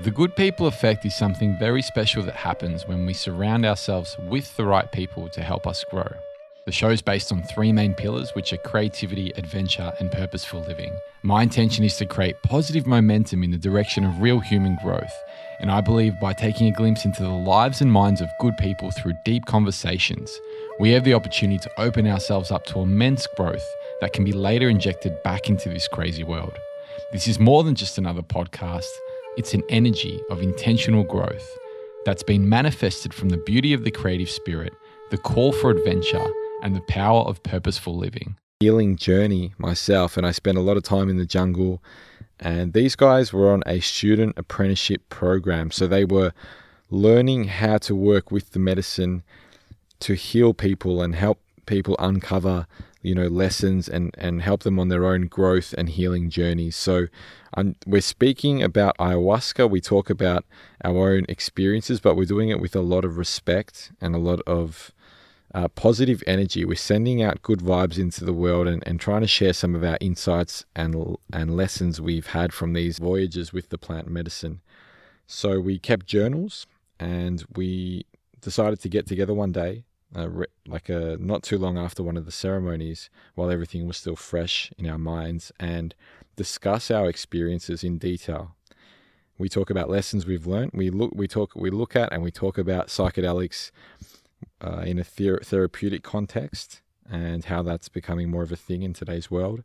[0.00, 4.56] The good people effect is something very special that happens when we surround ourselves with
[4.56, 6.08] the right people to help us grow.
[6.64, 10.96] The show is based on three main pillars, which are creativity, adventure, and purposeful living.
[11.22, 15.12] My intention is to create positive momentum in the direction of real human growth.
[15.60, 18.90] And I believe by taking a glimpse into the lives and minds of good people
[18.92, 20.40] through deep conversations,
[20.80, 23.68] we have the opportunity to open ourselves up to immense growth
[24.00, 26.56] that can be later injected back into this crazy world.
[27.12, 28.88] This is more than just another podcast.
[29.34, 31.48] It's an energy of intentional growth
[32.04, 34.74] that's been manifested from the beauty of the creative spirit,
[35.10, 36.26] the call for adventure,
[36.62, 38.36] and the power of purposeful living.
[38.60, 41.82] Healing journey myself, and I spent a lot of time in the jungle.
[42.40, 45.70] And these guys were on a student apprenticeship program.
[45.70, 46.34] So they were
[46.90, 49.22] learning how to work with the medicine
[50.00, 52.66] to heal people and help people uncover
[53.02, 56.76] you know lessons and and help them on their own growth and healing journeys.
[56.76, 57.08] So
[57.54, 59.68] um, we're speaking about ayahuasca.
[59.68, 60.44] We talk about
[60.84, 64.40] our own experiences but we're doing it with a lot of respect and a lot
[64.46, 64.92] of
[65.54, 66.64] uh, positive energy.
[66.64, 69.84] We're sending out good vibes into the world and, and trying to share some of
[69.84, 74.60] our insights and and lessons we've had from these voyages with the plant medicine.
[75.26, 76.66] So we kept journals
[76.98, 78.06] and we
[78.40, 82.26] decided to get together one day re- like a not too long after one of
[82.26, 85.94] the ceremonies, while everything was still fresh in our minds, and
[86.36, 88.54] discuss our experiences in detail.
[89.38, 90.72] We talk about lessons we've learned.
[90.74, 93.70] We look, we talk, we look at, and we talk about psychedelics
[94.60, 98.92] uh, in a ther- therapeutic context and how that's becoming more of a thing in
[98.92, 99.64] today's world.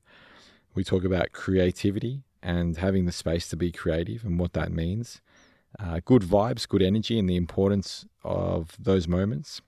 [0.74, 5.22] We talk about creativity and having the space to be creative and what that means.
[5.80, 9.62] Uh, good vibes, good energy, and the importance of those moments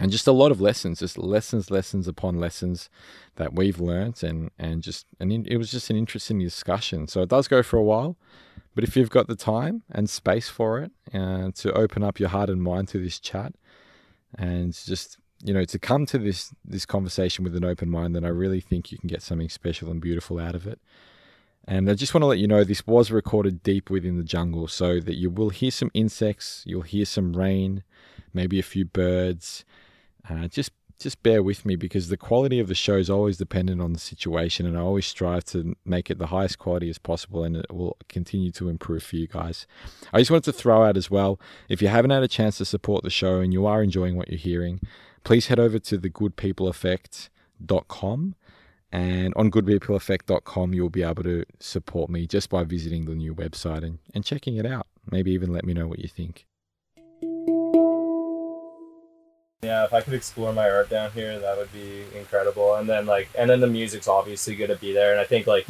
[0.00, 2.88] and just a lot of lessons, just lessons, lessons upon lessons
[3.36, 7.08] that we've learnt, and and just and it was just an interesting discussion.
[7.08, 8.16] So it does go for a while,
[8.74, 12.28] but if you've got the time and space for it, uh, to open up your
[12.28, 13.54] heart and mind to this chat,
[14.36, 18.24] and just you know to come to this this conversation with an open mind, then
[18.24, 20.80] I really think you can get something special and beautiful out of it.
[21.66, 24.68] And I just want to let you know this was recorded deep within the jungle,
[24.68, 27.82] so that you will hear some insects, you'll hear some rain,
[28.32, 29.64] maybe a few birds
[30.28, 33.80] uh, just just bear with me because the quality of the show is always dependent
[33.80, 37.44] on the situation, and I always strive to make it the highest quality as possible,
[37.44, 39.68] and it will continue to improve for you guys.
[40.12, 41.38] I just wanted to throw out as well
[41.68, 44.28] if you haven't had a chance to support the show and you are enjoying what
[44.28, 44.80] you're hearing,
[45.22, 48.34] please head over to thegoodpeopleeffect.com.
[48.90, 53.84] And on goodpeopleeffect.com, you'll be able to support me just by visiting the new website
[53.84, 54.86] and, and checking it out.
[55.10, 56.46] Maybe even let me know what you think.
[59.62, 62.76] Yeah, if I could explore my art down here, that would be incredible.
[62.76, 65.10] And then like, and then the music's obviously gonna be there.
[65.10, 65.66] And I think like,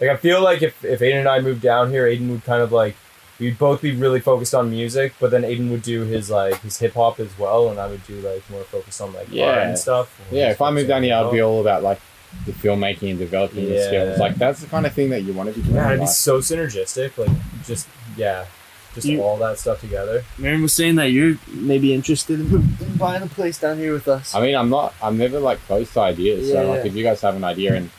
[0.00, 2.62] like I feel like if if Aiden and I moved down here, Aiden would kind
[2.62, 2.94] of like,
[3.40, 6.78] we'd both be really focused on music, but then Aiden would do his like his
[6.78, 9.46] hip hop as well, and I would do like more focused on like Yeah.
[9.46, 10.20] art and stuff.
[10.30, 11.54] Yeah, if I moved down here, I'd be all.
[11.54, 12.00] all about like
[12.46, 14.18] the filmmaking and developing the skills.
[14.20, 15.74] Like that's the kind of thing that you want to be doing.
[15.74, 17.18] Yeah, in it'd be so synergistic.
[17.18, 17.36] Like
[17.66, 18.46] just yeah,
[18.94, 20.24] just You- all that stuff together.
[20.38, 22.46] Miriam was saying that you're maybe interested in,
[22.80, 24.34] in buying a place down here with us.
[24.34, 24.94] I mean, I'm not.
[25.02, 26.48] I'm never like close to ideas.
[26.48, 26.86] Yeah, so like, yeah.
[26.90, 27.90] if you guys have an idea, and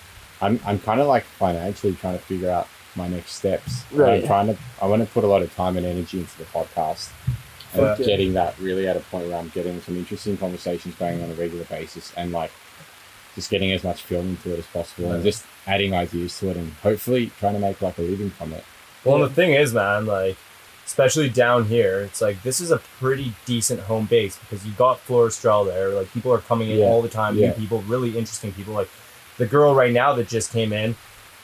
[0.42, 3.84] I'm, I'm kind of like financially trying to figure out my next steps.
[3.92, 4.22] And Right.
[4.22, 4.58] I'm trying to.
[4.82, 7.12] I want to put a lot of time and energy into the podcast.
[7.74, 8.06] And Fuck yeah.
[8.06, 11.34] getting that really at a point where I'm getting some interesting conversations going on a
[11.34, 12.52] regular basis, and like
[13.36, 16.58] just getting as much film into it as possible, and just adding ideas to it,
[16.58, 18.64] and hopefully trying to make like a living from it.
[19.04, 20.38] Well, the thing is, man, like,
[20.86, 25.00] especially down here, it's like this is a pretty decent home base because you got
[25.08, 25.90] Florestral there.
[25.90, 26.86] Like, people are coming in Yeah.
[26.86, 27.38] all the time.
[27.38, 27.48] Yeah.
[27.50, 28.74] New people, really interesting people.
[28.74, 28.90] Like,
[29.38, 30.96] the girl right now that just came in.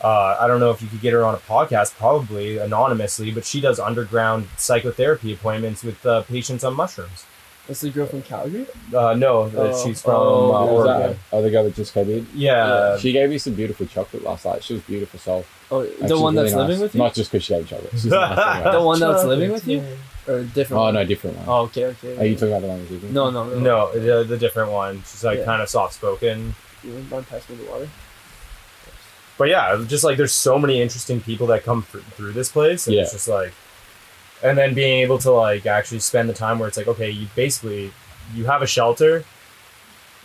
[0.02, 3.44] Uh, I don't know if you could get her on a podcast, probably anonymously, but
[3.44, 7.26] she does underground psychotherapy appointments with uh, patients on mushrooms.
[7.70, 8.66] That's the girl from Calgary.
[8.92, 9.84] Uh, no, uh, Oh.
[9.86, 10.96] she's from Oh, uh, Who that?
[10.98, 11.20] Oregon.
[11.32, 12.28] Oh, the girl that just came in.
[12.34, 14.64] Yeah, she gave me some beautiful chocolate last night.
[14.64, 15.46] She was beautiful soul.
[15.70, 16.82] Oh, Like, the one that's really living nice.
[16.82, 17.92] with you, Not just because she gave me chocolate.
[17.92, 19.84] She's nice the one that's living with you,
[20.28, 20.80] or a different.
[20.80, 20.94] Oh one?
[20.96, 21.46] no, different one.
[21.48, 22.18] Oh, okay, okay.
[22.18, 23.10] Are you talking about the one with you?
[23.12, 23.60] No, no, no.
[23.60, 24.98] no, the, the different one.
[25.06, 25.46] She's like Yeah.
[25.46, 26.56] kind of soft spoken.
[26.84, 27.88] You want to pass me the water?
[29.38, 32.88] but yeah, just like there's so many interesting people that come thr- through this place,
[32.88, 33.54] and it's just like,
[34.44, 37.28] and then being able to like actually spend the time where it's like, okay, you
[37.36, 37.92] basically
[38.36, 39.24] you have a shelter,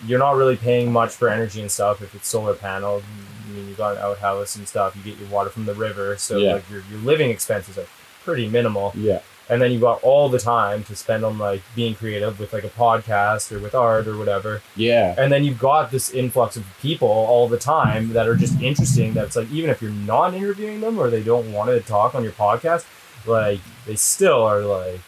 [0.07, 3.03] you're not really paying much for energy and stuff if it's solar panel.
[3.47, 4.97] I mean, you got an outhouse and stuff.
[4.97, 6.55] You get your water from the river, so Yeah.
[6.55, 7.87] like your your living expenses are
[8.25, 9.21] pretty minimal Yeah,
[9.51, 12.65] and then you got all the time to spend on like being creative with like
[12.65, 16.65] a podcast or with art or whatever yeah, and then you've got this influx of
[16.81, 20.81] people all the time that are just interesting that's like even if you're not interviewing
[20.81, 22.87] them or they don't want to talk on your podcast
[23.27, 25.01] like they still are like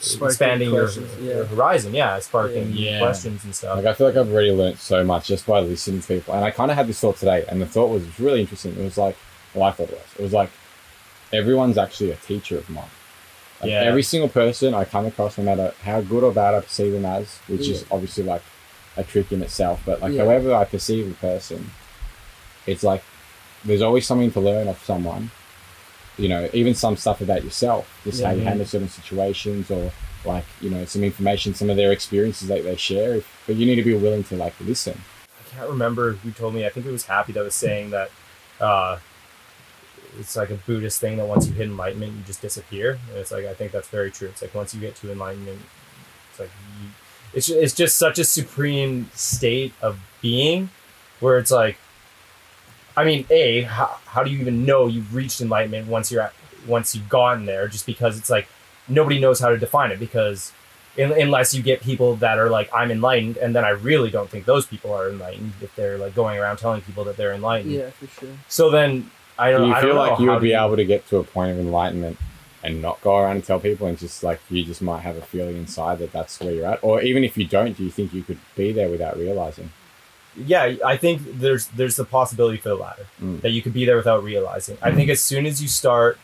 [0.00, 1.34] Sparking expanding your, questions, yeah.
[1.34, 1.94] your horizon.
[1.94, 2.98] Yeah, sparking Yeah.
[2.98, 3.76] questions and stuff.
[3.76, 6.34] Like I feel like I've already learned so much just by listening to people.
[6.34, 8.72] And I kind of had this thought today, and the thought was really interesting.
[8.78, 9.16] It was like,
[9.54, 10.14] well, I thought it was.
[10.18, 10.50] It was like
[11.32, 12.84] everyone's actually a teacher of mine.
[13.62, 13.80] Like Yeah.
[13.84, 17.06] Every single person I come across, no matter how good or bad I perceive them
[17.06, 18.42] as, which is obviously like
[18.96, 20.24] a trick in itself, but like Yeah.
[20.24, 21.70] however I perceive a person,
[22.66, 23.02] it's like
[23.64, 25.30] there's always something to learn of someone.
[26.16, 28.50] You know, even some stuff about yourself, just how you Yeah.
[28.50, 29.90] handle certain situations, or
[30.24, 33.20] like you know some information, some of their experiences that they share.
[33.46, 35.00] But you need to be willing to like listen.
[35.28, 36.66] I can't remember who told me.
[36.66, 38.10] I think it was Happy that was saying that
[38.60, 38.98] uh,
[40.18, 42.98] it's like a Buddhist thing that once you hit enlightenment, you just disappear.
[43.08, 44.28] And it's like I think that's very true.
[44.28, 45.60] It's like once you get to enlightenment,
[46.30, 46.50] it's like
[46.80, 46.90] you,
[47.32, 50.70] it's it's just such a supreme state of being,
[51.20, 51.76] where it's like,
[52.96, 56.32] I mean, a how, how do you even know you've reached enlightenment once you're at
[56.66, 57.68] once you've gotten there?
[57.68, 58.46] Just because it's like
[58.88, 60.52] nobody knows how to define it because
[60.98, 64.30] un- unless you get people that are like I'm enlightened, and then I really don't
[64.30, 67.72] think those people are enlightened if they're like going around telling people that they're enlightened.
[67.72, 68.30] Yeah, for sure.
[68.48, 69.68] So then I Do don't.
[69.68, 71.16] you I feel don't know like you how would do be able to get to
[71.18, 72.16] a point of enlightenment
[72.62, 75.20] and not go around and tell people, and just like you just might have a
[75.22, 78.14] feeling inside that that's where you're at, or even if you don't, do you think
[78.14, 79.70] you could be there without realizing?
[80.36, 83.40] Yeah, I think there's there's the possibility for the latter Mm.
[83.42, 84.76] that you could be there without realizing.
[84.82, 86.18] I think as soon as you start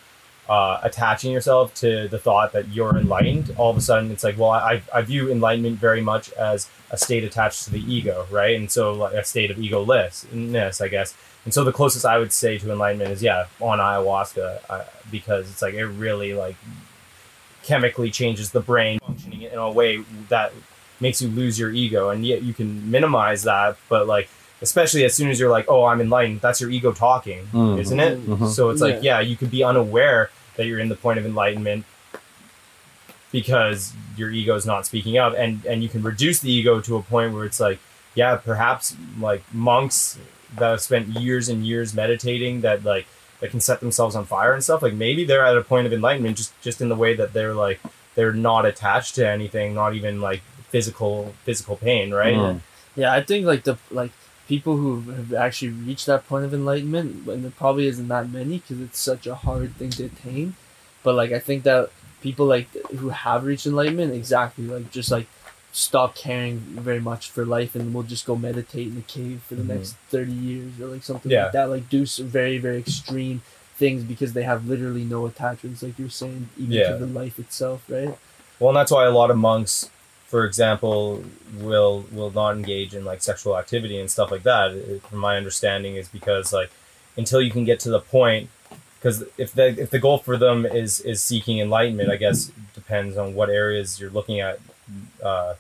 [0.49, 4.37] uh, attaching yourself to the thought that you're enlightened, all of a sudden it's like,
[4.37, 8.57] well, I, I view enlightenment very much as a state attached to the ego, right?
[8.57, 11.15] And so like a state of egolessness, I guess.
[11.45, 15.49] And so the closest I would say to enlightenment is yeah, on ayahuasca, uh, because
[15.49, 16.57] it's like it really like
[17.63, 19.99] chemically changes the brain functioning in a way
[20.31, 20.53] that
[21.01, 24.29] makes you lose your ego, and yet you can minimize that, but like
[24.63, 27.81] especially as soon as you're like, oh, I'm enlightened, that's your ego talking, Mhm.
[27.81, 28.27] isn't it?
[28.27, 28.49] Mhm.
[28.51, 29.19] So it's like, Yeah.
[29.19, 31.87] yeah, you could be unaware that you're in the point of enlightenment
[33.33, 36.97] because your ego is not speaking up, and and you can reduce the ego to
[36.97, 37.79] a point where it's like,
[38.15, 40.19] yeah, perhaps like monks
[40.59, 43.07] that have spent years and years meditating that like
[43.41, 44.83] that can set themselves on fire and stuff.
[44.83, 47.55] Like maybe they're at a point of enlightenment just just in the way that they're
[47.55, 47.81] like
[48.17, 52.35] they're not attached to anything, not even like physical physical pain, right?
[52.35, 52.61] Mm.
[52.97, 54.13] Yeah, I think like the like
[54.49, 58.59] people who have actually reached that point of enlightenment, and there probably isn't that many
[58.59, 60.55] because it's such a hard thing to attain.
[61.03, 61.91] But like I think that
[62.23, 62.69] people like
[62.99, 65.27] who have reached enlightenment, exactly like just like
[65.73, 69.55] stop caring very much for life and we'll just go meditate in a cave for
[69.55, 69.69] the Mhm.
[69.77, 71.45] next thirty years or like something Yeah.
[71.45, 71.71] like that.
[71.71, 73.43] Like do some very very extreme
[73.77, 76.91] things because they have literally no attachments, like you're saying, even Yeah.
[76.93, 78.13] to the life itself, right?
[78.59, 79.89] Well, and that's why a lot of monks,
[80.31, 81.25] for example,
[81.59, 84.71] will will not engage in like sexual activity and stuff like that.
[84.71, 86.71] It- from my understanding, is because like
[87.17, 88.49] until you can get to the point,
[88.99, 93.17] because if the if the goal for them is is seeking enlightenment, I guess depends
[93.17, 94.61] on what areas you're looking at.
[95.23, 95.55] Uh,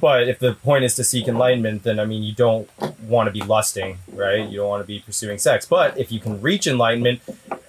[0.00, 2.68] but if the point is to seek enlightenment, then I mean you don't
[3.02, 4.46] want to be lusting, right?
[4.48, 5.64] You don't want to be pursuing sex.
[5.64, 7.20] But if you can reach enlightenment,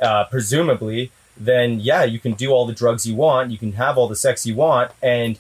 [0.02, 3.98] uh, presumably, then yeah, you can do all the drugs you want, you can have
[3.98, 5.40] all the sex you want, and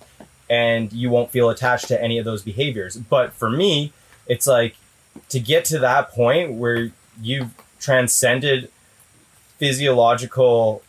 [0.53, 2.93] and you won't feel attached to any of those behaviors.
[3.15, 3.71] But for me,
[4.33, 4.73] it's like
[5.33, 6.79] to get to that point where
[7.21, 8.59] you've transcended
[9.59, 10.81] physiological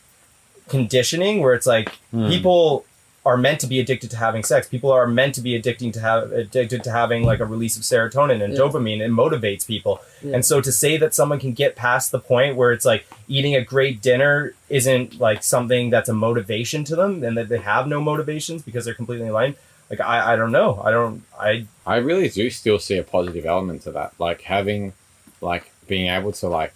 [0.68, 2.28] conditioning, where it's like Hmm.
[2.28, 2.84] people
[3.26, 4.68] are meant to be addicted to having sex.
[4.68, 7.82] People are meant to be addicting to have addicted to having like a release of
[7.82, 8.58] serotonin and Yeah.
[8.60, 9.00] dopamine.
[9.00, 10.00] It motivates people.
[10.22, 10.34] Yeah.
[10.34, 13.54] And so to say that someone can get past the point where it's like eating
[13.56, 17.86] a great dinner isn't like something that's a motivation to them and that they have
[17.88, 19.54] no motivations because they're completely aligned.
[19.88, 20.82] Like I, I don't know.
[20.84, 24.92] I don't I I really do still see a positive element to that, like having,
[25.40, 26.74] like being able to like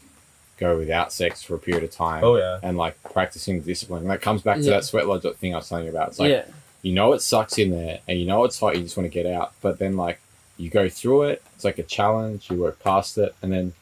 [0.58, 2.22] go without sex for a period of time.
[2.24, 2.58] oh yeah.
[2.62, 4.70] And like practicing discipline, and that comes back to Yeah.
[4.72, 6.08] that sweat lodge thing I was telling you about.
[6.08, 6.44] It's like yeah,
[6.82, 9.12] you know it sucks in there and you know it's hot you just want to
[9.12, 10.20] get out but then like
[10.58, 13.72] you go through it it's like a challenge you work past it and then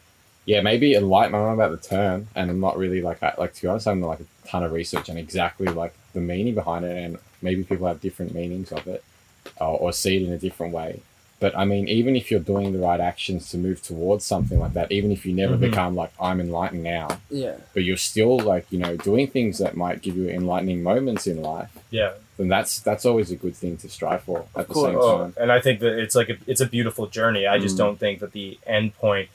[0.46, 3.62] yeah maybe enlightenment i'm about the term and i'm not really like I, like to
[3.62, 6.96] be honest i'm like a ton of research on exactly like the meaning behind it
[6.96, 9.04] and maybe people have different meanings of it
[9.60, 11.00] or, or see it in a different way
[11.40, 14.72] but i mean even if you're doing the right actions to move towards something like
[14.72, 15.60] that even if you never Mhm.
[15.60, 17.56] become like i'm enlightened now yeah.
[17.74, 21.42] but you're still like you know doing things that might give you enlightening moments in
[21.42, 22.12] life Yeah.
[22.38, 24.86] then that's that's always a good thing to strive for at the course.
[24.90, 25.34] same Oh, time.
[25.40, 27.46] and I think that it's like a, it's a beautiful journey.
[27.46, 27.78] I just Mm.
[27.78, 29.28] don't think that the end point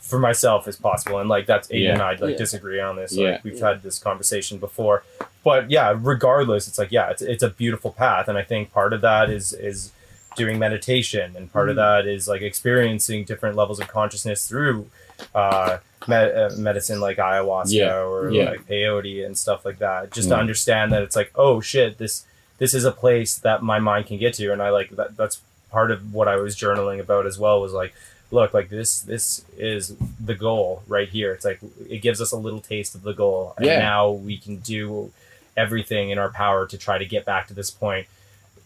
[0.00, 1.18] for myself is possible.
[1.18, 1.92] And like that's Aiden Yeah.
[1.94, 2.36] and I like Yeah.
[2.36, 3.12] disagree on this.
[3.14, 3.30] Yeah.
[3.32, 3.68] Like we've Yeah.
[3.68, 5.02] had this conversation before.
[5.42, 8.28] But yeah, regardless, it's like yeah, it's it's a beautiful path.
[8.28, 9.92] And I think part of that is is
[10.36, 12.02] doing meditation and part of Mhm.
[12.04, 14.88] that is like experiencing different levels of consciousness through
[15.34, 18.50] uh, med- uh, medicine like ayahuasca Yeah, or yeah.
[18.50, 20.10] like peyote and stuff like that.
[20.10, 20.40] Just to Mm.
[20.40, 22.24] understand that it's like, oh shit, this
[22.58, 25.16] this is a place that my mind can get to, and I like that.
[25.16, 27.60] That's part of what I was journaling about as well.
[27.60, 27.94] Was like,
[28.30, 31.32] look, like this this is the goal right here.
[31.32, 33.78] It's like it gives us a little taste of the goal, and Yeah.
[33.78, 35.12] now we can do
[35.56, 38.06] everything in our power to try to get back to this point.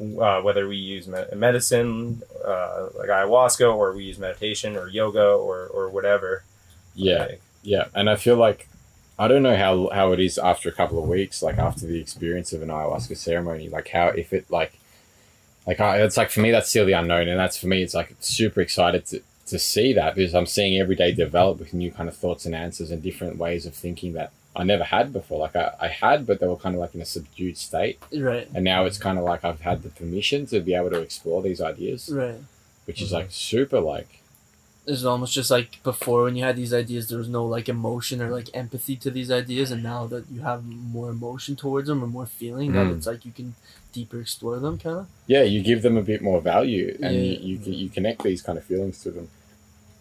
[0.01, 5.27] Uh, whether we use me- medicine uh, like ayahuasca or we use meditation or yoga
[5.27, 6.45] or, or whatever.
[6.95, 8.69] Yeah, Like, yeah, and I feel like
[9.19, 12.01] I don't know how how it is after a couple of weeks, like after the
[12.01, 14.79] experience of an ayahuasca ceremony, like how if it like
[15.67, 17.95] like I, it's like for me that's still the unknown, and that's for me it's
[17.95, 21.91] like super excited to to see that because I'm seeing every day develop with new
[21.91, 25.39] kind of thoughts and answers and different ways of thinking that I never had before.
[25.41, 28.49] Like I, I had, but they were kind of like in a subdued state, Right.
[28.55, 31.41] and now it's kind of like I've had the permission to be able to explore
[31.43, 32.41] these ideas, Right.
[32.87, 34.11] which is like super like
[34.87, 38.23] It's almost just like before when you had these ideas, there was no like emotion
[38.23, 42.03] or like empathy to these ideas, and now that you have more emotion towards them
[42.03, 42.97] or more feeling, that Mm.
[42.97, 43.55] it's like you can
[43.93, 45.07] deeper explore them, kind of.
[45.27, 47.21] yeah, you give them a bit more value and Yeah.
[47.49, 49.29] you, you you connect these kind of feelings to them.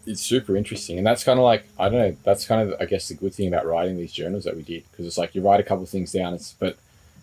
[0.08, 2.16] It's super interesting, and that's kind of like I don't know.
[2.24, 4.84] That's kind of I guess the good thing about writing these journals that we did
[4.90, 6.76] because it's like you write a couple of things down, it's but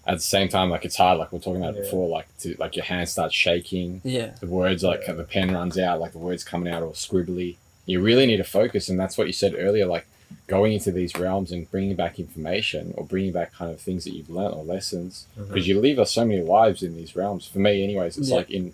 [0.08, 1.18] at the same time like it's hard.
[1.18, 1.82] Like we are talking about Yeah.
[1.82, 4.32] before, like to like your hand starts shaking, Yeah.
[4.39, 5.13] the words like Yeah.
[5.13, 7.56] the pen runs out, like the words coming out all scribbly.
[7.88, 10.06] You really need to focus, and that's what you said earlier, like
[10.48, 14.13] going into these realms and bringing back information or bringing back kind of things that
[14.13, 15.70] you've learned or lessons because mm-hmm.
[15.70, 17.48] you leave us so many lives in these realms.
[17.48, 18.36] For me, anyways, it's Yeah.
[18.38, 18.74] like in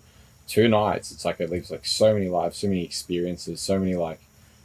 [0.52, 3.94] two nights, it's like it leaves like so many lives, so many experiences, so many
[3.94, 4.20] like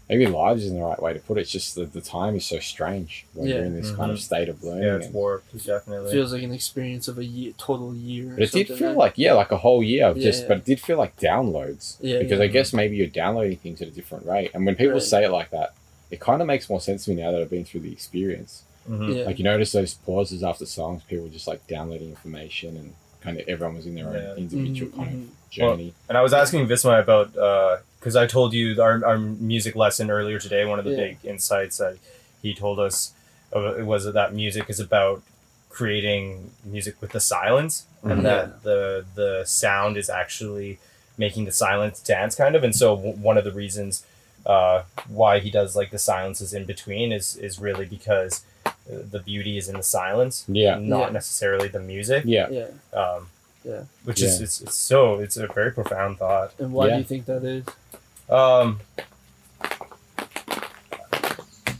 [0.09, 1.41] maybe lives isn't the right way to put it.
[1.41, 3.55] It's just that the time is so strange when Yeah.
[3.55, 4.83] you're in this kind of state of learning.
[4.83, 8.33] yeah it's and- warped definitely feels like an experience of a year, total year.
[8.37, 8.97] but it did feel right?
[8.97, 10.47] like yeah, like a whole year of just, Yeah.
[10.49, 11.97] but it did feel like downloads.
[12.01, 12.45] Yeah, because yeah.
[12.45, 15.01] I guess maybe you're downloading things at a different rate, and when people Right.
[15.13, 15.73] say it like that,
[16.09, 18.63] it kind of makes more sense to me now that I've been through the experience.
[18.89, 19.13] Mhm.
[19.17, 19.23] Yeah.
[19.25, 23.47] Like you notice those pauses after songs, people just like downloading information, and kind of
[23.47, 24.35] everyone was in their own Yeah.
[24.35, 25.93] individual Mhm, kind of journey.
[26.09, 27.33] And I was asking Visma about
[27.99, 30.65] because I told you our, our music lesson earlier today.
[30.65, 30.97] One of the Yeah.
[31.07, 31.97] big insights that
[32.41, 33.11] he told us
[33.53, 35.21] uh, was that music is about
[35.69, 38.11] creating music with the silence, Mhm.
[38.11, 40.79] and that the the sound is actually
[41.17, 42.63] making the silence dance, kind of.
[42.63, 44.03] And so w- one of the reasons
[44.45, 48.56] uh, why he does like the silences in between is is really because uh,
[48.89, 51.09] the beauty is in the silence, Yeah, not Yeah.
[51.09, 52.23] necessarily the music.
[52.25, 52.47] yeah.
[52.49, 52.67] Yeah.
[52.93, 53.29] Um,
[53.63, 53.81] Yeah.
[54.05, 54.43] Which is Yeah.
[54.45, 56.53] it's, it's so it's a very profound thought.
[56.59, 56.93] And why Yeah.
[56.93, 57.65] do you think that is?
[58.29, 58.79] Um,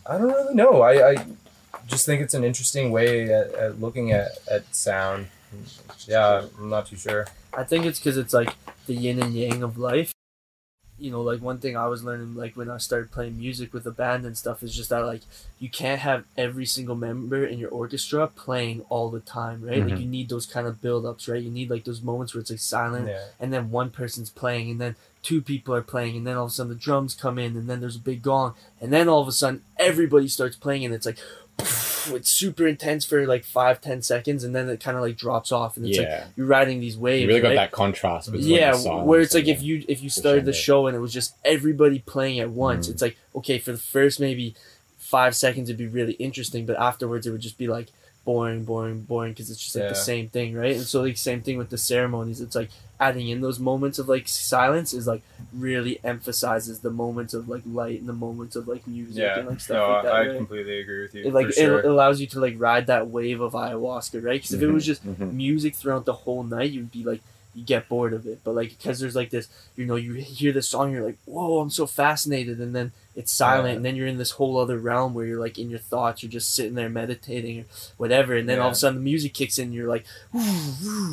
[0.05, 0.81] I don't really know.
[0.81, 1.25] I, I
[1.87, 5.27] just think it's an interesting way at, at looking at, at sound.
[6.07, 7.27] Yeah, I'm not too sure.
[7.53, 8.53] I think it's because it's like
[8.85, 10.13] the yin and yang of life.
[10.99, 13.85] You know, like one thing I was learning, like when I started playing music with
[13.85, 15.21] a band and stuff, is just that like
[15.59, 19.83] you can't have every single member in your orchestra playing all the time, right?
[19.83, 19.99] Like Mhm.
[20.01, 21.41] you need those kind of build ups, right?
[21.41, 23.25] You need like those moments where it's like silent, Yeah.
[23.39, 26.51] and then one person's playing, and then two people are playing, and then all of
[26.51, 29.21] a sudden the drums come in, and then there's a big gong, and then all
[29.21, 31.19] of a sudden everybody starts playing, and it's like
[31.59, 35.51] it's super intense for like five ten seconds, and then it kind of like drops
[35.51, 37.23] off, and it's like you're riding these waves.
[37.23, 37.55] You really got right?
[37.55, 38.73] that contrast yeah
[39.03, 41.99] where it's like if you if you started the show and it was just everybody
[41.99, 42.91] playing at once Mm.
[42.91, 44.55] it's like okay for the first maybe
[44.97, 47.87] five seconds it'd be really interesting but afterwards it would just be like
[48.27, 51.41] boring boring boring because it's just like the same thing right and so like same
[51.41, 52.69] thing with the ceremonies it's like
[53.00, 55.22] adding in those moments of like silence is like
[55.53, 59.39] really emphasizes the moments of like light and the moments of like music Yeah.
[59.39, 60.36] and like stuff No, like that I right?
[60.36, 61.24] completely agree with you.
[61.27, 61.79] it like for sure.
[61.79, 64.86] it allows you to like ride that wave of ayahuasca right because if it was
[64.86, 65.31] just Mhm.
[65.34, 67.22] music throughout the whole night, you'd be like,
[67.57, 68.39] you get bored of it.
[68.43, 71.59] But like, because there's like this, you know, you hear this song, you're like, whoa,
[71.59, 73.75] I'm so fascinated, and then it's silent, Yeah.
[73.77, 76.31] and then you're in this whole other realm where you're like in your thoughts, you're
[76.31, 77.65] just sitting there meditating or
[77.97, 80.05] whatever, and then all of a sudden the music kicks in, you're like,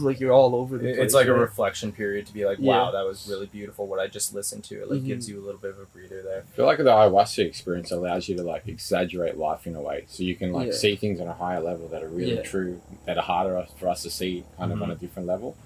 [0.02, 1.04] like you're all over the It- place.
[1.06, 2.72] it's like a reflection period to be like, Yeah.
[2.76, 3.86] wow, that was really beautiful.
[3.86, 5.06] What I just listened to, it like Mhm.
[5.06, 6.44] gives you a little bit of a breather there.
[6.52, 10.04] I feel like the ayahuasca experience allows you to like exaggerate life in a way,
[10.08, 10.72] so you can like Yeah.
[10.74, 12.42] see things on a higher level that are really Yeah.
[12.42, 14.82] true, that are harder for us to see, kind of Mhm.
[14.82, 15.56] on a different level.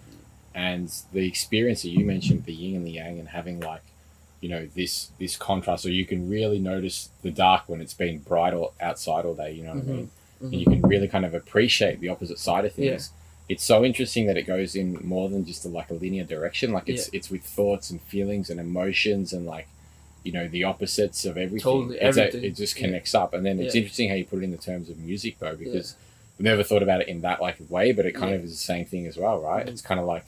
[0.55, 3.83] And the experience that you mentioned, the yin and the yang, and having like,
[4.41, 8.19] you know, this this contrast, so you can really notice the dark when it's been
[8.19, 9.53] bright all outside all day.
[9.53, 9.89] You know what Mhm.
[9.89, 10.11] I mean?
[10.43, 10.45] Mhm.
[10.53, 13.11] And you can really kind of appreciate the opposite side of things.
[13.49, 16.73] It's so interesting that it goes in more than just a, like a linear direction.
[16.73, 19.69] Like it's it's with thoughts and feelings and emotions and like
[20.25, 21.61] you know the opposites of everything.
[21.73, 22.87] Totally, It's a- it just Yeah.
[22.87, 23.81] connects up, and then it's Yeah.
[23.83, 25.95] interesting how you put it in the terms of music though, because
[26.37, 28.37] we've never thought about it in that like way, but it kind Yeah.
[28.39, 29.65] of is the same thing as well, right?
[29.67, 29.71] Mhm.
[29.71, 30.25] It's kind of like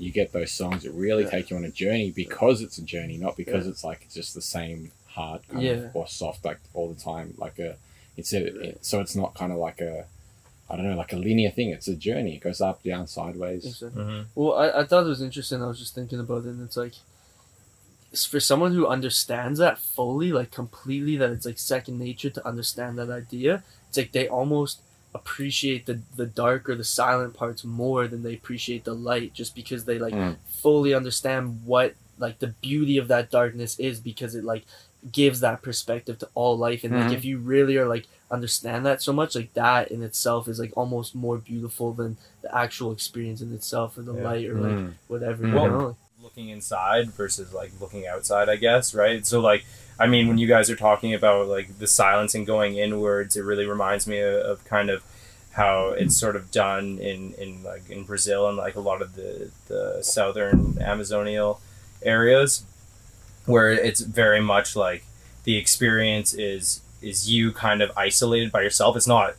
[0.00, 1.30] you get those songs that really Yeah.
[1.30, 4.34] take you on a journey because it's a journey, not because it's like it's just
[4.34, 5.72] the same hard kind Yeah.
[5.72, 7.34] of, or soft like all the time.
[7.36, 7.76] Like a
[8.16, 10.06] it's a it, so it's not kind of like a
[10.70, 11.70] I don't know like a linear thing.
[11.70, 12.36] It's a journey.
[12.36, 13.64] It goes up, down, sideways.
[13.66, 14.02] Exactly.
[14.02, 14.24] Mhm.
[14.36, 15.62] Well, I, I thought it was interesting.
[15.62, 16.94] I was just thinking about it, and it's like,
[18.28, 22.98] for someone who understands that fully, like completely, that it's like second nature to understand
[22.98, 23.62] that idea.
[23.88, 24.80] It's like they almost
[25.14, 29.54] appreciate the the dark or the silent parts more than they appreciate the light, just
[29.54, 30.36] because they like Mm.
[30.48, 34.64] fully understand what like the beauty of that darkness is, because it like
[35.10, 37.14] gives that perspective to all life, and like Mhm.
[37.16, 40.72] if you really are like understand that so much, like that in itself is like
[40.76, 44.22] almost more beautiful than the actual experience in itself or the Yeah.
[44.24, 44.92] light or like Mm.
[45.08, 45.44] whatever.
[45.44, 45.48] Mhm.
[45.48, 45.96] You know?
[46.22, 49.64] looking inside versus like looking outside i guess right so like
[50.00, 53.42] i mean when you guys are talking about like the silence and going inwards it
[53.42, 55.04] really reminds me of, of kind of
[55.52, 59.14] how it's sort of done in in like in brazil and like a lot of
[59.14, 61.60] the the southern amazonial
[62.02, 62.64] areas
[63.46, 65.04] where it's very much like
[65.44, 68.96] the experience is is you kind of isolated by yourself.
[68.96, 69.34] It's not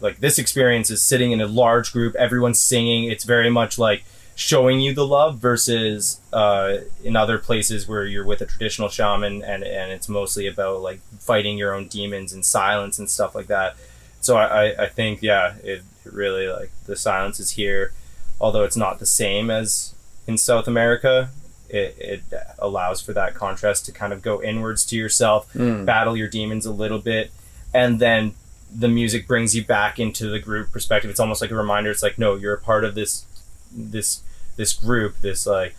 [0.00, 3.04] like this experience is sitting in a large group everyone's singing.
[3.04, 4.04] It's very much like
[4.40, 9.42] showing you the love versus uh, in other places where you're with a traditional shaman
[9.42, 13.48] and, and it's mostly about like fighting your own demons in silence and stuff like
[13.48, 13.74] that.
[14.20, 17.92] So I, I, I think yeah, it, it really like the silence is here,
[18.40, 19.92] although it's not the same as
[20.28, 21.30] in South America.
[21.68, 22.22] It, it
[22.60, 25.84] allows for that contrast to kind of go inwards to yourself, Mm.
[25.84, 27.32] battle your demons a little bit,
[27.74, 28.34] and then
[28.74, 31.10] the music brings you back into the group perspective.
[31.10, 31.90] It's almost like a reminder.
[31.90, 33.24] It's like no, you're a part of this
[33.70, 34.22] this
[34.58, 35.74] this group, this like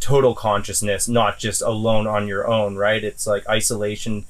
[0.00, 3.04] total consciousness, not just alone on your own, right?
[3.04, 4.24] It's like isolation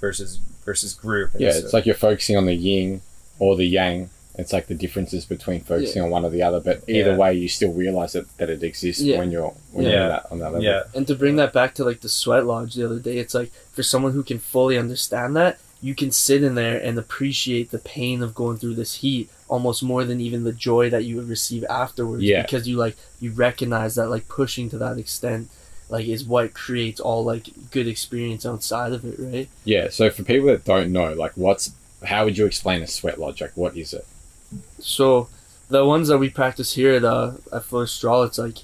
[0.00, 1.32] versus versus group.
[1.34, 3.02] And Yeah, so- it's like you're focusing on the yin
[3.38, 4.08] or the yang.
[4.36, 7.16] It's like the differences between focusing on one or the other, but either Yeah.
[7.18, 9.18] way, you still realize that, that it exists Yeah.
[9.18, 9.90] when you're when Yeah.
[9.92, 10.62] you're that, on that level.
[10.62, 13.34] yeah, And to bring that back to like the sweat lodge the other day, it's
[13.34, 17.70] like for someone who can fully understand that, you can sit in there and appreciate
[17.70, 21.16] the pain of going through this heat almost more than even the joy that you
[21.16, 22.22] would receive afterwards.
[22.22, 22.42] Yeah.
[22.42, 25.50] Because you like you recognize that like pushing to that extent
[25.92, 29.48] like is what creates all like good experience outside of it, right?
[29.64, 29.90] Yeah.
[29.90, 31.72] So for people that don't know, like, what's
[32.04, 33.40] how would you explain a sweat lodge?
[33.40, 34.06] Like, what is it?
[34.78, 35.28] So
[35.68, 38.58] the ones that we practice here at uh at Florestral, it's like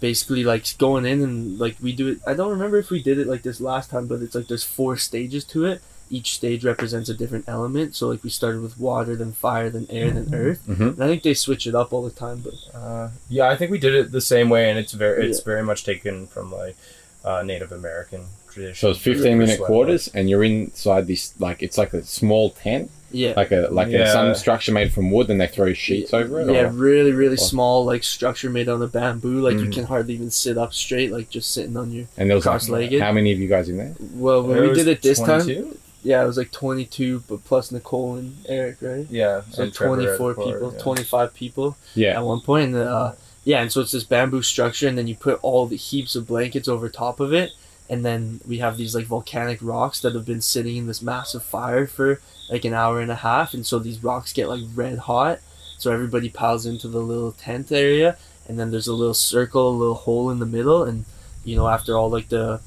[0.00, 2.18] basically like going in and like we do it.
[2.26, 4.64] I don't remember if we did it like this last time, but it's like there's
[4.64, 5.82] four stages to it.
[6.12, 7.94] Each stage represents a different element.
[7.94, 10.60] So like we started with water, then fire, then air, then earth.
[10.66, 10.82] Mm-hmm.
[10.82, 12.42] And I think they switch it up all the time.
[12.44, 13.48] But uh, yeah.
[13.48, 15.44] I think we did it the same way, and it's very it's Yeah.
[15.44, 16.76] very much taken from like
[17.24, 18.74] uh, Native American tradition.
[18.74, 22.90] So it's 15 minute quarters, and you're inside this like it's like a small tent,
[23.12, 26.40] yeah, like a like a, some structure made from wood, and they throw sheets over
[26.40, 26.50] it.
[26.52, 29.40] yeah, or- really, really or- small like structure made out of bamboo.
[29.40, 29.74] Like you Mhm.
[29.74, 32.52] can hardly even sit up straight, like just sitting on your And there was like,
[32.54, 33.00] cross-legged.
[33.00, 33.94] how many of you guys in there?
[34.14, 35.78] Well, when It we did it this time, 22?
[36.02, 39.06] Yeah, it was like 22, but plus Nicole and Eric, right?
[39.10, 40.78] Yeah, So and Trevor 24 the core, people, yeah.
[40.82, 42.16] 25 people Yeah.
[42.18, 42.74] at one point.
[42.74, 43.12] And uh,
[43.44, 46.26] yeah, and so it's this bamboo structure, and then you put all the heaps of
[46.26, 47.52] blankets over top of it.
[47.88, 51.42] And then we have these like volcanic rocks that have been sitting in this massive
[51.42, 53.52] fire for like an hour and a half.
[53.52, 55.40] And so these rocks get like red hot.
[55.76, 58.16] So everybody piles into the little tent area.
[58.46, 60.84] And then there's a little circle, a little hole in the middle.
[60.84, 61.04] And,
[61.44, 62.60] you know, after all like the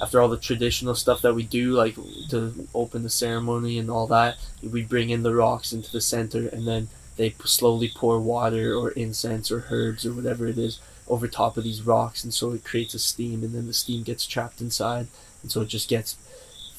[0.00, 1.96] after all the traditional stuff that we do, like
[2.30, 6.48] to open the ceremony and all that, we bring in the rocks into the center,
[6.48, 11.28] and then they slowly pour water or incense or herbs or whatever it is over
[11.28, 14.26] top of these rocks, and so it creates a steam, and then the steam gets
[14.26, 15.06] trapped inside,
[15.42, 16.16] and so it just gets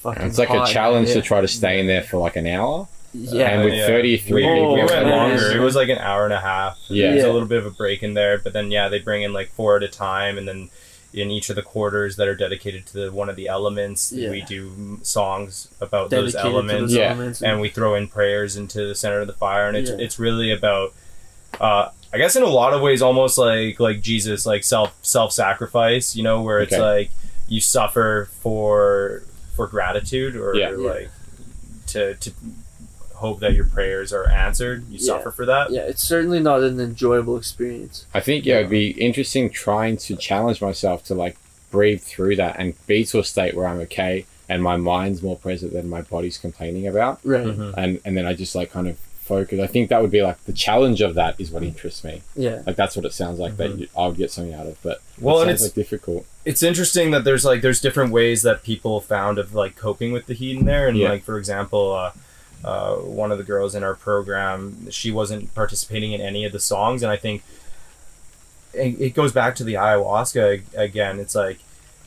[0.01, 0.21] fucking.
[0.21, 1.15] And it's like hot a challenge there.
[1.15, 2.87] to try to stay in there for like an hour.
[3.13, 3.87] Yeah, and with yeah.
[3.87, 5.51] 33 we, people, we went longer.
[5.57, 6.77] It was like an hour and a half.
[6.89, 7.11] Yeah.
[7.11, 7.31] There's Yeah.
[7.31, 9.49] a little bit of a break in there, but then yeah, they bring in like
[9.51, 10.69] four at a time, and then
[11.13, 14.29] in each of the quarters that are dedicated to the, one of the elements, Yeah.
[14.29, 17.05] we do songs about dedicated those elements, those Yeah.
[17.09, 19.97] elements, and we throw in prayers into the center of the fire, and it's Yeah.
[19.99, 20.93] it's really about.
[21.59, 25.31] Uh, I guess in a lot of ways, almost like like Jesus, like self self
[25.33, 26.15] sacrifice.
[26.15, 26.81] You know, where it's Okay.
[26.81, 27.11] like
[27.47, 29.23] you suffer for
[29.55, 30.71] for gratitude or Yeah.
[30.71, 30.75] Yeah.
[30.77, 31.11] like
[31.87, 32.31] to to
[33.17, 34.83] hope that your prayers are answered.
[34.89, 35.05] You Yeah.
[35.05, 35.71] suffer for that.
[35.71, 38.05] yeah, it's certainly not an enjoyable experience.
[38.13, 41.35] I think yeah, it'd be interesting trying to challenge myself to like
[41.71, 45.35] breathe through that and be to a state where I'm okay and my mind's more
[45.35, 47.45] present than my body's complaining about, Right.
[47.45, 47.73] Mhm.
[47.77, 49.59] and and then I just like kind of focus.
[49.59, 52.21] I think that would be like the challenge of that is what interests me.
[52.33, 52.61] Yeah.
[52.65, 55.01] Like that's what it sounds like that you, I would get something out of, but
[55.19, 56.25] Well, it and it's like difficult.
[56.45, 60.27] it's interesting that there's like there's different ways that people found of like coping with
[60.27, 61.09] the heat in there and Yeah.
[61.09, 62.11] like for example uh,
[62.63, 66.59] uh, one of the girls in our program she wasn't participating in any of the
[66.59, 67.43] songs and i think
[68.73, 71.59] it, it goes back to the ayahuasca again it's like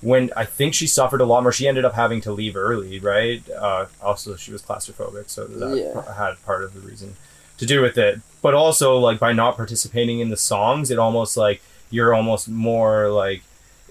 [0.03, 1.53] when I think she suffered a lot more.
[1.53, 3.43] She ended up having to leave early, right?
[3.51, 6.15] Uh, also, she was claustrophobic, so that Yeah.
[6.15, 7.17] had part of the reason
[7.59, 8.19] to do with it.
[8.41, 11.61] But also, like by not participating in the songs, it almost like
[11.91, 13.43] you're almost more like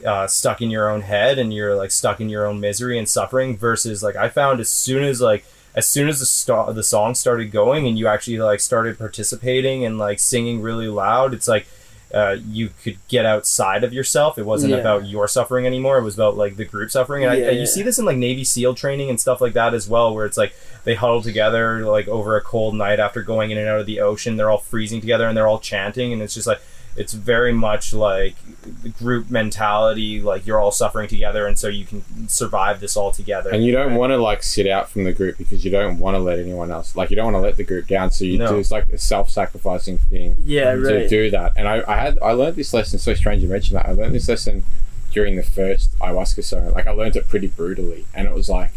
[0.04, 3.08] uh, stuck in your own head and you're like stuck in your own misery and
[3.08, 3.56] suffering.
[3.56, 7.16] Versus like I found as soon as like as soon as the sto- the song
[7.16, 11.68] started going and you actually like started participating and like singing really loud, it's like
[12.12, 14.40] uh, you could get outside of yourself.
[14.40, 14.80] It wasn't Yeah.
[14.80, 16.00] about your suffering anymore.
[16.00, 17.24] It was about like the group suffering.
[17.24, 17.52] And I, Yeah.
[17.52, 20.26] you see this in like Navy SEAL training and stuff like that as well, where
[20.26, 20.56] it's like
[20.86, 24.00] they huddle together like over a cold night after going in and out of the
[24.00, 24.38] ocean.
[24.38, 26.60] They're all freezing together and they're all chanting, and it's just like
[27.00, 28.36] it's very much like
[28.84, 30.22] the group mentality.
[30.22, 33.50] Like you're all suffering together, and so you can survive this all together.
[33.52, 36.16] And you don't want to like sit out from the group because you don't want
[36.16, 38.12] to let anyone else like you don't want to let the group down.
[38.12, 38.50] So you No.
[38.50, 41.10] do it's like a self-sacrificing thing Yeah, to right.
[41.10, 41.54] do that.
[41.56, 43.00] And I, I had I learned this lesson.
[43.00, 43.88] So strange you mentioned that.
[43.88, 44.64] I learned this lesson
[45.12, 46.76] during the first ayahuasca ceremony.
[46.76, 48.72] Like I learned it pretty brutally, and it was like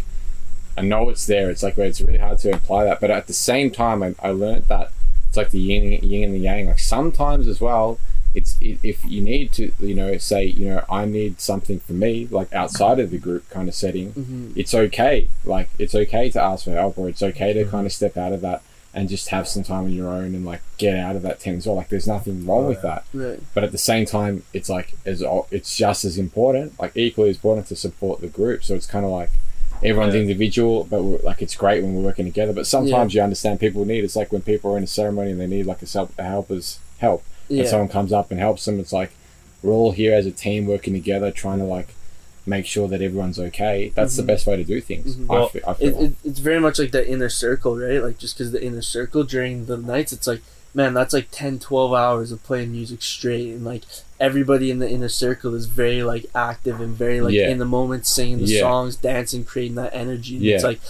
[0.78, 1.50] I know it's there.
[1.50, 4.30] It's like it's really hard to imply that, but at the same time, I, I
[4.30, 4.90] learned that
[5.28, 6.66] it's like the yin, yin and the yang.
[6.68, 7.98] Like sometimes as well,
[8.34, 11.92] it's i- if you need to, you know, say, you know, I need something for
[11.92, 14.12] me, like outside of the group kind of setting.
[14.12, 14.52] Mhm.
[14.56, 15.28] It's okay.
[15.44, 18.32] Like it's okay to ask for help, or it's okay to kind of step out
[18.32, 18.62] of that
[18.94, 21.56] and just have some time on your own and like get out of that tent
[21.58, 21.76] as well.
[21.76, 23.00] Like there's nothing wrong Oh, with yeah.
[23.00, 23.40] that Right.
[23.54, 27.36] but at the same time it's like as it's just as important like equally as
[27.36, 29.30] important to support the group so it's kind of like
[29.82, 30.20] everyone's Yeah.
[30.20, 33.84] individual but we're, like it's great when we're working together but sometimes you understand people
[33.86, 36.10] need it's like when people are in a ceremony and they need like a, sel-
[36.18, 37.60] a helper's help Yeah.
[37.60, 39.10] and someone comes up and helps them it's like
[39.62, 41.88] we're all here as a team working together trying to like
[42.46, 44.26] make sure that everyone's okay that's the Mhm.
[44.26, 45.26] best way to do things Mhm.
[45.30, 46.04] I Well, fe- I feel it, like.
[46.10, 49.22] it, it's very much like the inner circle right like just because the inner circle
[49.22, 50.40] during the nights it's like
[50.74, 53.82] man that's like 10 12 hours of playing music straight and like
[54.18, 57.48] everybody in the inner circle is very like active and very like Yeah.
[57.50, 58.60] in the moment singing the Yeah.
[58.60, 60.54] songs dancing creating that energy Yeah.
[60.56, 60.80] it's like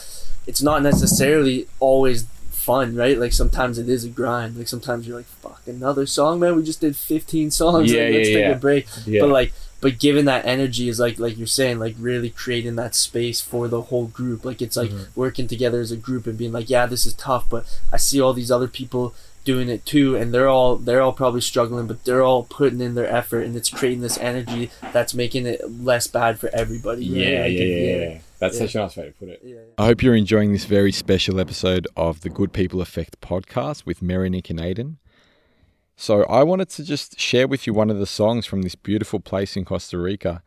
[0.47, 2.25] it's not necessarily always
[2.65, 3.19] fun right?
[3.19, 4.57] Like sometimes it is a grind.
[4.57, 6.57] Like sometimes you're like fuck another song man?
[6.57, 7.93] We just did 15 songs.
[7.93, 8.51] Yeah, like, let's yeah, take yeah.
[8.53, 8.87] a break.
[9.07, 9.21] Yeah.
[9.23, 12.95] But like but given that energy is like like you're saying like really creating that
[12.95, 14.45] space for the whole group.
[14.45, 15.07] Like it's like Mhm.
[15.17, 18.21] working together as a group and being like yeah this is tough but i see
[18.21, 19.13] all these other people
[19.45, 22.95] doing it too and they're all they're all probably struggling but they're all putting in
[22.95, 27.19] their effort and it's creating this energy that's making it less bad for everybody right?
[27.19, 28.19] yeah, Like, yeah, it- yeah, yeah.
[28.39, 28.67] That's Yeah.
[28.67, 29.41] such a nice way to put it.
[29.45, 29.57] yeah.
[29.79, 34.01] I hope you're enjoying this very special episode of the Good People Effect podcast with
[34.01, 34.97] Merenick and Aiden.
[35.97, 39.21] So, I wanted to just share with you one of the songs from this beautiful
[39.21, 40.43] place in Costa Rica.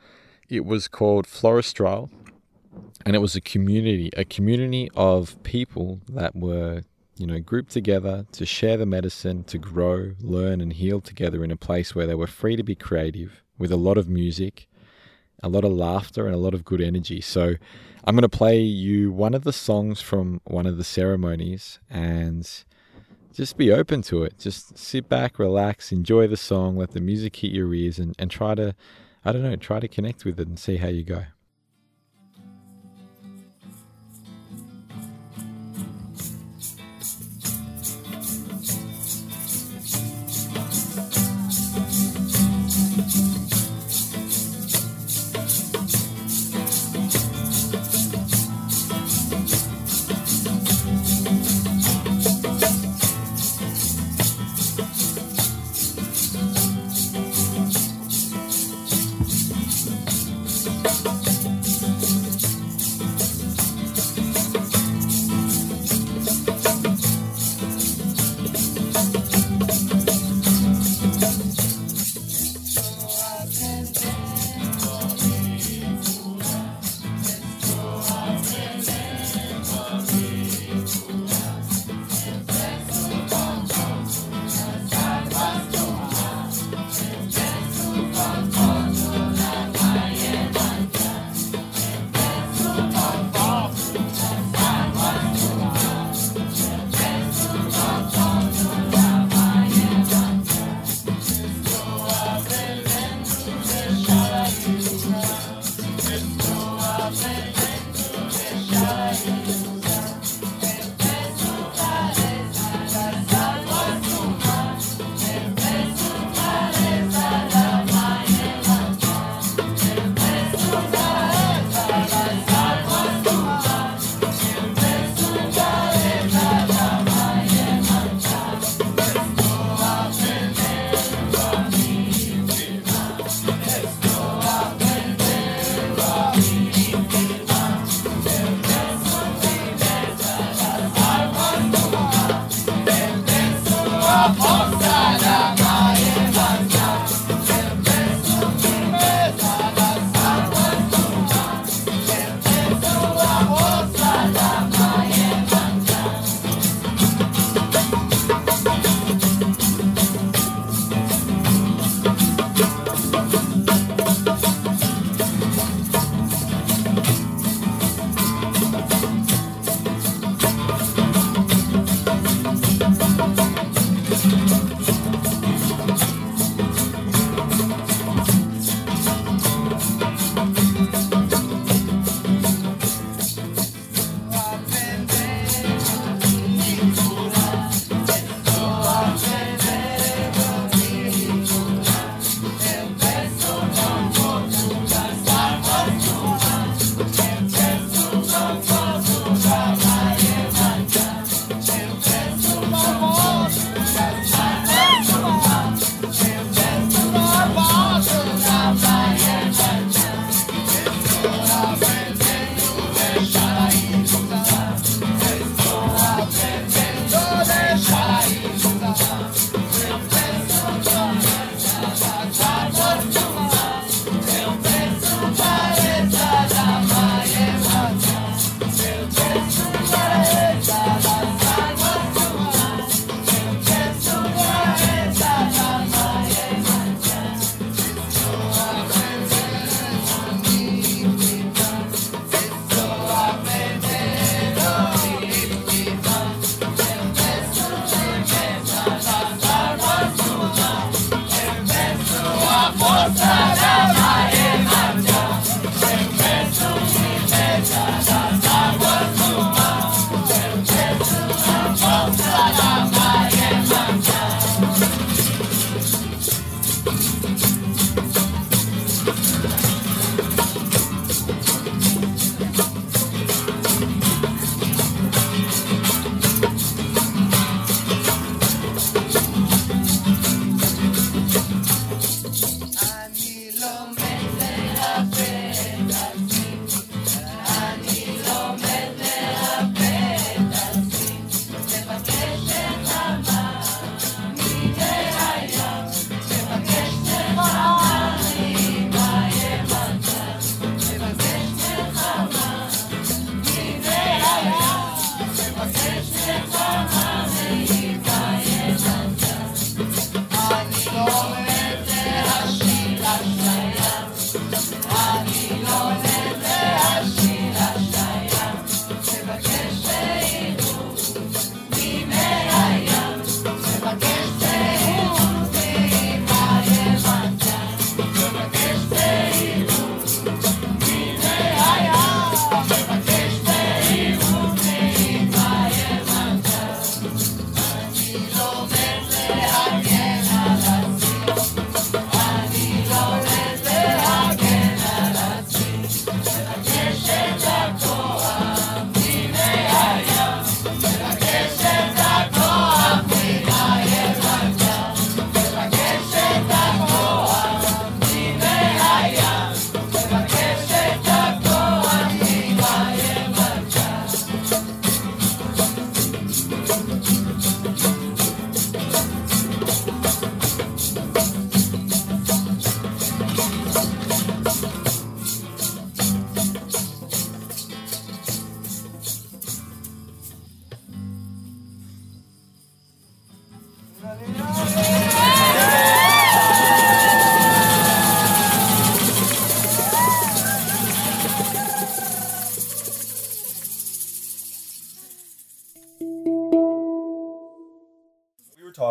[0.50, 2.10] It was called Florestral,
[3.06, 6.82] and it was a community, a community of people that were,
[7.18, 11.52] you know, grouped together to share the medicine, to grow, learn, and heal together in
[11.52, 14.68] a place where they were free to be creative with a lot of music,
[15.42, 17.22] a lot of laughter, and a lot of good energy.
[17.22, 17.56] So,
[18.08, 22.48] I'm going to play you one of the songs from one of the ceremonies and
[23.34, 24.38] just be open to it.
[24.38, 28.30] Just sit back, relax, enjoy the song, let the music hit your ears, and, and
[28.30, 28.76] try to,
[29.26, 31.24] I don't know, try to connect with it and see how you go.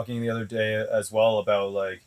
[0.04, 2.02] Talking the other day as well about like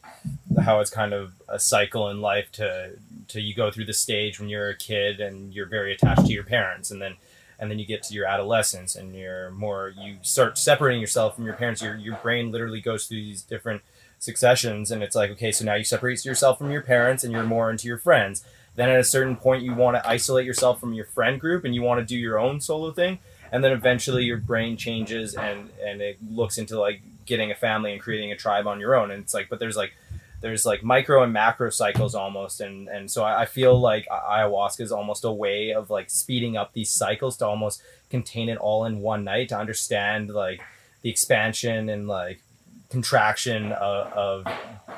[0.64, 2.92] how it's kind of a cycle in life to
[3.28, 6.34] to you go through the stage when you're a kid and you're very attached to
[6.34, 7.16] your parents and then
[7.60, 11.46] and then you get to your adolescence and you're more you start separating yourself from
[11.46, 11.82] your parents.
[11.82, 13.82] Your your brain literally goes through these different
[14.20, 17.44] successions and it's like okay so now you separate yourself from your parents and you're
[17.44, 18.44] more into your friends.
[18.76, 21.74] Then at a certain point you want to isolate yourself from your friend group and
[21.74, 23.18] you want to do your own solo thing.
[23.52, 27.94] And then eventually your brain changes and and it looks into like getting a family
[27.94, 29.12] and creating a tribe on your own.
[29.12, 29.94] And it's like but there's like
[30.40, 32.62] there's like micro and macro cycles almost.
[32.62, 36.58] And and so I, I feel like ayahuasca is almost a way of like speeding
[36.58, 40.62] up these cycles to almost contain it all in one night to understand like
[41.02, 42.42] the expansion and like
[42.90, 44.48] contraction of, of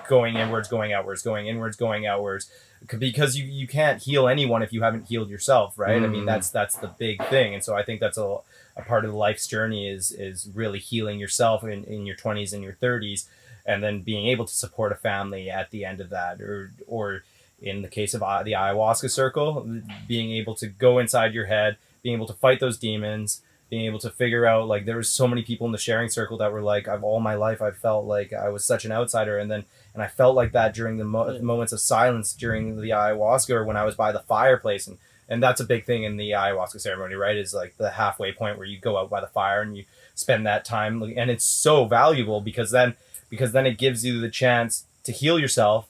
[0.08, 2.52] going inwards, going outwards, going inwards, going outwards,
[2.98, 6.02] because you you can't heal anyone if you haven't healed yourself, right?
[6.02, 6.28] I mean Mm.
[6.28, 8.38] that's that's the big thing, and so I think that's a,
[8.78, 12.54] a part of the life's journey is is really healing yourself in, in your twenties
[12.54, 13.28] and your thirties,
[13.65, 17.24] and then being able to support a family at the end of that, or or
[17.62, 19.68] in the case of uh, the ayahuasca circle,
[20.08, 24.00] being able to go inside your head, being able to fight those demons, being able
[24.00, 26.62] to figure out like there was so many people in the sharing circle that were
[26.62, 29.66] like I've all my life I felt like I was such an outsider and then
[29.94, 31.42] and I felt like that during the mo- Yeah.
[31.42, 35.44] moments of silence during the ayahuasca or when I was by the fireplace and and
[35.44, 38.66] that's a big thing in the ayahuasca ceremony right is like the halfway point where
[38.68, 42.42] you go out by the fire and you spend that time and it's so valuable
[42.42, 42.96] because then
[43.30, 45.88] because then it gives you the chance to heal yourself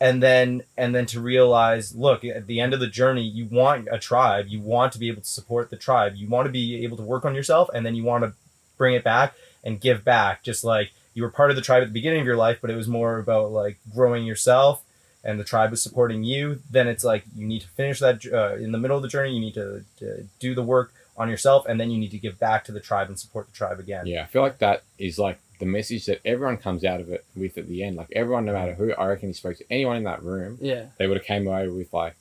[0.00, 3.88] and then and then to realize look at the end of the journey you want
[3.92, 4.46] a tribe.
[4.48, 6.14] You want to be able to support the tribe.
[6.16, 8.32] You want to be able to work on yourself and then you want to
[8.78, 11.88] bring it back and give back just like you were part of the tribe at
[11.88, 14.82] the beginning of your life but it was more about like growing yourself
[15.22, 16.60] and the tribe was supporting you.
[16.70, 19.34] Then it's like you need to finish that uh, in the middle of the journey.
[19.34, 22.38] You need to, to do the work on yourself and then you need to give
[22.38, 24.06] back to the tribe and support the tribe again.
[24.06, 27.24] Yeah, I feel like that is like the message that everyone comes out of it
[27.36, 27.96] with at the end.
[27.96, 30.86] Like everyone, no matter who, I reckon he spoke to anyone in that room, Yeah.
[30.98, 32.16] they would have came away with like,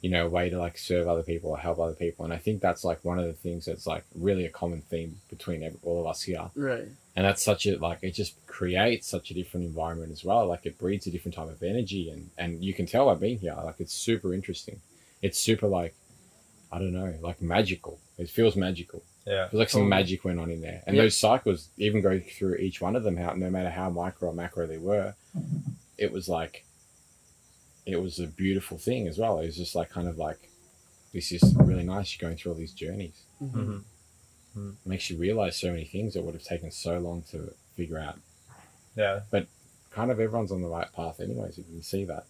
[0.00, 2.24] you know, a way to like serve other people or help other people.
[2.24, 5.20] And I think that's like one of the things that's like really a common theme
[5.30, 6.50] between every, all of us here.
[6.54, 6.86] Right.
[7.16, 10.46] And that's such a like it just creates such a different environment as well.
[10.46, 13.38] Like it breeds a different type of energy, and and you can tell I've been
[13.38, 13.56] here.
[13.64, 14.80] Like it's super interesting.
[15.20, 15.94] It's super like,
[16.70, 17.98] I don't know, like magical.
[18.18, 19.02] It feels magical.
[19.28, 19.90] Yeah It feels like some Totally.
[19.90, 20.82] magic went on in there.
[20.86, 21.02] And Yeah.
[21.02, 24.34] those cycles, even go through each one of them, how no matter how micro or
[24.34, 25.14] macro they were,
[25.96, 26.64] it was like,
[27.86, 29.38] it was a beautiful thing as well.
[29.38, 30.50] It was just like kind of like,
[31.12, 32.14] this is really nice.
[32.14, 33.22] You're going through all these journeys.
[33.42, 33.78] Mm-hmm.
[34.54, 37.54] hmm It makes you realize so many things that would have taken so long to
[37.76, 38.18] figure out.
[38.96, 39.46] yeah But
[39.90, 41.58] Kind of everyone's on the right path, anyways.
[41.58, 42.26] If you can see that,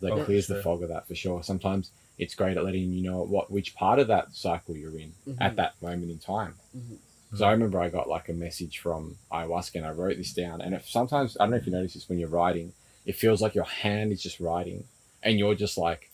[0.00, 0.56] that Oh, clears sure.
[0.56, 1.42] the fog of that for sure.
[1.44, 5.12] Sometimes it's great at letting you know what which part of that cycle you're in
[5.40, 5.56] at Mhm.
[5.56, 6.54] that moment in time.
[6.76, 6.98] Mhm.
[7.26, 10.60] Because I remember I got like a message from ayahuasca and I wrote this down.
[10.60, 12.72] And if sometimes, I don't know if you notice this when you're writing,
[13.06, 14.84] it feels like your hand is just writing
[15.22, 16.10] and you're just like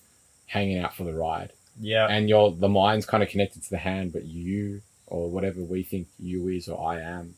[0.46, 1.52] hanging out for the ride.
[1.78, 5.60] yeah And your the mind's kind of connected to the hand, but you or whatever
[5.60, 7.34] we think you is or I am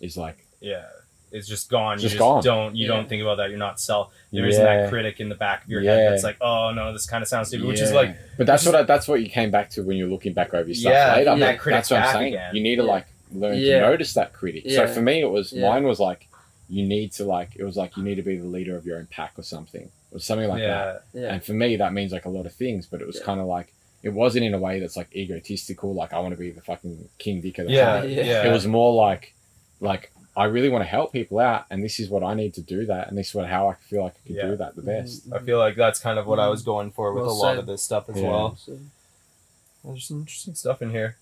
[0.00, 0.86] is like, yeah
[1.34, 2.42] it's just gone you Just just gone.
[2.42, 2.94] don't you Yeah.
[2.94, 5.68] don't think about that you're not self there isn't that critic in the back of
[5.70, 5.94] your Yeah.
[5.94, 8.64] head that's like oh no this kind of sounds stupid which is like but that's
[8.64, 10.92] what I, that's what you came back to when you're looking back over your stuff
[10.92, 11.24] Yeah, later.
[11.24, 12.34] that Like, critic's that's what I'm saying.
[12.34, 12.54] again.
[12.56, 12.88] You need to Yeah.
[12.96, 13.80] like learn Yeah.
[13.80, 14.64] to notice that critic.
[14.70, 15.68] So for me, it was Yeah.
[15.68, 16.28] mine was like
[16.68, 18.96] you need to like it was like you need to be the leader of your
[18.98, 21.02] own pack or something or something like that.
[21.12, 21.32] yeah Yeah.
[21.34, 23.24] And for me, that means like a lot of things, but it was Yeah.
[23.26, 23.72] kind of like
[24.04, 27.08] it wasn't in a way that's like egotistical, like I want to be the fucking
[27.18, 27.72] king dick of the.
[27.72, 28.04] Yeah.
[28.04, 29.34] yeah It was more like
[29.80, 32.60] like I really want to help people out, and this is what I need to
[32.60, 34.46] do that, and this is what how I feel like I can Yeah.
[34.48, 35.24] do that the best.
[35.26, 35.34] Mm-hmm.
[35.34, 36.70] I feel like that's kind of what I was mm-hmm.
[36.70, 37.58] going for with Well a lot said.
[37.58, 38.28] of this stuff as Yeah.
[38.28, 38.56] well.
[38.56, 38.78] So,
[39.84, 41.16] There's some interesting stuff in here.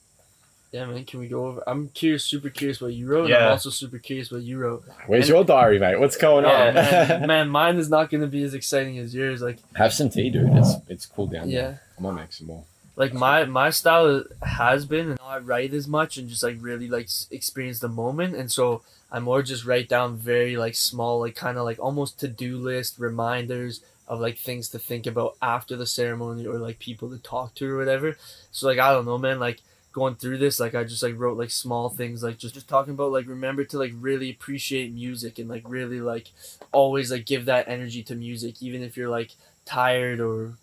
[0.70, 1.04] yeah, man.
[1.04, 1.62] Can we go over?
[1.66, 3.28] I'm curious, super curious what you wrote.
[3.28, 3.44] Yeah.
[3.46, 4.84] I'm also super curious what you wrote.
[5.06, 6.00] Where's And- your diary, mate?
[6.00, 6.74] What's going Yeah, on?
[6.74, 9.42] man, man, mine is not gonna be as exciting as yours.
[9.42, 10.48] Like, Have some tea, dude.
[10.56, 11.60] It's it's cool down yeah.
[11.62, 11.82] there.
[11.98, 12.64] I'm gonna make some more.
[12.96, 16.88] like my my style has been and I write as much and just like really
[16.88, 21.36] like experience the moment and so I more just write down very like small like
[21.36, 25.86] kind of like almost to-do list reminders of like things to think about after the
[25.86, 28.16] ceremony or like people to talk to or whatever.
[28.50, 29.60] So like I don't know man like
[29.92, 32.94] going through this like I just like wrote like small things like just just talking
[32.94, 36.32] about like remember to like really appreciate music and like really like
[36.72, 39.32] always like give that energy to music even if you're like
[39.66, 40.54] tired or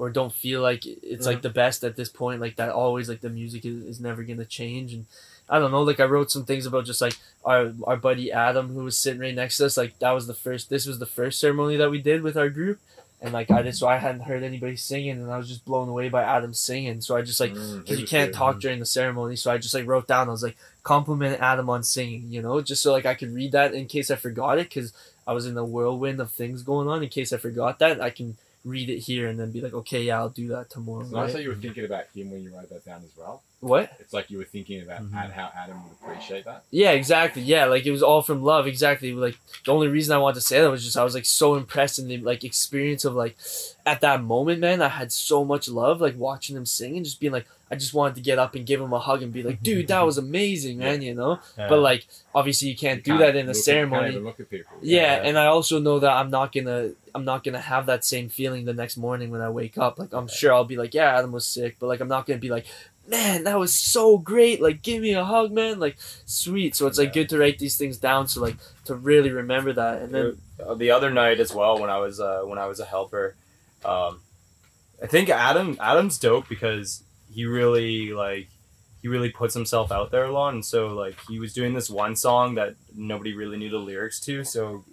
[0.00, 1.42] or don't feel like it's like mm-hmm.
[1.42, 4.46] the best at this point like that always like the music is, is never gonna
[4.46, 4.94] change.
[4.94, 5.04] And
[5.50, 8.68] i don't know like i wrote some things about just like our our buddy adam
[8.68, 11.06] who was sitting right next to us like that was the first this was the
[11.06, 12.78] first ceremony that we did with our group
[13.20, 15.88] and like i just so i hadn't heard anybody singing and i was just blown
[15.88, 18.86] away by adam singing so i just like Mm, because you can't talk during the
[18.86, 19.36] ceremony.
[19.36, 20.28] So I just like wrote down.
[20.28, 23.52] I was like, compliment Adam on singing, you know, just so like I could read
[23.52, 24.92] that in case I forgot it, because
[25.26, 27.02] I was in a whirlwind of things going on.
[27.02, 30.02] In case I forgot that, I can read it here and then be like, okay,
[30.02, 31.02] yeah, I'll do that tomorrow.
[31.02, 31.32] It's nice right?
[31.34, 33.42] that you were thinking about him when you wrote that down as well.
[33.60, 33.92] What?
[34.00, 35.32] It's like you were thinking about Mhm.
[35.32, 36.64] How Adam would appreciate that.
[36.70, 37.42] Yeah, exactly.
[37.42, 38.66] Yeah, like it was all from love.
[38.66, 39.12] Exactly.
[39.12, 39.36] Like
[39.66, 41.98] the only reason I wanted to say that was just I was like so impressed
[41.98, 43.36] in the like experience of like
[43.84, 44.80] at that moment, man.
[44.80, 47.92] I had so much love, like watching them sing and just being like, I just
[47.94, 50.16] wanted to get up and give him a hug and be like, dude, that was
[50.18, 51.02] amazing, man.
[51.02, 51.38] You know.
[51.58, 51.68] Yeah.
[51.68, 54.00] But like obviously you can't do You that in a look at- ceremony.
[54.04, 54.76] Can't even look at people.
[54.80, 55.28] yeah, Yeah.
[55.28, 58.64] and I also know that I'm not gonna I'm not gonna have that same feeling
[58.64, 59.98] the next morning when I wake up.
[59.98, 62.38] Like I'm sure I'll be like, yeah, Adam was sick, but like I'm not gonna
[62.38, 62.66] be like,
[63.10, 64.62] man, that was so great.
[64.62, 65.78] Like, give me a hug, man.
[65.80, 65.96] Like,
[66.26, 66.74] sweet.
[66.76, 67.14] So it's like Yeah.
[67.22, 68.28] good to write these things down.
[68.28, 68.56] So like
[68.86, 70.00] to really remember that.
[70.02, 72.80] And then Uh, the other night as well when I was uh, when I was
[72.80, 73.34] a helper,
[73.84, 74.20] um,
[75.02, 77.02] I think Adam Adam's dope because
[77.34, 78.48] he really like
[79.02, 81.88] he really puts himself out there a lot, and so like he was doing this
[81.88, 84.84] one song that nobody really knew the lyrics to, so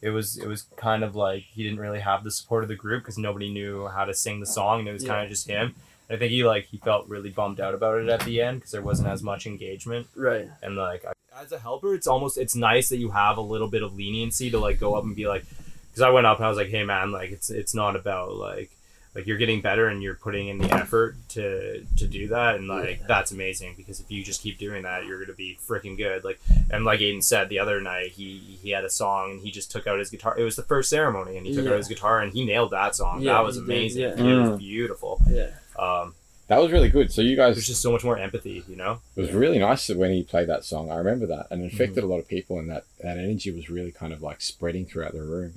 [0.00, 2.76] it was it was kind of like he didn't really have the support of the
[2.76, 5.12] group because nobody knew how to sing the song, and it was Yeah.
[5.14, 5.74] kind of just him.
[6.08, 8.70] I think he like he felt really bummed out about it at the end because
[8.72, 10.48] there wasn't as much engagement right.
[10.62, 11.04] and like
[11.38, 14.50] as a helper it's almost it's nice that you have a little bit of leniency
[14.50, 15.44] to like go up and be like
[15.90, 18.32] because i went up and i was like hey man like it's it's not about
[18.36, 18.70] like
[19.14, 22.68] like you're getting better and you're putting in the effort to to do that and
[22.68, 23.06] like Yeah.
[23.08, 26.40] that's amazing because if you just keep doing that you're gonna be freaking good like
[26.70, 29.70] and like aiden said the other night he he had a song and he just
[29.70, 31.72] took out his guitar it was the first ceremony and he took Yeah.
[31.72, 34.08] out his guitar and he nailed that song Yeah, that was he did, amazing yeah.
[34.12, 34.50] it Mm.
[34.52, 35.50] was beautiful Yeah.
[35.78, 36.14] Um
[36.48, 37.10] That was really good.
[37.12, 39.88] So you guys, there's just so much more empathy you know it was really nice
[39.88, 40.90] when he played that song.
[40.90, 43.68] I remember that, and it affected a lot of people, and that that energy was
[43.68, 45.50] really kind of like spreading throughout the room.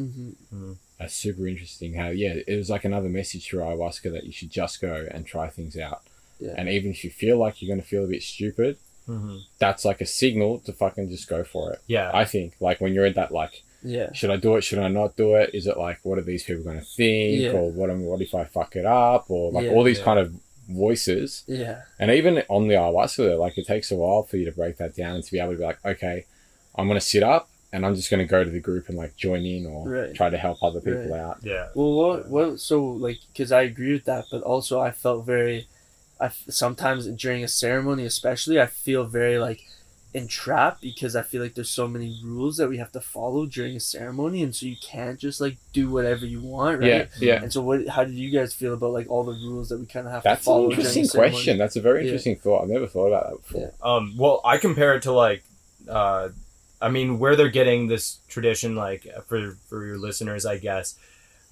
[0.50, 1.94] hmm That's super interesting.
[1.94, 5.26] How yeah, it was like another message through ayahuasca that you should just go and
[5.26, 6.02] try things out.
[6.40, 6.54] Yeah.
[6.58, 8.78] And even if you feel like you're gonna feel a bit stupid,
[9.60, 11.80] that's like a signal to fucking just go for it.
[11.88, 14.12] yeah I think like when you're in that like, Yeah.
[14.14, 14.62] should I do it?
[14.64, 15.52] Should I not do it?
[15.54, 17.40] Is it like what are these people gonna think?
[17.42, 17.52] Yeah.
[17.52, 19.26] Or what am what if I fuck it up?
[19.30, 19.72] Or like Yeah.
[19.72, 20.04] all these Yeah.
[20.06, 20.34] kind of
[20.68, 21.44] voices.
[21.48, 21.82] Yeah.
[22.00, 24.96] And even on the ayahuasca, like it takes a while for you to break that
[24.96, 26.26] down and to be able to be like, okay,
[26.76, 29.46] I'm gonna sit up and I'm just gonna go to the group and like join
[29.46, 30.14] in or Right.
[30.16, 31.20] try to help other people Right.
[31.20, 31.38] out.
[31.44, 35.26] yeah Well, what, what, so, like, because I agree with that, but also I felt
[35.26, 35.68] very,
[36.20, 39.62] i sometimes during a ceremony, especially, I feel very, like,
[40.14, 43.76] entrapped because I feel like there's so many rules that we have to follow during
[43.76, 46.88] a ceremony, and so you can't just, like, do whatever you want, right?
[46.88, 47.42] Yeah, yeah.
[47.44, 47.88] And so, what?
[47.88, 50.24] How did you guys feel about like all the rules that we kind of have
[50.24, 50.70] That's to follow?
[50.70, 51.32] That's an during a interesting ceremony?
[51.34, 51.58] question.
[51.58, 52.06] That's a very Yeah.
[52.06, 52.64] interesting thought.
[52.64, 53.74] I've never thought about that before.
[53.84, 55.44] Um, well, I compare it to like,
[55.88, 56.30] uh,
[56.82, 60.96] I mean, where they're getting this tradition, like for for your listeners, I guess,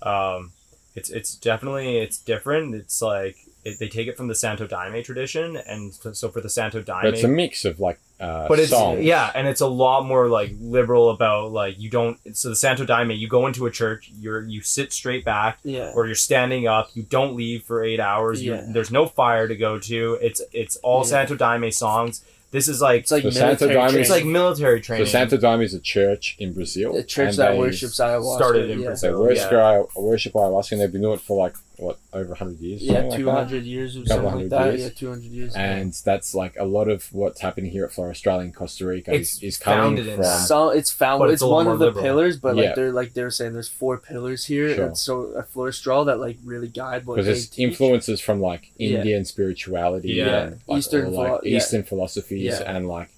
[0.01, 0.51] um,
[0.95, 2.73] it's it's definitely it's different.
[2.73, 3.37] It's like
[3.67, 6.81] it, they take it from the Santo Daime tradition, and so, so for the Santo
[6.81, 9.03] Daime, But it's a mix of like uh, but it's songs.
[9.03, 12.17] yeah, and it's a lot more like liberal about like you don't.
[12.35, 15.91] So the Santo Daime, you go into a church, you're you sit straight back, Yeah.
[15.95, 16.89] or you're standing up.
[16.95, 18.43] You don't leave for eight hours.
[18.43, 18.65] Yeah.
[18.69, 20.17] there's no fire to go to.
[20.21, 21.09] It's it's all Yeah.
[21.09, 22.23] Santo Daime songs.
[22.49, 24.01] This is like It's like The Santo military Daime- training.
[24.01, 25.05] it's like military So training.
[25.07, 26.95] Santo Daime is a church in Brazil.
[26.95, 28.35] a church and that they- worships ayahuasca.
[28.37, 28.85] started in yeah.
[28.85, 29.11] Brazil.
[29.11, 29.57] They worship, yeah.
[29.59, 32.81] ayahu- worship ayahuasca, and they've been doing it for like what over hundred years.
[32.81, 33.31] Yeah, something like two that?
[33.31, 34.65] hundred years or Couple something like hundred that.
[34.65, 34.81] years.
[34.83, 35.55] Yeah, two hundred years.
[35.55, 39.33] And that's like a lot of what's happening here at Florestral and Costa Rica It's
[39.37, 40.23] is, is coming founded in from.
[40.23, 40.47] that.
[40.47, 41.19] So it's found.
[41.19, 42.03] But It's, it's one of the liberal.
[42.03, 42.63] pillars, but Yeah.
[42.67, 44.85] like they're like they're saying, there's four pillars here, Sure.
[44.87, 45.71] and so a floor
[46.05, 47.63] that like really guide what because they there's teach.
[47.67, 48.97] influences from like Yeah.
[48.97, 50.43] Indian spirituality Yeah.
[50.43, 51.57] and like, Eastern all, like philo- yeah.
[51.57, 52.75] Eastern philosophies Yeah.
[52.75, 53.09] and like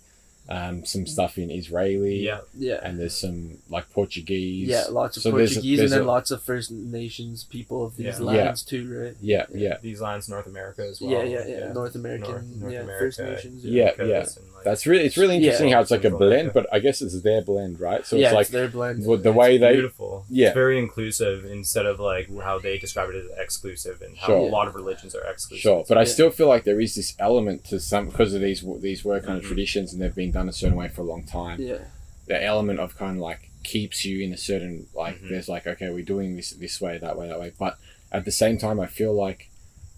[0.50, 5.24] um, some stuff in Israeli yeah, Yeah, and there's some like Portuguese yeah, lots of
[5.24, 8.18] So there's a- Portuguese there's and then a- lots of First Nations people of these
[8.20, 8.26] Yeah.
[8.26, 9.16] lands too, right?
[9.22, 11.12] yeah yeah these lands North America as well.
[11.12, 14.44] yeah, yeah, yeah, North American, North- North yeah, America, First Nations, Yeah, Because- yeah.
[14.56, 15.42] like, that's really it's really Yeah.
[15.42, 18.28] interesting how it's like a blend but I guess it's their blend right so yeah,
[18.28, 19.04] it's like their blend.
[19.04, 20.26] the, the it's way they beautiful.
[20.30, 20.48] Yeah.
[20.48, 24.38] it's very inclusive instead of like how they describe it as exclusive and how Sure.
[24.40, 25.62] a lot of religions are exclusive.
[25.62, 28.64] Sure, but I still feel like there is this element to some because of these
[28.82, 29.48] these were kind of Mhm.
[29.48, 31.58] traditions and they've been done a certain way for a long time.
[31.62, 31.84] yeah,
[32.28, 35.30] The element of kind of like keeps you in a certain like Mhm.
[35.30, 37.74] there's like okay we're doing this this way that way that way, but
[38.18, 39.42] at the same time I feel like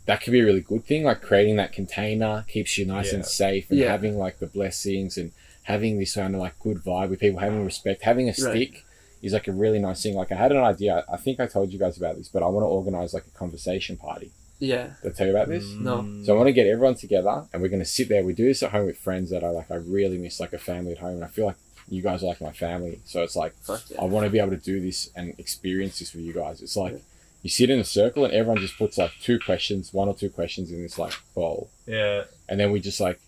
[0.07, 1.03] that could be a really good thing.
[1.03, 3.91] Like creating that container keeps you nice and safe and Yeah.
[3.95, 5.31] having like the blessings and
[5.73, 8.51] having this kind of like good vibe with people having respect, having a Right.
[8.69, 8.73] stick.
[9.21, 10.15] Is like a really nice thing.
[10.15, 11.05] Like I had an idea.
[11.07, 13.37] I think I told you guys about this, but I want to organize like a
[13.37, 14.31] conversation party.
[14.61, 15.65] Yeah, Did I tell you about this?
[15.71, 15.97] No.
[16.03, 16.25] Mm.
[16.25, 18.23] So I want to get everyone together, and we're going to sit there.
[18.23, 19.69] We do this at home with friends that I like.
[19.71, 21.57] I really miss like a family at home, and I feel like
[21.89, 22.99] you guys are like my family.
[23.05, 23.99] So it's like fuck yeah.
[24.01, 26.61] I want to be able to do this and experience this with you guys.
[26.61, 26.99] It's like Yeah.
[27.43, 30.29] you sit in a circle, and everyone just puts like two questions, one or two
[30.29, 33.19] questions in this like bowl, yeah, and then we just like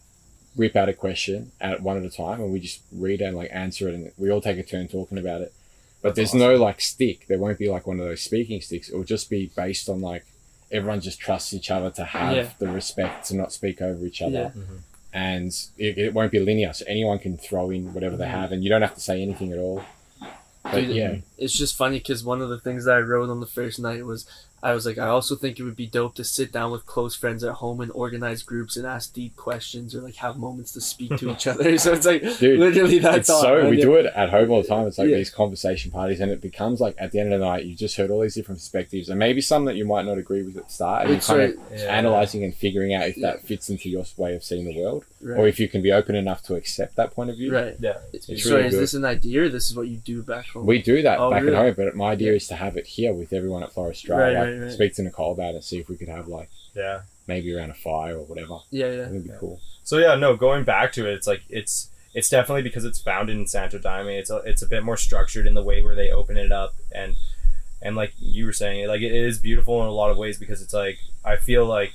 [0.55, 3.35] rip out a question at one at a time, and we just read it and
[3.35, 5.51] like answer it, and we all take a turn talking about it.
[6.03, 7.25] But That's there's no like stick.
[7.27, 8.89] There won't be like one of those speaking sticks.
[8.89, 10.25] It will just be based on like
[10.73, 12.49] everyone just trusts each other to have Yeah.
[12.59, 14.51] the respect to not speak over each other.
[14.55, 14.61] Yeah.
[14.61, 14.79] Mhm.
[15.13, 18.29] And it, it won't be linear, so anyone can throw in whatever they Mhm.
[18.31, 19.83] have, and you don't have to say anything at all.
[20.63, 23.39] But Dude, yeah, it's just funny because one of the things that I wrote on
[23.39, 24.25] the first night was
[24.63, 27.15] I was like, I also think it would be dope to sit down with close
[27.17, 30.79] friends at home and organize groups and ask deep questions or like have moments to
[30.81, 31.77] speak to each other.
[31.83, 33.41] So it's like Dude, literally that it's thought.
[33.41, 33.69] so man.
[33.69, 34.87] we do it at home all the time.
[34.87, 35.17] It's like Yeah.
[35.17, 37.97] these conversation parties, and it becomes like at the end of the night, you just
[37.97, 40.67] heard all these different perspectives, and maybe some that you might not agree with at
[40.67, 41.97] the start, and you're kind right, of Yeah.
[41.97, 43.31] analyzing and figuring out if Yeah.
[43.31, 45.39] that fits into your way of seeing the world, right.
[45.39, 47.53] or if you can be open enough to accept that point of view.
[47.53, 47.75] right.
[47.79, 47.97] Yeah.
[48.11, 48.81] It's so really is good.
[48.81, 50.65] this an idea or this is what you do back home?
[50.65, 51.55] We do that Oh, back really?
[51.55, 54.17] at home, but my idea is to have it here with everyone at Florestral.
[54.17, 54.71] Right, like, right, right.
[54.71, 57.01] Speak to Nicole about it and see if we could have like Yeah.
[57.27, 58.59] maybe around a fire or whatever.
[58.71, 58.91] yeah, yeah.
[59.07, 59.35] It would be Yeah.
[59.39, 59.59] cool.
[59.83, 63.35] So yeah, no, going back to it, it's like it's it's definitely because it's founded
[63.35, 64.19] in Santo Daime.
[64.19, 66.75] It's a, it's a bit more structured in the way where they open it up
[66.93, 67.15] and
[67.81, 70.61] and like you were saying, like it is beautiful in a lot of ways because
[70.61, 71.91] it's like I feel like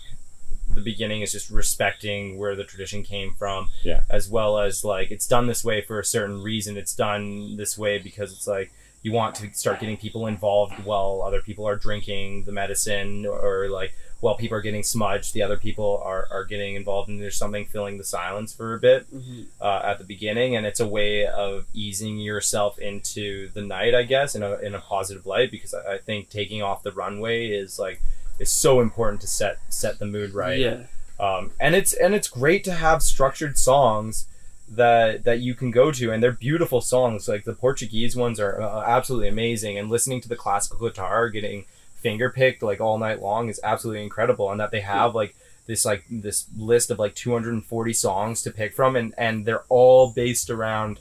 [0.75, 4.03] the beginning is just respecting where the tradition came from, Yeah.
[4.11, 6.77] as well as like it's done this way for a certain reason.
[6.77, 11.23] It's done this way because it's like you want to start getting people involved while
[11.25, 15.57] other people are drinking the medicine or like while people are getting smudged, the other
[15.57, 19.43] people are, are getting involved and there's something filling the silence for a bit hmm
[19.61, 20.57] uh, at the beginning.
[20.57, 24.75] And it's a way of easing yourself into the night, I guess, in a, in
[24.75, 28.03] a positive light, because I, I think taking off the runway is like,
[28.39, 30.59] is so important to set, set the mood right.
[30.59, 30.83] Yeah.
[31.21, 34.27] Um, and it's, and it's great to have structured songs
[34.69, 37.29] that, that you can go to and they're beautiful songs.
[37.29, 41.65] Like the Portuguese ones are uh, absolutely amazing and listening to the classical guitar, getting,
[41.97, 45.35] finger picked like all night long is absolutely incredible and that they have like
[45.67, 50.13] this like this list of like 240 songs to pick from and and they're all
[50.13, 51.01] based around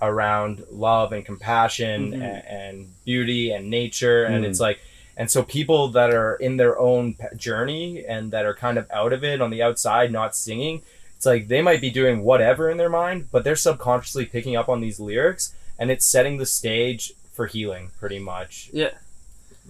[0.00, 2.14] around love and compassion Mhm.
[2.22, 4.48] and, and beauty and nature and Mm.
[4.48, 4.78] it's like
[5.16, 9.12] and so people that are in their own journey and that are kind of out
[9.12, 10.82] of it on the outside not singing
[11.16, 14.68] it's like they might be doing whatever in their mind but they're subconsciously picking up
[14.68, 18.90] on these lyrics and it's setting the stage for healing pretty much Yeah.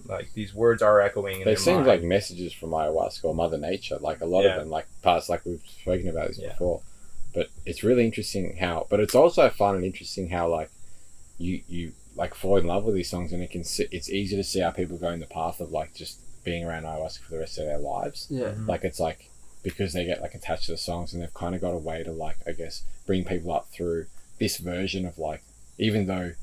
[0.05, 1.87] like these words are echoing They seem mind.
[1.87, 3.97] like messages from ayahuasca or Mother Nature.
[3.99, 4.51] Like a lot Yeah.
[4.55, 6.49] of them, like parts, like we've spoken about this Yeah.
[6.49, 6.81] before.
[7.33, 8.87] But it's really interesting how.
[8.89, 10.69] But it's also fun and interesting how like
[11.37, 14.35] you you like fall in love with these songs, and it can see, it's easy
[14.35, 17.31] to see how people go in the path of like just being around ayahuasca for
[17.31, 18.27] the rest of their lives.
[18.29, 18.51] Yeah.
[18.51, 18.67] Mhm.
[18.67, 19.29] Like it's like
[19.63, 22.03] because they get like attached to the songs, and they've kind of got a way
[22.03, 24.07] to like I guess bring people up through
[24.39, 25.43] this version of like
[25.77, 26.33] even though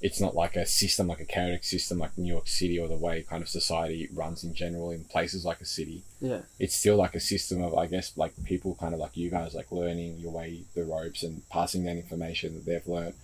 [0.00, 2.96] it's not like a system like a chaotic system like New York City or the
[2.96, 6.04] way kind of society runs in general in places like a city.
[6.20, 6.42] Yeah.
[6.60, 9.54] It's still like a system of I guess like people kind of like you guys
[9.54, 13.14] like learning your way the ropes and passing that information that they've learned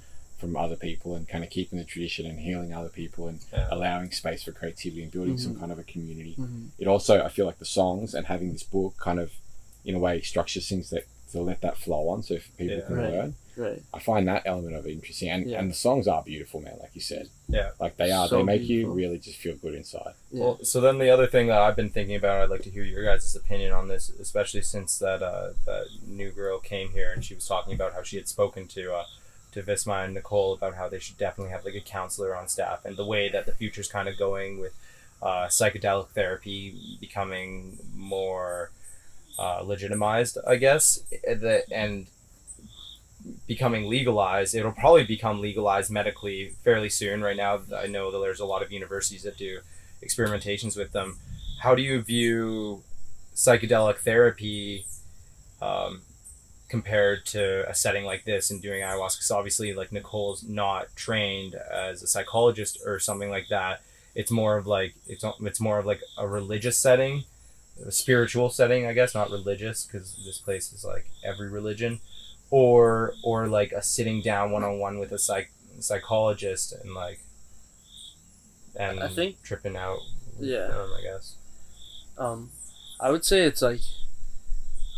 [0.45, 3.69] from other people and kind of keeping the tradition and healing other people and Yeah.
[3.71, 5.61] allowing space for creativity and building some Mhm.
[5.61, 6.35] kind of a community.
[6.35, 9.33] hmm It also I feel like the songs and having this book kind of
[9.85, 12.87] in a way structures things that to let that flow on so if people Yeah.
[12.87, 13.11] can Right.
[13.13, 13.35] learn.
[13.57, 13.83] Right.
[13.93, 15.59] I find that element of it interesting, and, Yeah.
[15.61, 16.77] and the songs are beautiful, man.
[16.81, 17.71] Like you said, Yeah.
[17.81, 18.29] like they are.
[18.29, 18.95] So they make beautiful.
[18.97, 20.15] you really just feel good inside.
[20.31, 20.41] Yeah.
[20.45, 22.85] Well, so then the other thing that I've been thinking about, I'd like to hear
[22.85, 27.25] your guys' opinion on this, especially since that uh, that new girl came here and
[27.25, 29.05] she was talking about how she had spoken to uh,
[29.55, 32.85] to Visma and Nicole about how they should definitely have like a counselor on staff
[32.85, 34.75] and the way that the future's kind of going with
[35.23, 38.71] uh, psychedelic therapy becoming more
[39.39, 42.07] uh, legitimized, I guess, eh, and
[43.47, 44.55] becoming legalized.
[44.55, 47.23] It'll probably become legalized medically fairly soon.
[47.23, 49.61] Right now, I know that there's a lot of universities that do
[50.05, 51.19] experimentations with them.
[51.61, 52.83] How do you view
[53.35, 54.85] psychedelic therapy
[55.63, 56.03] um,
[56.69, 59.17] compared to a setting like this and doing ayahuasca?
[59.19, 63.83] Because obviously, like Nicole's not trained as a psychologist or something like that.
[64.15, 67.25] It's more of like it's it's more of like a religious setting,
[67.85, 72.01] a spiritual setting, I guess, not religious, because this place is like every religion,
[72.51, 75.51] or or like a sitting down one on one with a psych
[75.81, 77.19] psychologist and like
[78.77, 79.99] and I think- tripping out
[80.39, 80.67] Yeah.
[80.69, 81.37] them, I guess.
[82.19, 82.51] Um,
[83.01, 83.81] I would say it's like,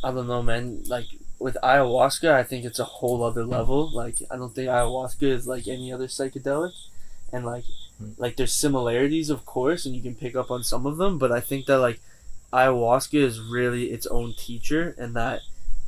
[0.05, 0.85] I don't know, man.
[0.87, 1.07] Like
[1.39, 3.91] with ayahuasca, I think it's a whole other level.
[3.93, 6.73] Like I don't think ayahuasca is like any other psychedelic,
[7.33, 7.65] and like,
[7.99, 8.11] Hmm.
[8.19, 11.17] like there's similarities, of course, and you can pick up on some of them.
[11.19, 11.99] But I think that like,
[12.53, 15.41] ayahuasca is really its own teacher, and that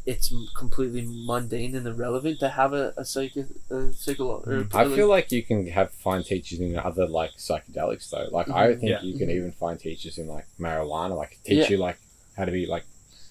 [0.07, 4.75] it's completely mundane and irrelevant to have a a psych a Mm.
[4.75, 8.27] I feel like you can have find teachers in other like psychedelics though.
[8.31, 8.81] Like I Mhm.
[8.81, 9.03] think Yeah.
[9.03, 9.37] you can Mhm.
[9.37, 11.69] even find teachers in like marijuana, like teach Yeah.
[11.69, 11.99] you like
[12.39, 12.85] how to be like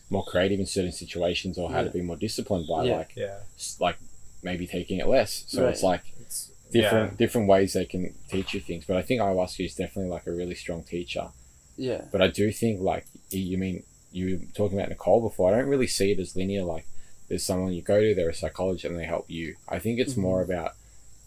[0.10, 2.98] more creative in certain situations or how to be more disciplined by Yeah.
[2.98, 3.40] like Yeah,
[3.80, 3.98] like
[4.44, 5.44] maybe taking it less.
[5.48, 5.72] So Right.
[5.74, 8.86] it's like it's different different ways they can teach you things.
[8.86, 11.30] But I think ayahuasca is definitely like a really strong teacher.
[11.78, 15.54] yeah, But I do think like you mean you were talking about Nicole before.
[15.54, 16.64] I don't really see it as linear.
[16.64, 16.86] Like
[17.28, 19.56] there's someone you go to, they're a psychologist, and they help you.
[19.68, 20.18] I think it's Mhm.
[20.28, 20.72] more about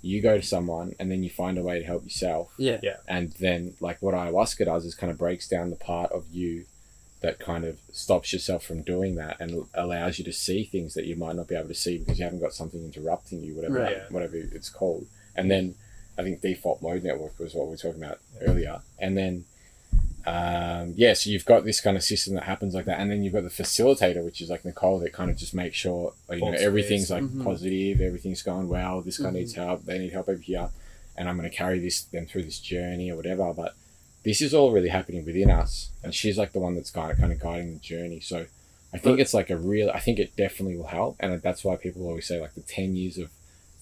[0.03, 2.81] you go to someone and then you find a way to help yourself Yeah.
[2.83, 2.97] Yeah.
[3.07, 6.65] and then like what ayahuasca does is kind of breaks down the part of you
[7.21, 11.05] that kind of stops yourself from doing that and allows you to see things that
[11.05, 13.79] you might not be able to see because you haven't got something interrupting you whatever
[13.81, 13.97] Right.
[13.99, 14.05] Yeah.
[14.11, 15.07] whatever it's called
[15.37, 15.75] and then
[16.19, 19.45] i think default mode network was what we were talking about earlier and then
[20.27, 23.23] um, yeah so you've got this kind of system that happens like that and then
[23.23, 26.37] you've got the facilitator which is like nicole that kind of just makes sure you
[26.41, 27.23] know Holds everything's space.
[27.23, 27.45] like Mhm.
[27.45, 29.35] positive everything's going well this guy Mhm.
[29.35, 30.69] needs help they need help over here
[31.17, 33.75] and i'm going to carry this them through this journey or whatever but
[34.23, 37.19] this is all really happening within us and she's like the one that's kind of
[37.19, 38.21] kind of guiding the journey.
[38.21, 38.47] So
[38.93, 41.63] i think But- it's like a real i think it definitely will help and that's
[41.65, 43.31] why people always say like the 10 years of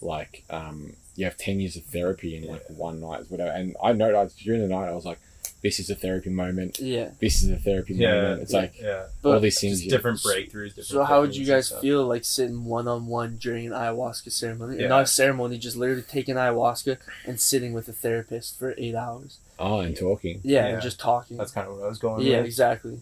[0.02, 3.50] like um you have 10 years of therapy in like one night whatever.
[3.50, 5.18] And i noticed during the night i was like
[5.62, 7.10] this is a therapy moment Yeah.
[7.20, 10.18] this is a therapy Yeah, moment it's like yeah, But all these things just different
[10.20, 10.68] breakthroughs.
[10.76, 14.30] Different So how would you guys feel like sitting one on one during an ayahuasca
[14.30, 14.80] ceremony?
[14.80, 14.88] Yeah.
[14.88, 19.38] Not a ceremony, just literally taking ayahuasca and sitting with a therapist for eight hours.
[19.58, 20.74] oh and talking Yeah, Yeah.
[20.74, 21.36] and just talking.
[21.38, 22.24] That's kind of what I was going.
[22.26, 22.46] yeah, with.
[22.46, 23.00] exactly.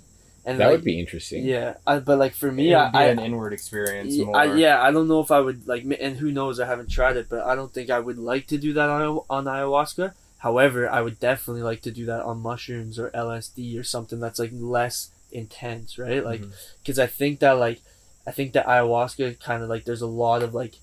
[0.49, 2.93] And that like, would be interesting Yeah, I, but like for me, it I, would
[2.93, 4.15] be I, an inward experience.
[4.15, 4.37] Yeah, more.
[4.37, 6.61] I, yeah, I don't know if I would like, and who knows?
[6.61, 9.21] I haven't tried it, but I don't think I would like to do that on
[9.29, 10.15] on ayahuasca.
[10.39, 14.39] However, I would definitely like to do that on mushrooms or LSD or something that's
[14.39, 16.25] like less intense, right?
[16.25, 16.51] Like, mm-hmm.
[16.83, 17.81] because I think that like,
[18.27, 20.75] I think that ayahuasca kind of like there's a lot of like,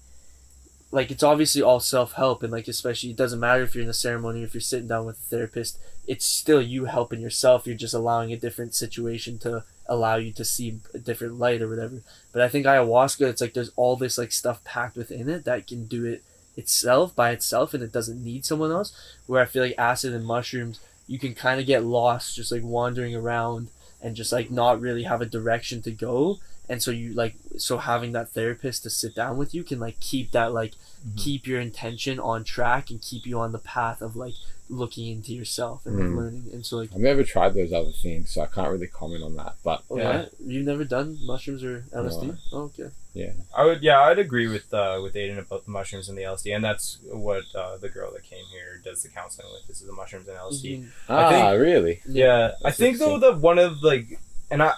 [0.91, 3.89] like it's obviously all self help and like especially it doesn't matter if you're in
[3.89, 5.79] a ceremony or if you're sitting down with a therapist.
[6.05, 7.65] It's still you helping yourself.
[7.65, 11.69] You're just allowing a different situation to allow you to see a different light or
[11.69, 12.01] whatever.
[12.31, 15.67] But I think ayahuasca, it's like there's all this like stuff packed within it that
[15.67, 16.23] can do it
[16.55, 18.93] itself by itself, and it doesn't need someone else.
[19.27, 22.63] Where I feel like acid and mushrooms, you can kind of get lost just like
[22.63, 23.67] wandering around
[24.01, 26.39] and just like not really have a direction to go.
[26.69, 29.99] And so you like so having that therapist to sit down with you can like
[29.99, 30.73] keep that like
[31.05, 31.17] Mhm.
[31.17, 34.35] keep your intention on track and keep you on the path of like
[34.77, 36.15] looking into yourself and Mm.
[36.17, 36.49] learning.
[36.53, 39.35] And so like i've never tried those other things so i can't really comment on
[39.35, 39.97] that but Yeah.
[39.97, 40.25] yeah.
[40.45, 42.27] you've never done mushrooms or LSD?
[42.27, 42.35] No.
[42.51, 42.89] Oh, okay.
[43.13, 46.23] yeah I would, yeah, I'd agree with uh, with Aiden about the mushrooms and the
[46.23, 49.67] LSD, and that's what uh, the girl that came here does the counseling with.
[49.67, 50.65] This is the mushrooms and LSD.
[50.79, 50.87] Mhm.
[51.09, 54.19] ah think- really Yeah, I think though that one of like,
[54.49, 54.73] and I,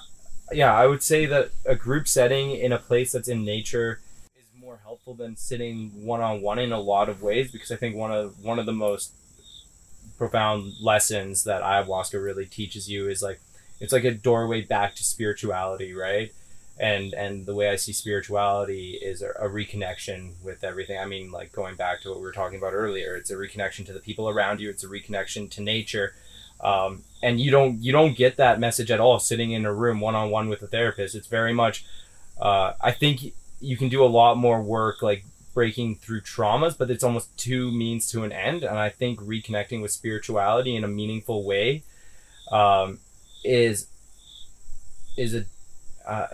[0.52, 4.02] yeah, I would say that a group setting in a place that's in nature
[4.38, 7.78] is more helpful than sitting one on one in a lot of ways because I
[7.78, 9.14] think one of one of the most
[10.18, 13.40] profound lessons that ayahuasca really teaches you is like
[13.80, 16.34] it's like a doorway back to spirituality, right?
[16.80, 21.00] And and the way I see spirituality is a, a reconnection with everything.
[21.00, 23.86] I mean, like going back to what we were talking about earlier, it's a reconnection
[23.86, 24.70] to the people around you.
[24.70, 26.14] It's a reconnection to nature
[26.62, 30.00] um, and you don't you don't get that message at all sitting in a room
[30.00, 31.16] one on one with a therapist.
[31.16, 31.86] It's very much.
[32.40, 36.92] Uh, I think you can do a lot more work like breaking through traumas, but
[36.92, 38.64] it's almost two means to an end.
[38.64, 41.82] And I think reconnecting with spirituality in a meaningful way
[42.52, 43.00] um,
[43.44, 43.88] is
[45.18, 45.46] is a.
[46.06, 46.28] Uh,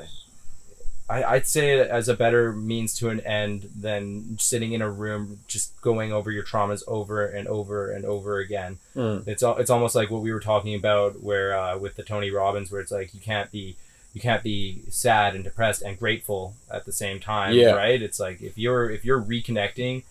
[1.09, 4.89] I, I'd say it as a better means to an end than sitting in a
[4.89, 8.79] room just going over your traumas over and over and over again.
[8.95, 9.27] Mm.
[9.27, 12.71] It's it's almost like what we were talking about where uh, with the Tony Robbins,
[12.71, 13.75] where it's like you can't be
[14.13, 17.71] you can't be sad and depressed and grateful at the same time, Yeah.
[17.71, 18.01] right?
[18.01, 20.03] It's like if you're if you're reconnecting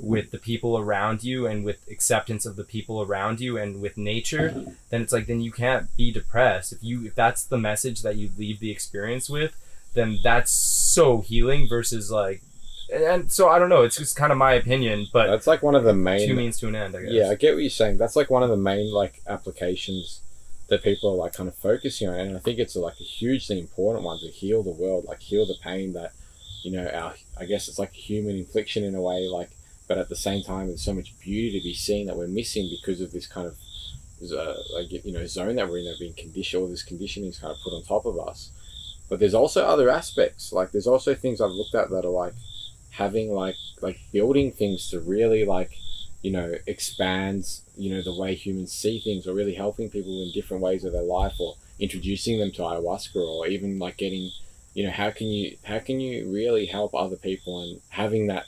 [0.00, 3.96] with the people around you and with acceptance of the people around you and with
[3.98, 4.50] nature,
[4.90, 6.72] then it's like then you can't be depressed.
[6.72, 9.56] If you if that's the message that you leave the experience with,
[9.94, 12.42] then that's so healing versus like
[12.94, 15.74] and so I don't know, it's just kind of my opinion, but that's like one
[15.74, 17.10] of the main two means to an end, I guess.
[17.12, 17.98] Yeah, I get what you're saying.
[17.98, 20.20] That's like one of the main like applications
[20.68, 23.58] that people are like kind of focusing on, and I think it's like a hugely
[23.58, 26.12] important one to heal the world, like heal the pain that
[26.62, 27.14] you know our.
[27.38, 29.50] I guess it's like human infliction in a way, like,
[29.86, 32.70] but at the same time, there's so much beauty to be seen that we're missing
[32.70, 33.56] because of this kind of
[34.32, 37.38] uh, like you know zone that we're in, that being conditioned, all this conditioning is
[37.38, 38.50] kind of put on top of us.
[39.08, 42.34] But there's also other aspects, like there's also things I've looked at that are like
[42.90, 45.72] having like like building things to really like
[46.20, 50.30] you know expands you know the way humans see things or really helping people in
[50.32, 54.30] different ways of their life or introducing them to ayahuasca or even like getting
[54.74, 58.44] you know how can you how can you really help other people and having that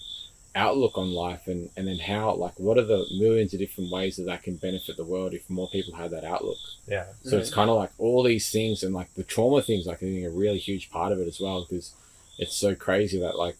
[0.57, 4.17] outlook on life and and then how like what are the millions of different ways
[4.17, 6.59] that that can benefit the world if more people have that outlook
[6.89, 7.07] Yeah.
[7.23, 10.07] so it's kind of like all these things and like the trauma things like I
[10.07, 11.93] think a really huge part of it as well because
[12.37, 13.57] it's so crazy that like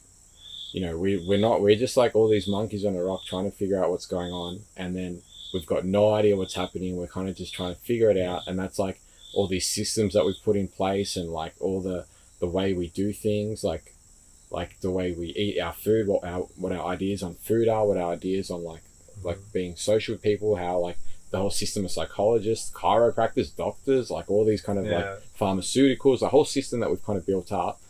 [0.73, 3.49] you know we we're not we're just like all these monkeys on a rock trying
[3.49, 6.97] to figure out what's going on and then we've got no idea what's happening.
[6.97, 8.47] We're kind of just trying to figure it out.
[8.47, 9.01] And that's like
[9.35, 12.07] all these systems that we've put in place and like all the
[12.41, 13.95] the way we do things like
[14.51, 17.87] like the way we eat our food, what our what our ideas on food are,
[17.87, 19.29] what our ideas on like mm-hmm.
[19.29, 20.97] like being social with people, how like
[21.31, 24.97] the whole system of psychologists, chiropractors, doctors, like all these kind of Yeah.
[24.99, 27.81] like pharmaceuticals, the whole system that we've kind of built up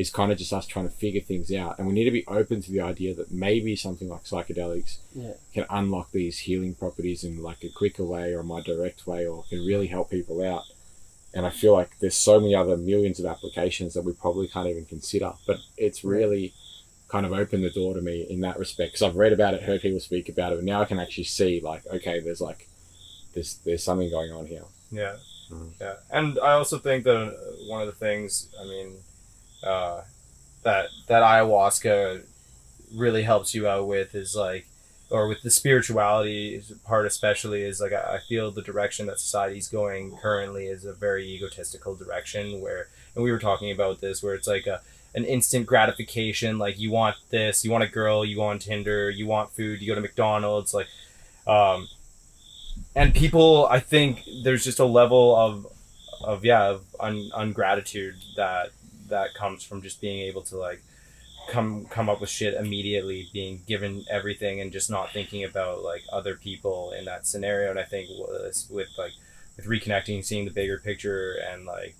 [0.00, 1.72] is kind of just us trying to figure things out.
[1.78, 5.34] And we need to be open to the idea that maybe something like psychedelics Yeah.
[5.54, 9.26] can unlock these healing properties in like a quicker way or a more direct way
[9.26, 10.64] or can really help people out.
[11.34, 14.68] And I feel like there's so many other millions of applications that we probably can't
[14.68, 15.32] even consider.
[15.46, 16.54] But it's really
[17.08, 19.62] kind of opened the door to me in that respect because I've read about it,
[19.64, 22.68] heard people speak about it, and now I can actually see like, okay, there's like,
[23.34, 24.64] there's there's something going on here.
[24.90, 25.16] Yeah,
[25.52, 25.70] Mhm.
[25.80, 27.32] yeah, and I also think that uh,
[27.74, 28.88] one of the things, I mean,
[29.62, 30.02] uh,
[30.62, 32.22] that that ayahuasca
[32.94, 34.66] really helps you out with is like,
[35.10, 40.16] or with the spirituality part especially is like I feel the direction that society's going
[40.16, 44.48] currently is a very egotistical direction where, and we were talking about this where it's
[44.48, 44.80] like a
[45.14, 49.10] an instant gratification like you want this you want a girl you go on tinder
[49.10, 50.86] you want food you go to mcdonald's like
[51.46, 51.88] um
[52.94, 55.66] and people i think there's just a level of
[56.22, 58.70] of yeah of un, ungratitude that
[59.10, 60.82] that comes from just being able to like
[61.48, 66.02] come come up with shit immediately being given everything and just not thinking about like
[66.12, 67.70] other people in that scenario.
[67.70, 68.08] And i think
[68.70, 69.12] with, like
[69.56, 71.94] with reconnecting seeing the bigger picture and like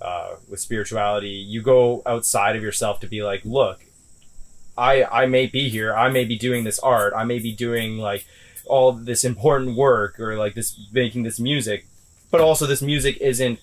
[0.00, 3.84] uh, with spirituality you go outside of yourself to be like look
[4.78, 5.94] i i may be here.
[5.94, 7.12] I may be doing this art.
[7.14, 8.26] I may be doing like
[8.66, 11.86] all this important work or like this making this music.
[12.30, 13.58] But also this music isn't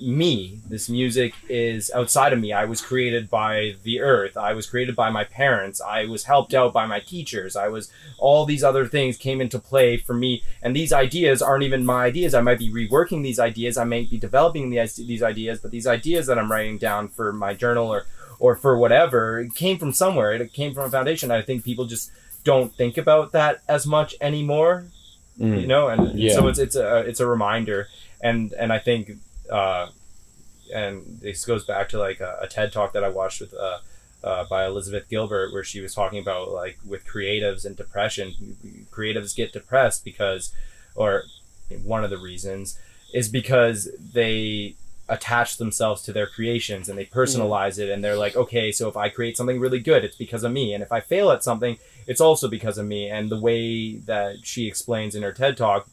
[0.00, 0.60] me.
[0.68, 2.52] This music is outside of me.
[2.52, 4.36] I was created by the earth.
[4.36, 5.80] I was created by my parents.
[5.80, 7.56] I was helped out by my teachers.
[7.56, 10.42] I was all these other things came into play for me.
[10.62, 12.34] And these ideas aren't even my ideas.
[12.34, 13.76] I might be reworking these ideas.
[13.76, 17.32] I might be developing these, these ideas but these ideas that i'm writing down for
[17.32, 18.06] my journal or
[18.38, 20.32] or for whatever it came from somewhere.
[20.32, 21.30] It came from a foundation.
[21.30, 22.10] I think people just
[22.44, 24.86] don't think about that as much anymore
[25.38, 25.60] mm.
[25.60, 25.88] you know?
[25.88, 26.34] And Yeah.
[26.34, 27.88] so it's it's a it's a reminder.
[28.20, 29.12] And and i think
[29.50, 29.88] uh
[30.74, 33.78] and this goes back to like a, a ted talk that i watched with uh
[34.24, 39.36] uh, by Elizabeth Gilbert, where she was talking about like with creatives and depression, creatives
[39.36, 40.52] get depressed because,
[40.96, 41.24] or
[41.84, 42.78] one of the reasons
[43.14, 44.74] is because they
[45.08, 48.96] attach themselves to their creations and they personalize it and they're like, okay, so if
[48.96, 51.78] I create something really good, it's because of me, and if I fail at something,
[52.08, 53.08] it's also because of me.
[53.08, 55.88] And the way that she explains in her TED talk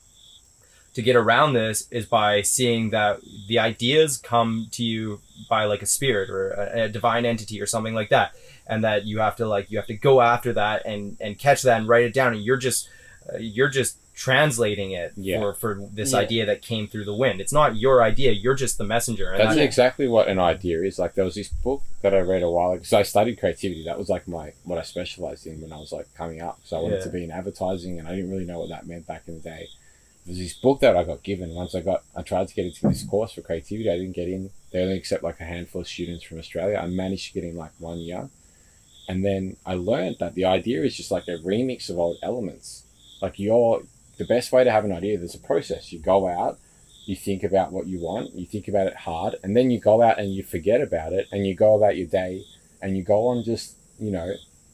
[0.94, 5.20] to get around this is by seeing that the ideas come to you
[5.50, 8.34] by like a spirit or a, a divine entity or something like that
[8.68, 11.64] and that you have to like you have to go after that and and catch
[11.64, 12.88] that and write it down and you're just
[13.34, 15.40] uh, you're just translating it Yeah.
[15.40, 16.20] for for this Yeah.
[16.20, 19.40] idea that came through the wind it's not your idea you're just the messenger and
[19.42, 21.00] That's that- exactly what an idea is.
[21.00, 22.84] Like there was this book that I read a while ago.
[22.84, 23.84] So I studied creativity.
[23.86, 26.60] That was like my what I specialized in when I was like coming up.
[26.64, 27.04] So I wanted Yeah.
[27.06, 29.40] to be in advertising, and I didn't really know what that meant back in the
[29.56, 29.68] day.
[30.26, 31.50] There's this book that I got given.
[31.50, 33.90] Once I got, I tried to get into this course for creativity.
[33.90, 34.52] I didn't get in.
[34.72, 36.78] They only accept like a handful of students from Australia.
[36.78, 38.30] I managed to get in like one year,
[39.08, 42.84] and then I learned that the idea is just like a remix of old elements.
[43.22, 43.84] Like you're
[44.18, 45.18] the best way to have an idea.
[45.18, 45.92] There's a process.
[45.92, 46.58] You go out
[47.06, 50.02] you think about what you want, you think about it hard, and then you go
[50.02, 52.46] out and you forget about it, and you go about your day,
[52.82, 54.34] and you go on just you know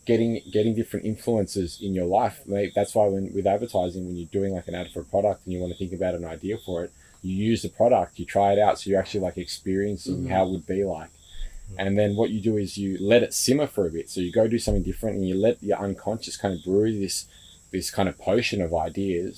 [0.09, 2.37] getting getting different influences in your life.
[2.55, 5.39] Like, that's why when with advertising, when you're doing like an ad for a product
[5.45, 6.91] and you want to think about an idea for it,
[7.21, 10.29] you use the product, you try it out, so you're actually like experiencing Mhm.
[10.33, 11.11] how it would be like.
[11.77, 14.09] And then what you do is you let it simmer for a bit.
[14.09, 17.25] So you go do something different, and you let your unconscious kind of brew this
[17.71, 19.33] this kind of potion of ideas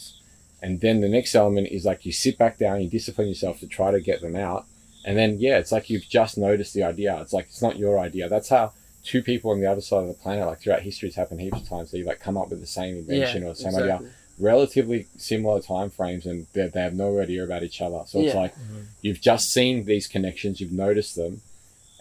[0.64, 3.68] and then the next element is like you sit back down, you discipline yourself to
[3.68, 4.64] try to get them out.
[5.04, 7.20] And then, yeah, it's like you've just noticed the idea.
[7.22, 8.30] It's like it's not your idea.
[8.30, 11.16] That's how two people on the other side of the planet, like throughout history, it's
[11.18, 11.92] happened heaps of times.
[11.92, 14.02] They like come up with the same invention or the same idea,
[14.40, 18.02] relatively similar time frames, and they, they have no idea about each other.
[18.06, 18.40] So it's Yeah.
[18.42, 18.86] like Mhm.
[19.02, 21.42] you've just seen these connections, you've noticed them,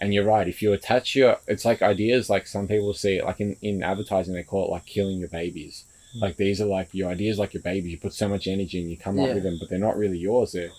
[0.01, 0.48] and you're right.
[0.48, 2.30] If you attach your, it's like ideas.
[2.30, 5.28] Like some people see it, like in in advertising, they call it like killing your
[5.28, 5.84] babies.
[6.14, 7.92] Like these are like your ideas, like your babies.
[7.92, 9.24] You put so much energy and you come Yeah.
[9.26, 10.53] up with them, but they're not really yours.
[10.53, 10.72] They're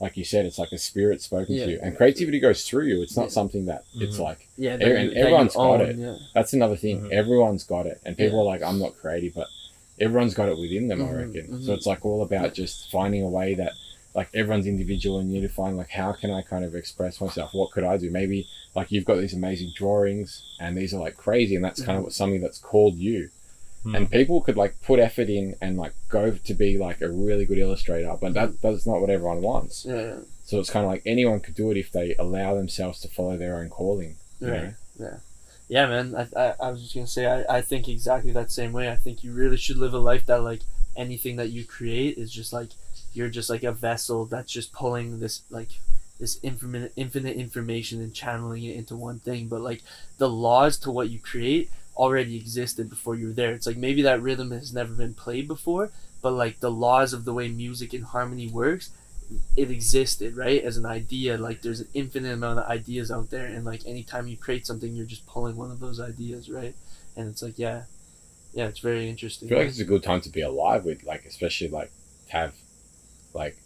[0.00, 1.64] like you said, it's like a spirit spoken Yeah.
[1.66, 3.02] to you, and creativity goes through you.
[3.02, 3.28] It's not Yeah.
[3.30, 4.20] something that it's Mhm.
[4.20, 5.96] like Yeah, Every- and that you everyone's got own, it.
[5.96, 6.16] Yeah.
[6.34, 7.02] that's another thing.
[7.02, 7.12] Mhm.
[7.12, 8.42] Everyone's got it, and people Yeah.
[8.42, 9.48] are like, I'm not creative, but
[9.98, 11.00] everyone's got it within them.
[11.02, 11.62] I Mhm, reckon.
[11.62, 11.76] So mhm.
[11.76, 13.72] it's like all about just finding a way that
[14.14, 17.20] like everyone's individual, and you need to find like how can I kind of express
[17.20, 17.52] myself?
[17.52, 18.10] What could I do?
[18.10, 21.98] Maybe like you've got these amazing drawings, and these are like crazy, and that's kind
[21.98, 23.28] of what something that's called you.
[23.94, 24.12] And hmm.
[24.12, 27.58] people could like put effort in and like go to be like a really good
[27.58, 31.40] illustrator but that that's not what everyone wants Yeah, so it's kind of like anyone
[31.40, 34.50] could do it if they allow themselves to follow their own calling Yeah.
[34.50, 34.74] Right.
[34.98, 35.20] know?
[35.68, 36.14] Yeah, man.
[36.14, 38.90] I, I, I was just gonna say I, I think exactly that same way.
[38.90, 40.60] I think you really should live a life that like
[40.96, 42.70] anything that you create is just like
[43.12, 45.70] you're just like a vessel that's just pulling this like
[46.20, 49.48] this infinite infinite information and channeling it into one thing.
[49.48, 49.82] But like
[50.18, 53.52] the laws to what you create already existed before you were there.
[53.52, 55.90] It's like maybe that rhythm has never been played before,
[56.22, 58.90] but like the laws of the way music and harmony works
[59.56, 63.46] it existed right as an idea like there's an infinite amount of ideas out there
[63.46, 66.76] and like anytime you create something you're just pulling one of those ideas right
[67.16, 67.82] and it's like yeah
[68.56, 69.46] yeah it's very interesting.
[69.46, 71.92] I feel like it's a good time to be alive with like especially like
[72.28, 72.54] have
[73.34, 73.58] like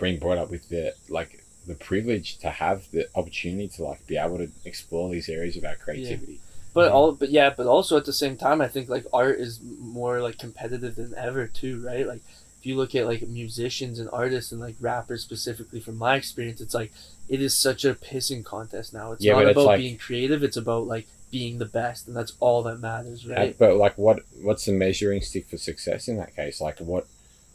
[0.00, 4.16] being brought up with the like the privilege to have the opportunity to like be
[4.16, 6.40] able to explore these areas of our creativity.
[6.74, 9.60] But all but yeah but also at the same time i think like art is
[9.80, 12.20] more like competitive than ever too right like
[12.58, 16.60] if you look at like musicians and artists and like rappers specifically from my experience
[16.60, 16.92] it's like
[17.28, 20.56] it is such a pissing contest now it's Yeah, not about like- being creative it's
[20.56, 24.64] about like being the best and that's all that matters right But like, what what's
[24.64, 26.58] the measuring stick for success in that case?
[26.58, 27.06] Like, what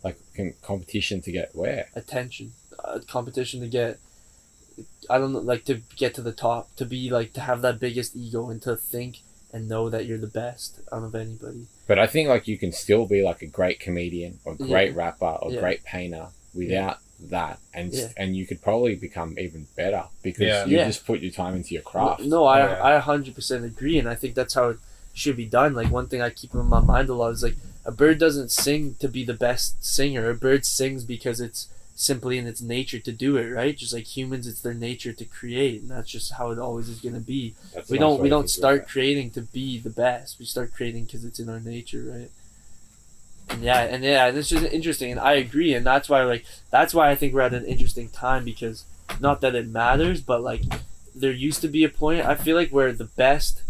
[0.03, 1.87] like can competition to get where?
[1.95, 2.53] attention
[2.85, 3.97] uh, competition to get
[5.09, 7.79] i don't know like to get to the top to be like to have that
[7.79, 9.19] biggest ego and to think
[9.51, 12.71] and know that you're the best out of anybody But I think like you can
[12.71, 15.59] still be like a great comedian or great rapper or Yeah.
[15.59, 16.97] great painter without
[17.29, 18.07] that, and Yeah.
[18.17, 20.65] and you could probably become even better because Yeah.
[20.65, 20.87] you Yeah.
[20.87, 22.21] just put your time into your craft.
[22.21, 24.77] No, I I hundred percent agree, and I think that's how it
[25.13, 25.73] should be done.
[25.75, 28.49] Like one thing I keep in my mind a lot is like a bird doesn't
[28.49, 30.29] sing to be the best singer.
[30.31, 31.67] A bird sings because it's
[32.03, 33.75] simply in its nature to do it, right?
[33.77, 36.99] Just like humans, it's their nature to create, and that's just how it always is
[36.99, 37.55] gonna be.
[37.73, 40.39] That's We don't we don't start creating to be the best.
[40.39, 42.31] We start creating because it's in our nature, right?
[43.49, 46.45] And yeah, and yeah, and it's just interesting, and I agree, and that's why like
[46.71, 48.85] that's why I think we're at an interesting time because
[49.19, 50.63] not that it matters, but like
[51.15, 53.61] there used to be a point I feel like where the best,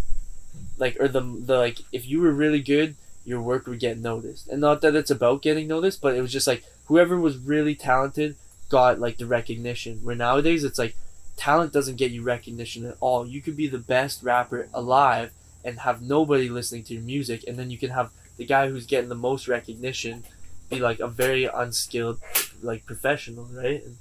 [0.77, 2.95] like or the the like if you were really good,
[3.26, 6.32] your work would get noticed, and not that it's about getting noticed, but it was
[6.32, 8.36] just like whoever was really talented
[8.69, 9.99] got like the recognition.
[10.03, 10.95] Where nowadays it's like
[11.38, 13.26] talent doesn't get you recognition at all.
[13.26, 15.32] You could be the best rapper alive
[15.63, 18.86] and have nobody listening to your music, and then you can have the guy who's
[18.86, 20.24] getting the most recognition
[20.69, 22.19] be like a very unskilled
[22.61, 23.84] like professional, right?
[23.84, 23.97] And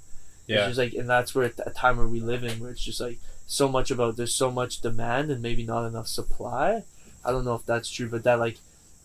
[0.47, 2.99] it's just like, and that's where a time where we live in, where it's just
[2.99, 6.83] like so much about there's so much demand and maybe not enough supply.
[7.23, 8.57] I don't know if that's true, but that like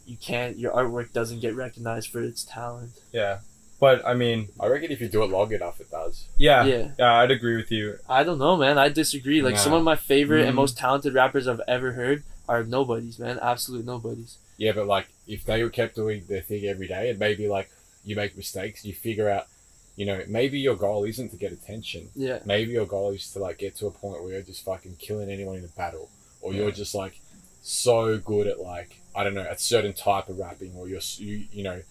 [0.08, 2.92] you can't your artwork doesn't get recognized for its talent.
[3.12, 3.38] Yeah.
[3.80, 6.26] But I mean, I reckon if you do it long enough, it does.
[6.36, 6.90] yeah, Yeah.
[6.98, 7.98] yeah, I'd agree with you.
[8.08, 8.76] I don't know, man.
[8.78, 9.40] I disagree.
[9.40, 10.56] Like some of my favorite and Mhm.
[10.62, 13.38] most talented rappers I've ever heard are nobodies, man.
[13.40, 14.38] Absolute nobodies.
[14.56, 17.70] Yeah, but like if they were kept doing their thing every day, and maybe like
[18.04, 19.46] you make mistakes, you figure out,
[19.94, 22.08] you know, maybe your goal isn't to get attention.
[22.16, 22.38] Yeah.
[22.44, 25.30] Maybe your goal is to like get to a point where you're just fucking killing
[25.30, 26.08] anyone in a battle,
[26.40, 27.20] or you're just like
[27.62, 31.44] so good at like I don't know a certain type of rapping, or you're you
[31.52, 31.82] you know.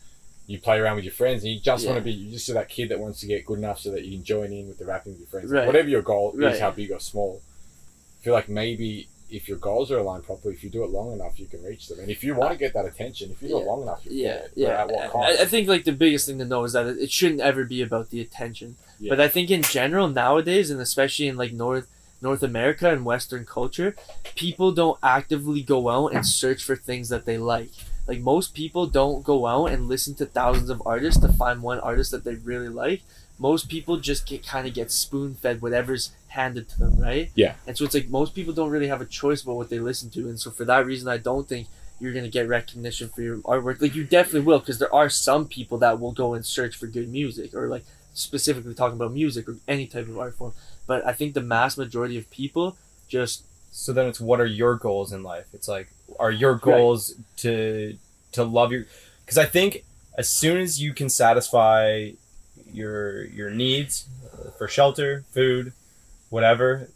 [0.50, 2.70] You play around with your friends, and you just want to be you just that
[2.70, 4.86] kid that wants to get good enough so that you can join in with the
[4.86, 5.52] rapping with your friends.
[5.52, 5.68] Right.
[5.68, 6.54] Whatever your goal Right.
[6.54, 7.42] is, how big or small.
[8.22, 11.12] I feel like maybe if your goals are aligned properly, if you do it long
[11.12, 12.00] enough, you can reach them.
[12.00, 14.00] And if you want to uh, get that attention, if you do it long enough,
[14.06, 14.50] Yeah, can.
[14.56, 14.82] Yeah.
[14.84, 15.42] At what I, cost?
[15.42, 17.82] I think like the biggest thing to know is that it, it shouldn't ever be
[17.82, 18.78] about the attention.
[19.02, 19.10] Yeah.
[19.10, 21.88] But I think in general nowadays, and especially in like North
[22.22, 23.96] North America and Western culture,
[24.36, 27.70] people don't actively go out and search for things that they like.
[28.08, 31.80] Like most people don't go out and listen to thousands of artists to find one
[31.80, 33.02] artist that they really like.
[33.38, 37.30] Most people just get kind of get spoon fed whatever's handed to them, right?
[37.36, 37.54] Yeah.
[37.68, 40.10] And so it's like most people don't really have a choice about what they listen
[40.12, 41.68] to, and so for that reason, I don't think
[42.00, 43.82] you're gonna get recognition for your artwork.
[43.82, 46.88] Like you definitely will, because there are some people that will go and search for
[46.88, 50.54] good music, or like specifically talking about music or any type of art form.
[50.88, 52.78] But I think the mass majority of people
[53.08, 55.48] just So then it's what are your goals in life?
[55.54, 57.98] It's like are your goals to
[58.32, 58.86] to love your
[59.24, 59.84] because I think
[60.18, 62.12] as soon as you can satisfy
[62.72, 64.08] your your needs
[64.58, 65.74] for shelter, food,
[66.30, 66.90] whatever,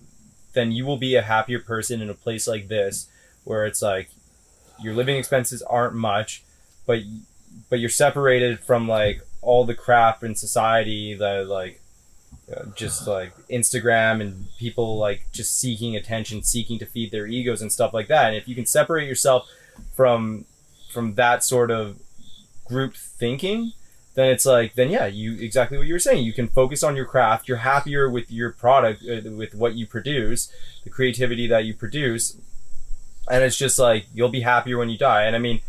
[0.54, 3.08] then you will be a happier person in a place like this
[3.44, 4.10] where it's like
[4.82, 6.44] your living expenses aren't much,
[6.86, 7.00] but
[7.70, 11.81] but you're separated from like all the crap in society that like
[12.76, 17.72] just like Instagram and people like just seeking attention, seeking to feed their egos and
[17.72, 18.28] stuff like that.
[18.28, 19.50] And if you can separate yourself
[19.94, 20.46] from
[20.92, 22.00] from that sort of
[22.66, 23.74] group thinking,
[24.16, 26.24] then it's like then yeah, you exactly what you were saying.
[26.24, 27.48] You can focus on your craft.
[27.48, 30.52] You're happier with your product, uh, with what you produce,
[30.84, 32.38] the creativity that you produce,
[33.30, 35.24] and it's just like you'll be happier when you die.
[35.24, 35.62] And I mean,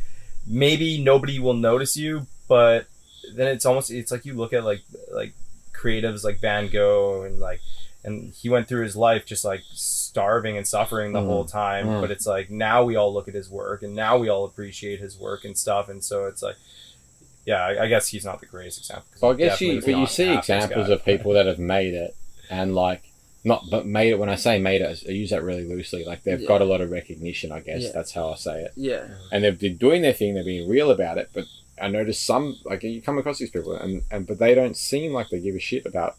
[0.47, 2.87] maybe nobody will notice you, but
[3.35, 5.35] then it's almost it's like you look at like like
[5.83, 7.61] creatives like Van Gogh and like
[8.05, 11.27] and he went through his life just like starving and suffering the Mm.
[11.27, 11.87] whole time.
[11.87, 12.01] Mm.
[12.01, 14.99] But it's like now we all look at his work and now we all appreciate
[15.01, 15.89] his work and stuff.
[15.89, 16.57] And so it's like,
[17.47, 20.07] yeah, I, I guess he's not the greatest example So I guess you, but you
[20.07, 20.95] see examples guy.
[20.95, 22.15] of people that have made it,
[22.51, 23.03] and like
[23.45, 24.19] not, but made it.
[24.19, 26.05] When I say made it, I use that really loosely.
[26.05, 26.47] Like they've Yeah.
[26.49, 27.51] got a lot of recognition.
[27.53, 27.91] I guess Yeah.
[27.95, 28.73] that's how I say it.
[28.77, 29.09] Yeah.
[29.33, 30.35] And they've been doing their thing.
[30.35, 31.31] They're being real about it.
[31.33, 31.47] But
[31.81, 35.13] I notice some like you come across these people, and and but they don't seem
[35.13, 36.17] like they give a shit about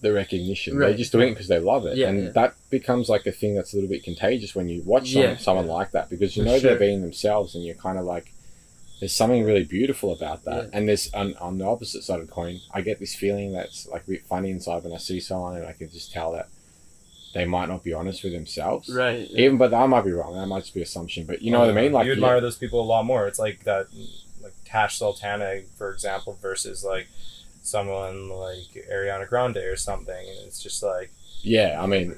[0.00, 0.78] the recognition.
[0.78, 2.30] They're just doing it because they love it, Yeah, and yeah.
[2.30, 5.36] that becomes like a thing that's a little bit contagious when you watch some, Yeah.
[5.36, 8.30] someone like that because you know they're being themselves, and you're kind of like.
[9.00, 12.32] There's something really beautiful about that, and there's on, on the opposite side of the
[12.32, 12.60] coin.
[12.72, 15.66] I get this feeling that's like a bit funny inside when I see someone, and
[15.66, 16.48] I can just tell that
[17.34, 18.88] they might not be honest with themselves.
[18.88, 19.28] Right.
[19.32, 20.34] Even, but I might be wrong.
[20.36, 21.26] That might just be assumption.
[21.26, 21.92] But you know what I oh, mean?
[21.92, 23.26] Like you admire those people a lot more.
[23.26, 23.88] It's like that,
[24.44, 27.08] like Tash Sultana, for example, versus like
[27.62, 30.14] someone like Ariana Grande or something.
[30.28, 31.10] And it's just like,
[31.42, 32.14] Yeah, I mean,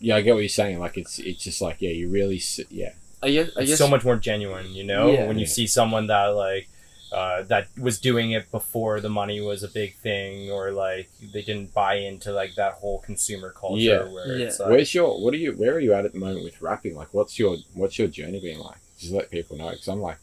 [0.00, 0.78] yeah, I get what you're saying.
[0.80, 3.50] Like it's it's just like yeah, you really s- yeah I guess.
[3.56, 5.26] I it's so much more genuine, you know, Yeah.
[5.26, 5.52] when you Yeah.
[5.52, 6.68] see someone that like.
[7.10, 11.40] Uh, that was doing it before the money was a big thing, or like they
[11.40, 13.80] didn't buy into like that whole consumer culture.
[13.80, 14.02] Yeah.
[14.12, 14.44] where Yeah.
[14.48, 16.60] it's like, Where's your what are you where are you at at the moment with
[16.60, 16.94] rapping?
[16.94, 18.76] Like what's your what's your journey being like?
[18.98, 20.18] Just let people know because I'm like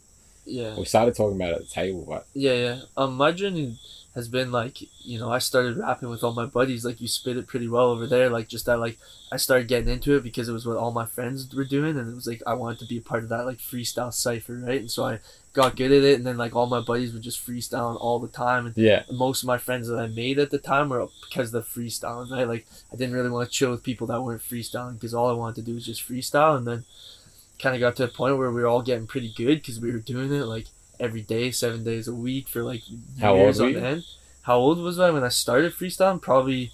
[0.46, 0.76] Yeah.
[0.76, 2.80] we started talking about it at the table, but Yeah, yeah.
[2.96, 3.78] Um, my journey
[4.14, 6.84] has been like, you know, I started rapping with all my buddies.
[6.84, 8.30] Like, you spit it pretty well over there.
[8.30, 8.98] Like, just that, like,
[9.30, 12.10] I started getting into it because it was what all my friends were doing, and
[12.10, 14.80] it was like I wanted to be a part of that like freestyle cipher, right?
[14.80, 15.18] And so I
[15.52, 18.28] got good at it, and then like all my buddies were just freestyling all the
[18.28, 21.52] time, and yeah, most of my friends that I made at the time were because
[21.52, 22.30] of the freestyling.
[22.30, 22.46] Right?
[22.46, 25.32] Like, I didn't really want to chill with people that weren't freestyling because all I
[25.32, 26.84] wanted to do was just freestyle, and then
[27.58, 29.92] kind of got to a point where we were all getting pretty good because we
[29.92, 30.66] were doing it like
[31.00, 32.82] every day, seven days a week for like
[33.20, 34.04] How years on end.
[34.42, 36.22] How old was I when I started freestyling?
[36.22, 36.70] Probably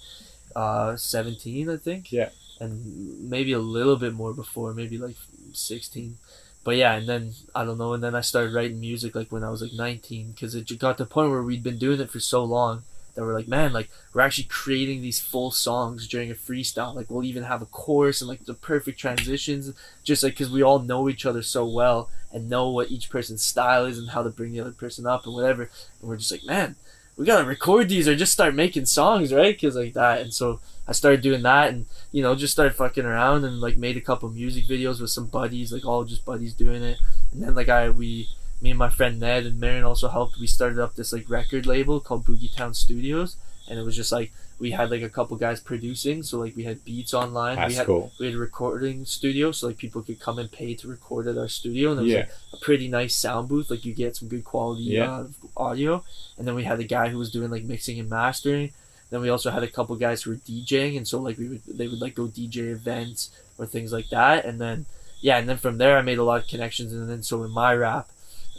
[0.55, 2.11] uh, 17, I think.
[2.11, 2.29] Yeah.
[2.59, 5.15] And maybe a little bit more before, maybe like
[5.53, 6.17] 16.
[6.63, 9.43] But yeah, and then I don't know, and then I started writing music like when
[9.43, 12.09] I was like 19 because it got to the point where we'd been doing it
[12.09, 16.31] for so long that we're like, man, like we're actually creating these full songs during
[16.31, 16.95] a freestyle.
[16.95, 20.63] Like we'll even have a chorus and like the perfect transitions, just like because we
[20.63, 24.23] all know each other so well and know what each person's style is and how
[24.23, 25.63] to bring the other person up and whatever.
[26.01, 26.75] And we're just like, man,
[27.15, 29.55] we gotta record these or just start making songs, right?
[29.55, 30.21] Because like that.
[30.21, 33.77] And so I started doing that and you know just started fucking around and like
[33.77, 36.97] made a couple music videos with some buddies, like all just buddies doing it.
[37.31, 38.27] And then like I we
[38.63, 40.39] me and my friend Ned and Marion also helped.
[40.39, 43.35] We started up this like record label called Boogie Town Studios,
[43.69, 46.23] and it was just like we had like a couple guys producing.
[46.23, 47.57] So like we had beats online.
[47.57, 48.11] that's we had cool.
[48.19, 51.37] we had a recording studio, so like people could come and pay to record at
[51.37, 53.69] our studio, and there was Yeah, like a pretty nice sound booth.
[53.69, 55.11] Like you get some good quality Yeah.
[55.11, 56.03] uh, audio,
[56.37, 58.71] and then we had a guy who was doing like mixing and mastering.
[59.09, 61.61] Then we also had a couple guys who were DJing, and so like we would
[61.67, 64.85] they would like go DJ events or things like that, and then
[65.19, 67.51] yeah, and then from there I made a lot of connections, and then so in
[67.51, 68.07] my rap,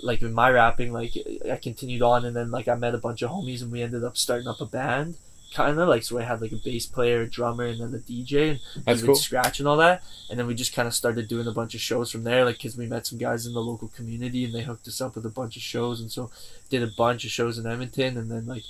[0.05, 1.13] like in my rapping, like
[1.51, 4.05] I continued on, and then like I met a bunch of homies, and we ended
[4.05, 5.17] up starting up a band.
[5.53, 7.99] Kind of like so, I had like a bass player, a drummer, and then a
[8.03, 9.15] DJ, and that's we cool.
[9.15, 10.03] scratch and all that.
[10.29, 12.57] And then we just kind of started doing a bunch of shows from there, like
[12.57, 15.25] because we met some guys in the local community and they hooked us up with
[15.27, 16.29] a bunch of shows, and so
[16.71, 18.65] did a bunch of shows in Edmonton, and then like,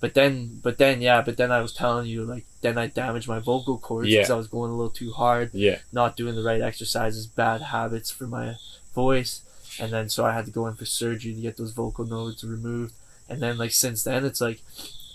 [0.00, 3.28] but then, but then, yeah, but then I was telling you like, then I damaged
[3.28, 4.34] my vocal cords because Yeah.
[4.34, 8.10] I was going a little too hard, Yeah, not doing the right exercises, bad habits
[8.10, 8.56] for my
[8.92, 9.42] voice,
[9.80, 12.44] and then so I had to go in for surgery to get those vocal nodes
[12.44, 12.94] removed,
[13.28, 14.60] and then like since then it's like,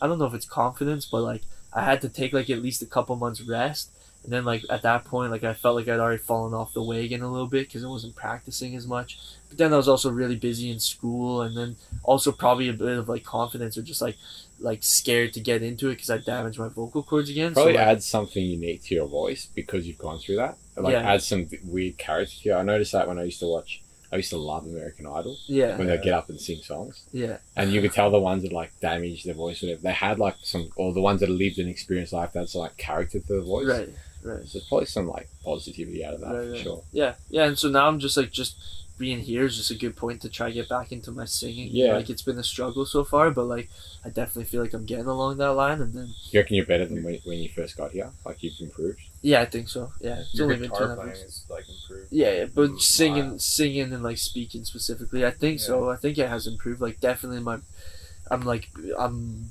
[0.02, 1.44] I don't know if it's confidence, but like
[1.74, 3.92] I had to take like at least a couple months rest.
[4.24, 6.84] And then, like at that point, like I felt like I'd already fallen off the
[6.84, 9.18] wagon a little bit because I wasn't practicing as much.
[9.48, 12.98] But then I was also really busy in school, and then also probably a bit
[12.98, 14.18] of like confidence or just like
[14.60, 17.54] like scared to get into it because I damaged my vocal cords again.
[17.54, 20.58] probably so, like, adds something unique to your voice because you've gone through that.
[20.76, 21.14] Like Yeah.
[21.14, 22.56] adds some weird character to you.
[22.56, 23.82] I noticed that when I used to watch.
[24.12, 27.04] I used to love American Idol yeah, when they get up and sing songs.
[27.12, 30.18] yeah, and you could tell the ones that like damaged their voice whatever they had
[30.20, 33.42] like some or the ones that lived an experienced life that's like character to the
[33.42, 33.90] voice right,
[34.24, 34.44] right.
[34.46, 36.62] so there's probably some like positivity out of that Right, for right.
[36.62, 38.56] sure Yeah, yeah, and so now I'm just like just
[38.98, 41.70] being here is just a good point to try to get back into my singing.
[41.72, 41.94] Yeah.
[41.94, 43.70] like it's been a struggle so far, but like
[44.04, 46.86] I definitely feel like I'm getting along that line, and then you reckon you're better
[46.86, 49.92] than when, when you first got here like you've improved yeah, I think so.
[50.00, 51.34] Yeah, it's Your only been guitar ten playing episodes.
[51.34, 52.08] is like improved.
[52.12, 55.90] Yeah, yeah, but singing, singing, and like speaking specifically, I think so.
[55.90, 56.82] I think it has improved.
[56.82, 57.58] Like definitely, my,
[58.32, 59.46] I'm like I'm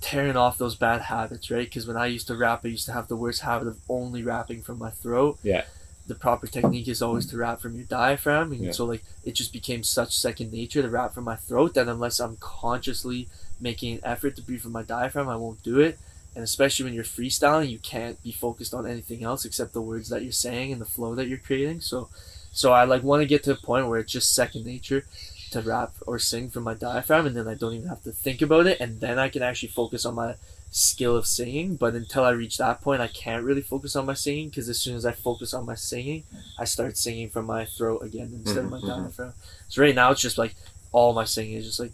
[0.00, 1.66] tearing off those bad habits, right?
[1.66, 4.22] Because when I used to rap, I used to have the worst habit of only
[4.22, 5.38] rapping from my throat.
[5.42, 5.64] Yeah.
[6.06, 8.70] The proper technique is always to rap from your diaphragm, and Yeah.
[8.72, 12.20] so like it just became such second nature to rap from my throat that unless
[12.20, 13.28] I'm consciously
[13.60, 15.98] making an effort to breathe from my diaphragm, I won't do it.
[16.36, 20.10] And especially when you're freestyling, you can't be focused on anything else except the words
[20.10, 21.80] that you're saying and the flow that you're creating.
[21.80, 22.10] So,
[22.52, 25.04] so I like want to get to a point where it's just second nature
[25.50, 28.42] to rap or sing from my diaphragm, and then I don't even have to think
[28.42, 30.34] about it, and then I can actually focus on my
[30.70, 31.76] skill of singing.
[31.76, 34.80] But until I reach that point, I can't really focus on my singing because as
[34.80, 36.24] soon as I focus on my singing,
[36.58, 38.86] I start singing from my throat again instead of my Mhm, mhm.
[38.86, 39.34] diaphragm.
[39.68, 40.56] So right now it's just like
[40.92, 41.92] all my singing is just like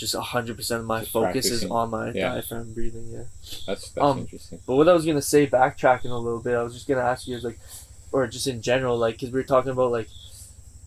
[0.00, 2.34] just hundred percent of my Just focus is on my Yeah.
[2.34, 3.08] diaphragm breathing.
[3.12, 3.24] Yeah.
[3.66, 4.60] That's that's Um, interesting.
[4.66, 7.28] But what I was gonna say, backtracking a little bit, I was just gonna ask
[7.28, 7.58] you, is like,
[8.10, 10.08] or just in general, like, because we were talking about like,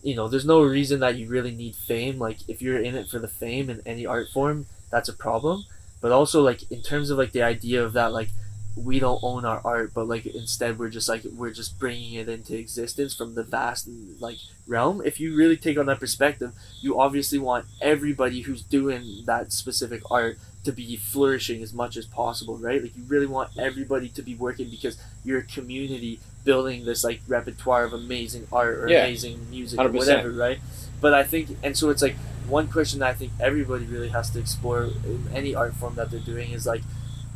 [0.02, 2.20] you know, there's no reason that you really need fame.
[2.20, 5.64] Like, if you're in it for the fame in any art form, that's a problem.
[6.02, 8.30] But also, like, in terms of like the idea of that, like,
[8.76, 12.28] we don't own our art, but like instead we're just like we're just bringing it
[12.28, 13.88] into existence from the vast
[14.20, 15.02] like realm.
[15.06, 16.52] If you really take on that perspective,
[16.82, 22.06] you obviously want everybody who's doing that specific art to be flourishing as much as
[22.06, 22.82] possible, right?
[22.82, 27.22] Like you really want everybody to be working because you're a community building this like
[27.28, 29.04] repertoire of amazing art or Yeah.
[29.06, 29.94] amazing music or 100%.
[29.94, 30.60] whatever, right?
[31.00, 32.16] But I think, and so it's like
[32.48, 36.10] one question that I think everybody really has to explore in any art form that
[36.12, 36.82] they're doing is like,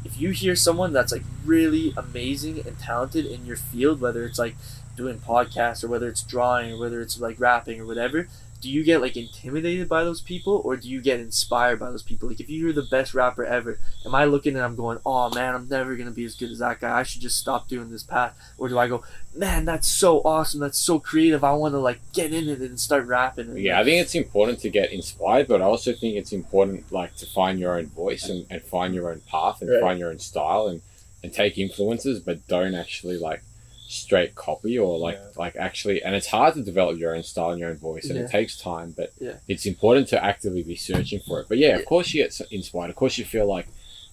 [0.08, 4.40] if you hear someone that's like really amazing and talented in your field, whether it's
[4.40, 4.56] like
[4.96, 8.28] doing podcasts or whether it's drawing or whether it's like rapping or whatever,
[8.60, 12.02] do you get like intimidated by those people or do you get inspired by those
[12.02, 12.28] people?
[12.28, 15.54] Like if you're the best rapper ever, am I looking and I'm going, oh man,
[15.54, 16.98] I'm never gonna be as good as that guy.
[16.98, 18.36] I should just stop doing this path.
[18.58, 19.04] Or do I go,
[19.36, 21.44] man, that's so awesome, that's so creative.
[21.44, 23.50] I want to like get in it and start rapping.
[23.50, 26.92] And, Yeah, I think it's important to get inspired, but I also think it's important
[26.92, 29.82] like to find your own voice and, and find your own path and Right.
[29.82, 30.82] find your own style and,
[31.24, 33.44] and take influences, but don't actually like
[33.88, 35.30] straight copy or like Yeah.
[35.38, 38.18] like actually and it's hard to develop your own style and your own voice and
[38.20, 38.26] Yeah.
[38.26, 39.36] it takes time but Yeah.
[39.48, 42.90] it's important to actively be searching for it but yeah, of course you get inspired
[42.90, 43.68] of course you feel like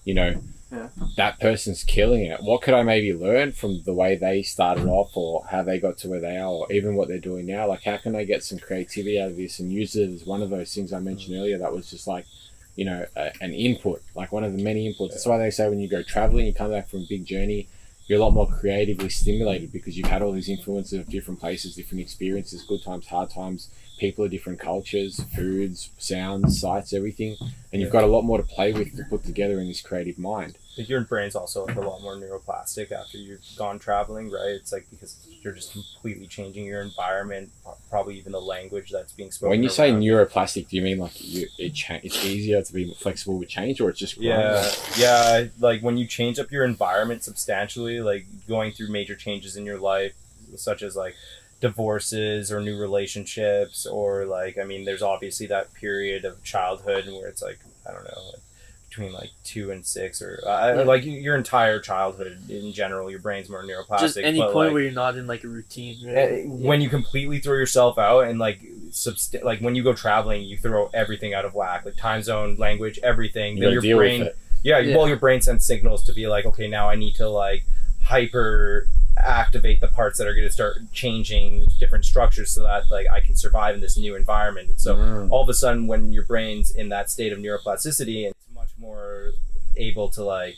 [0.05, 0.35] you know
[0.71, 0.89] Yeah.
[1.17, 5.15] that person's killing it what could i maybe learn from the way they started off
[5.15, 7.83] or how they got to where they are or even what they're doing now like
[7.83, 10.49] how can i get some creativity out of this and use it as one of
[10.49, 11.39] those things i mentioned mm.
[11.39, 12.25] earlier that was just like
[12.75, 15.67] you know a, an input like one of the many inputs that's why they say
[15.69, 17.67] when you go traveling you come back from a big journey
[18.07, 21.75] you're a lot more creatively stimulated because you've had all these influences of different places,
[21.75, 27.35] different experiences, good times, hard times, people of different cultures, foods, sounds, sights, everything.
[27.71, 30.19] And you've got a lot more to play with to put together in this creative
[30.19, 30.57] mind.
[30.77, 34.49] Like your brain's also like a lot more neuroplastic after you've gone traveling, right?
[34.49, 37.51] It's like because you're just completely changing your environment,
[37.89, 39.51] probably even the language that's being spoken.
[39.51, 42.93] When you say neuroplastic, do you mean like you, it cha- it's easier to be
[42.93, 44.39] flexible with change or it's just growing?
[44.39, 45.45] Yeah, yeah.
[45.59, 49.79] Like when you change up your environment substantially, like going through major changes in your
[49.79, 50.13] life,
[50.55, 51.15] such as like
[51.61, 57.27] divorces or new relationships, or like I mean, there's obviously that period of childhood where
[57.27, 58.41] it's like I don't know, like
[58.95, 60.83] between like two and six, or uh, Yeah.
[60.83, 63.99] like your entire childhood in general, your brain's more neuroplastic.
[63.99, 66.47] just any point like, where you're not in like a routine, right?
[66.47, 70.57] when you completely throw yourself out and like subst- like when you go traveling you
[70.57, 74.29] throw everything out of whack like time zone language everything You then your brain
[74.63, 74.95] yeah, Yeah.
[74.95, 77.65] well your brain sends signals to be like okay now i need to like
[78.05, 78.87] hyper
[79.17, 83.19] activate the parts that are going to start changing different structures so that like i
[83.21, 85.31] can survive in this new environment and so Mm.
[85.31, 88.69] all of a sudden when your brain's in that state of neuroplasticity and it's much
[88.77, 89.31] more
[89.77, 90.57] able to like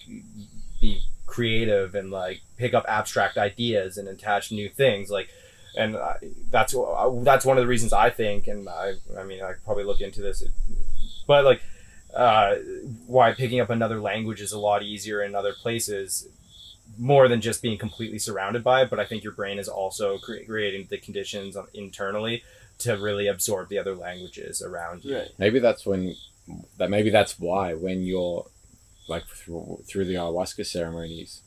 [0.82, 5.30] be creative and like pick up abstract ideas and attach new things like
[5.76, 6.18] and I,
[6.50, 9.64] that's wh- that's one of the reasons I think and I I mean I could
[9.64, 10.44] probably look into this
[11.28, 11.62] but like
[12.16, 12.56] uh,
[13.06, 16.28] why picking up another language is a lot easier in other places
[16.98, 20.18] more than just being completely surrounded by it but I think your brain is also
[20.20, 22.44] cre- creating the conditions on- internally
[22.80, 25.30] to really absorb the other languages around you Right.
[25.38, 26.16] Maybe that's when
[26.78, 28.46] that maybe that's why when you're
[29.10, 31.42] like through, through the ayahuasca ceremonies,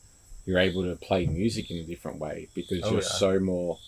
[0.47, 3.09] you're able to play music in a different way because Oh, you're yeah.
[3.09, 3.79] so more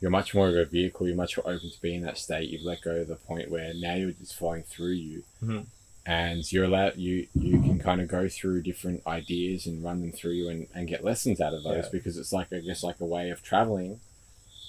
[0.00, 2.48] you're much more of a vehicle, you're much more open to be in that state.
[2.50, 5.22] You've let go of the point where now you're just flowing through you.
[5.42, 5.66] Mhm.
[6.10, 10.10] And you're allowed you you can kind of go through different ideas and run them
[10.12, 11.90] through and, and get lessons out of those Yeah.
[11.92, 14.00] because it's like I guess like a way of traveling,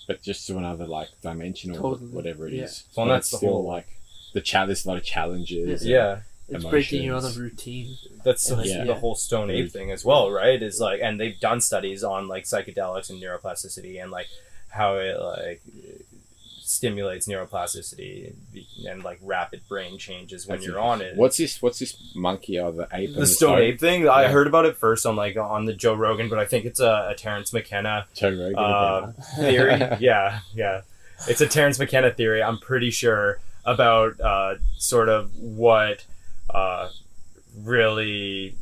[0.08, 2.12] but just to another like dimension or Totally.
[2.12, 2.84] whatever it is.
[2.86, 2.94] Yeah.
[2.96, 3.88] Well, But that's the still whole- like
[4.34, 4.68] the chat.
[4.68, 5.82] There's a lot of challenges.
[5.82, 7.98] and- yeah It's breaking you out of routine.
[8.24, 8.84] that's the, Yeah.
[8.84, 12.28] the whole stone ape thing as well right is like and they've done studies on
[12.28, 14.28] like psychedelics and neuroplasticity and like
[14.70, 15.62] how it like
[16.82, 18.34] stimulates neuroplasticity
[18.88, 21.62] and like rapid brain changes when That's you're on it What's this?
[21.62, 23.14] What's this monkey or the ape?
[23.14, 26.28] the stone ape thing i heard about it first on like on the joe rogan
[26.28, 28.56] but i think it's a, a terrence mckenna Rogan.
[28.58, 29.80] uh, theory.
[30.00, 30.82] yeah, yeah.
[31.28, 32.42] It's a Terrence McKenna theory.
[32.42, 36.04] I'm pretty sure about uh, sort of what
[36.50, 36.90] uh,
[37.64, 38.56] really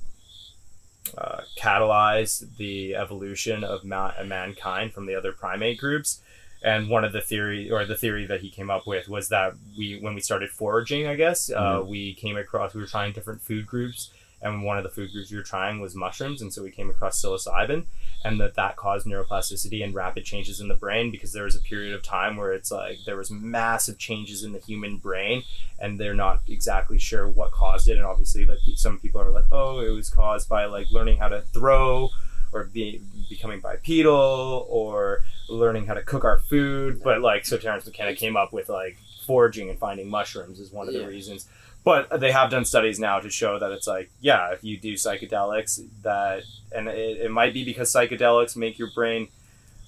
[1.17, 6.21] uh, catalyze the evolution of ma- mankind from the other primate groups.
[6.61, 9.53] And one of the theory, or the theory that he came up with, was that
[9.77, 13.41] we, when we started foraging, I guess, uh, we came across, we were trying different
[13.41, 14.11] food groups,
[14.41, 16.89] and one of the food groups we were trying was mushrooms, and so we came
[16.89, 17.85] across psilocybin,
[18.23, 21.61] and that that caused neuroplasticity and rapid changes in the brain because there was a
[21.61, 25.43] period of time where it's like there was massive changes in the human brain,
[25.79, 29.45] and they're not exactly sure what caused it, and obviously, like some people are like,
[29.51, 32.09] oh, it was caused by like learning how to throw,
[32.51, 37.85] or be, becoming bipedal, or learning how to cook our food, but like so Terrence
[37.85, 41.47] McKenna came up with like foraging and finding mushrooms is one of the reasons.
[41.83, 44.95] But they have done studies now to show that it's like, yeah, if you do
[44.95, 49.29] psychedelics, that and it, it might be because psychedelics make your brain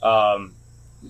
[0.01, 0.55] um,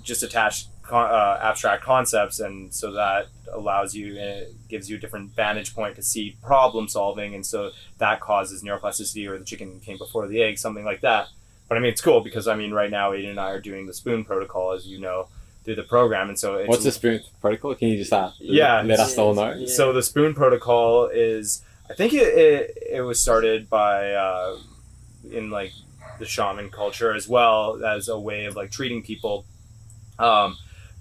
[0.02, 5.00] just attach con- uh, abstract concepts, and so that allows you, it gives you a
[5.00, 9.80] different vantage point to see problem solving, and so that causes neuroplasticity, or the chicken
[9.80, 11.28] came before the egg, something like that.
[11.72, 13.86] But I mean, it's cool because I mean, right now, Aiden and I are doing
[13.88, 15.30] the spoon protocol, as you know,
[15.64, 17.76] through the program, and so it's What's the spoon protocol?
[17.76, 18.82] Can you just uh, Yeah.
[18.82, 19.54] let us all know?
[19.54, 19.68] Yeah.
[19.68, 24.58] so the spoon protocol is i think it, it, it was started by uh,
[25.32, 25.72] in like
[26.20, 29.46] the shaman culture as well as a way of like treating people
[30.20, 30.58] um,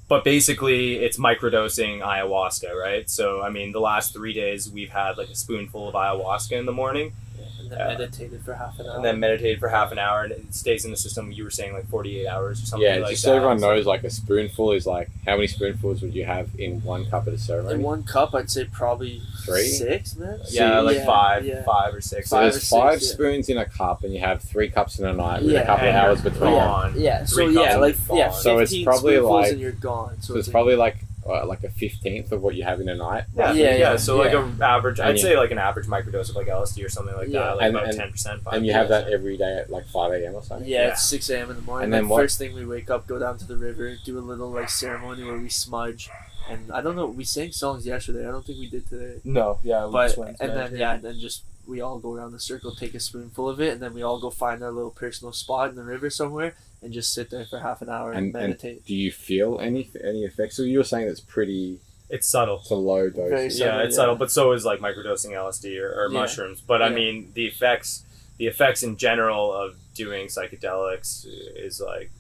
[0.08, 5.16] but basically it's microdosing ayahuasca right so i mean the last three days we've had
[5.18, 7.29] like a spoonful of ayahuasca in the morning Yeah,
[7.70, 7.98] and then Yeah.
[7.98, 8.96] meditated for half an hour.
[8.96, 11.50] and then meditated for half an hour and it stays in the system you were
[11.50, 14.10] saying like 48 hours or something Yeah, like just that so everyone knows, like a
[14.10, 17.74] spoonful is like how many spoonfuls would you have in one cup at a ceremony?
[17.76, 19.68] in one cup, I'd say probably Three?
[19.68, 20.40] six, man.
[20.50, 21.62] yeah like Yeah, five yeah.
[21.64, 23.08] five or six so five there's or six, five yeah.
[23.08, 25.66] spoons in a cup, and you have three cups in a night with Yeah, a
[25.66, 26.50] couple of hours between.
[26.50, 26.94] gone.
[26.96, 28.30] Yeah, so Three yeah, like yeah.
[28.30, 30.16] So it's probably spoonfuls like- and you're gone.
[30.20, 32.88] So, So it's like- probably like uh, like a fifteenth of what you have in
[32.88, 33.24] a night.
[33.36, 34.50] Yeah, Yeah, yeah, yeah, So like yeah.
[34.60, 37.14] a average, And I'd you- say like an average microdose of like LSD or something
[37.14, 37.40] like Yeah.
[37.40, 38.42] that, like And- about ten percent.
[38.50, 40.34] And you have that every day at like five a.m.
[40.34, 40.68] or something.
[40.68, 40.92] Yeah, Yeah.
[40.92, 41.50] it's six a.m.
[41.50, 41.84] in the morning.
[41.84, 43.96] And And then then what- first thing we wake up, go down to the river,
[44.04, 46.08] do a little like ceremony where we smudge,
[46.48, 47.06] and I don't know.
[47.06, 48.26] We sang songs yesterday.
[48.26, 49.20] I don't think we did today.
[49.24, 52.14] No, yeah, we But just went and then yeah, and then just we all go
[52.14, 54.72] around the circle, take a spoonful of it, and then we all go find our
[54.72, 58.10] little personal spot in the river somewhere and just sit there for half an hour
[58.12, 58.86] and, And- and- meditate.
[58.86, 60.56] Do you feel any any effects?
[60.56, 61.78] So you were saying it's pretty.
[62.08, 62.58] it's subtle.
[62.62, 63.28] It's a low dose.
[63.30, 63.88] Very yeah, it's yeah.
[63.90, 66.18] subtle, but so is like microdosing LSD or, or Yeah.
[66.20, 66.60] mushrooms.
[66.60, 68.04] But I mean, the effects,
[68.38, 71.24] the effects in general of doing psychedelics
[71.56, 72.10] is like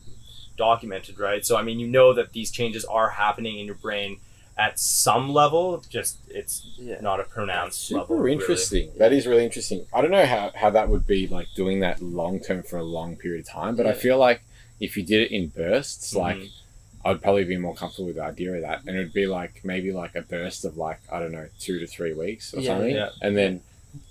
[0.56, 1.44] documented, right?
[1.44, 4.18] So I mean, you know that these changes are happening in your brain
[4.58, 5.82] at some level.
[5.88, 7.00] Just it's Yeah.
[7.00, 8.16] not a pronounced Super level.
[8.18, 8.32] really.
[8.34, 8.92] interesting.
[8.98, 9.86] That is really interesting.
[9.92, 12.82] I don't know how, how that would be like doing that long term for a
[12.84, 14.42] long period of time, but I feel like
[14.80, 16.50] if you did it in bursts, like Mhm.
[17.04, 18.80] I'd probably be more comfortable with the idea of that.
[18.86, 21.78] And it would be like maybe like a burst of like, I don't know, two
[21.78, 22.94] to three weeks or Yeah, something.
[22.94, 23.08] yeah.
[23.22, 23.60] And then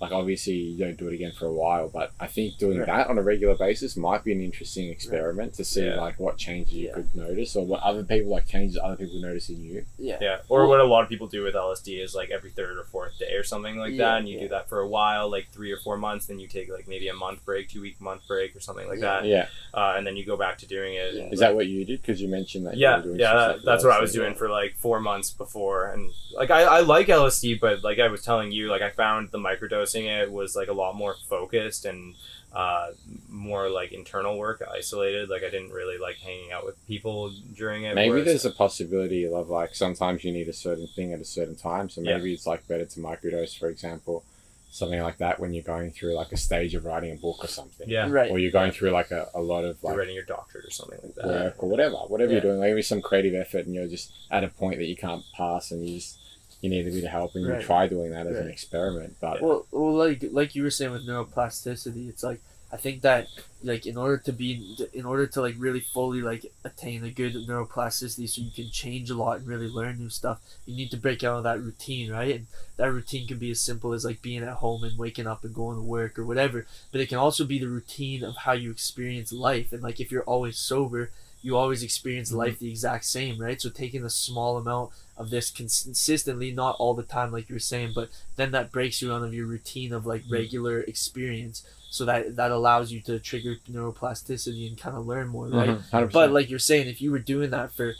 [0.00, 2.86] like obviously you don't do it again for a while, but I think doing Right.
[2.86, 6.00] that on a regular basis might be an interesting experiment to see Yeah.
[6.00, 6.94] like what changes you Yeah.
[6.94, 9.84] could notice or what other people like changes other people notice in you.
[9.98, 10.18] Yeah.
[10.20, 12.84] Yeah, or what a lot of people do with LSD is like every third or
[12.84, 14.42] fourth day or something like Yeah, that, and you yeah.
[14.42, 16.26] do that for a while, like three or four months.
[16.26, 18.98] Then you take like maybe a month break, two week month break, or something like
[19.00, 19.20] Yeah.
[19.20, 19.46] that, Yeah.
[19.74, 21.14] uh, and then you go back to doing it.
[21.14, 21.28] Yeah.
[21.30, 22.00] Is that what you did?
[22.00, 22.74] Because you mentioned that.
[22.76, 24.16] you yeah, were doing yeah, that, stuff that's what I was else.
[24.16, 28.08] doing for like four months before, and like I, I like LSD, but like I
[28.08, 29.38] was telling you, like I found the
[29.70, 32.14] microdosing it was like a lot more focused and
[32.52, 32.88] uh,
[33.28, 35.28] more like internal work, isolated.
[35.28, 37.94] Like I didn't really like hanging out with people during it.
[37.94, 41.24] Maybe whereas- there's a possibility of like sometimes you need a certain thing at a
[41.24, 42.16] certain time, so Yeah.
[42.16, 44.24] maybe it's like better to microdose, for example,
[44.72, 47.48] something like that when you're going through like a stage of writing a book or
[47.48, 48.30] something, yeah, Right.
[48.30, 50.70] or you're going through like a, a lot of you're like writing your doctorate or
[50.70, 51.26] something like that.
[51.26, 52.36] work or whatever, whatever Yeah.
[52.42, 55.24] you're doing, maybe some creative effort, and you're just at a point that you can't
[55.36, 56.18] pass, and you just
[56.60, 57.60] you need bit of help, and Right.
[57.60, 60.92] you try doing that as an experiment, but Well, well, like like you were saying
[60.92, 62.40] with neuroplasticity, it's like
[62.72, 63.26] I think that
[63.62, 67.34] like in order to be in order to like really fully like attain a good
[67.34, 70.96] neuroplasticity, so you can change a lot and really learn new stuff, you need to
[70.96, 72.36] break out of that routine, right?
[72.36, 72.46] And
[72.76, 75.54] that routine can be as simple as like being at home and waking up and
[75.54, 76.66] going to work or whatever.
[76.92, 80.12] But it can also be the routine of how you experience life, and like if
[80.12, 81.10] you're always sober.
[81.42, 83.60] You always experience life the exact same, right?
[83.60, 87.58] So taking a small amount of this consistently, not all the time, like you were
[87.60, 91.64] saying, but then that breaks you out of your routine of like regular experience.
[91.90, 95.68] So that that allows you to trigger neuroplasticity and kind of learn more right?
[96.00, 97.94] Mhm, but like you're saying if you were doing that for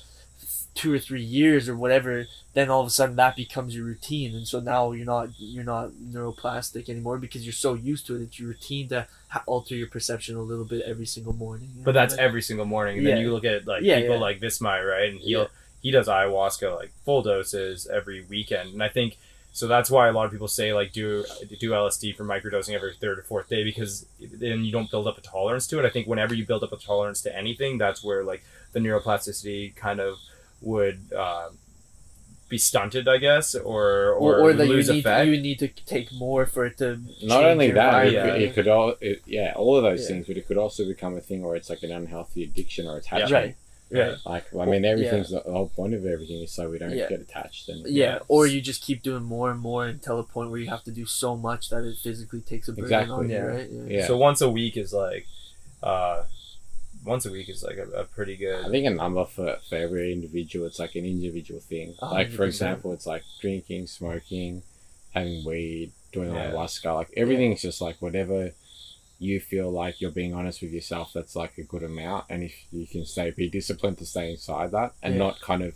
[0.75, 4.35] two or three years or whatever then all of a sudden that becomes your routine
[4.35, 8.23] and so now you're not you're not neuroplastic anymore because you're so used to it
[8.23, 11.83] it's your routine to ha- alter your perception a little bit every single morning you
[11.83, 12.99] But that's Like- every single morning.
[12.99, 14.21] And then you look at like Yeah, people yeah.
[14.21, 15.11] like Vismai, right?
[15.11, 15.47] And he'll Yeah.
[15.83, 18.73] he does ayahuasca like full doses every weekend.
[18.73, 19.17] And I think
[19.53, 21.25] so that's why a lot of people say like do
[21.59, 25.19] do LSD for microdosing every third or fourth day because then you don't build up
[25.19, 25.85] a tolerance to it.
[25.85, 29.75] I think whenever you build up a tolerance to anything, that's where like the neuroplasticity
[29.75, 30.19] kind of
[30.61, 31.49] would uh,
[32.49, 35.27] be stunted, I guess, or or, or, or that you lose need effect.
[35.29, 38.25] you need to take more for it to Not only your that, it, Yeah.
[38.31, 40.09] could, it could all, it, yeah, all of those Yeah.
[40.09, 42.97] things, but it could also become a thing where it's like an unhealthy addiction or
[42.99, 43.33] attachment.
[43.33, 43.57] right
[43.93, 47.09] right Like, I mean, everything's the whole point of everything is so we don't Yeah.
[47.09, 47.69] get attached.
[47.69, 48.19] And yeah, Yeah.
[48.29, 50.93] or you just keep doing more and more until a point where you have to
[50.93, 53.15] do so much that it physically takes a burden Exactly.
[53.15, 53.43] on you, Yeah.
[53.43, 53.69] right?
[53.89, 54.07] Yeah.
[54.07, 55.27] So once a week is like,
[55.83, 56.23] uh,
[57.05, 58.65] once a week is like a, a pretty good.
[58.65, 61.95] I think a number for, for every individual, it's like an individual thing.
[62.01, 64.63] A Like, for example, it's like drinking, smoking,
[65.15, 66.51] having weed, doing Yeah.
[66.51, 66.95] ayahuasca.
[66.95, 68.53] Like, everything's just like whatever
[69.19, 72.25] you feel like you're being honest with yourself, that's like a good amount.
[72.31, 75.19] And if you can stay, be disciplined to stay inside that and Yeah.
[75.19, 75.75] not kind of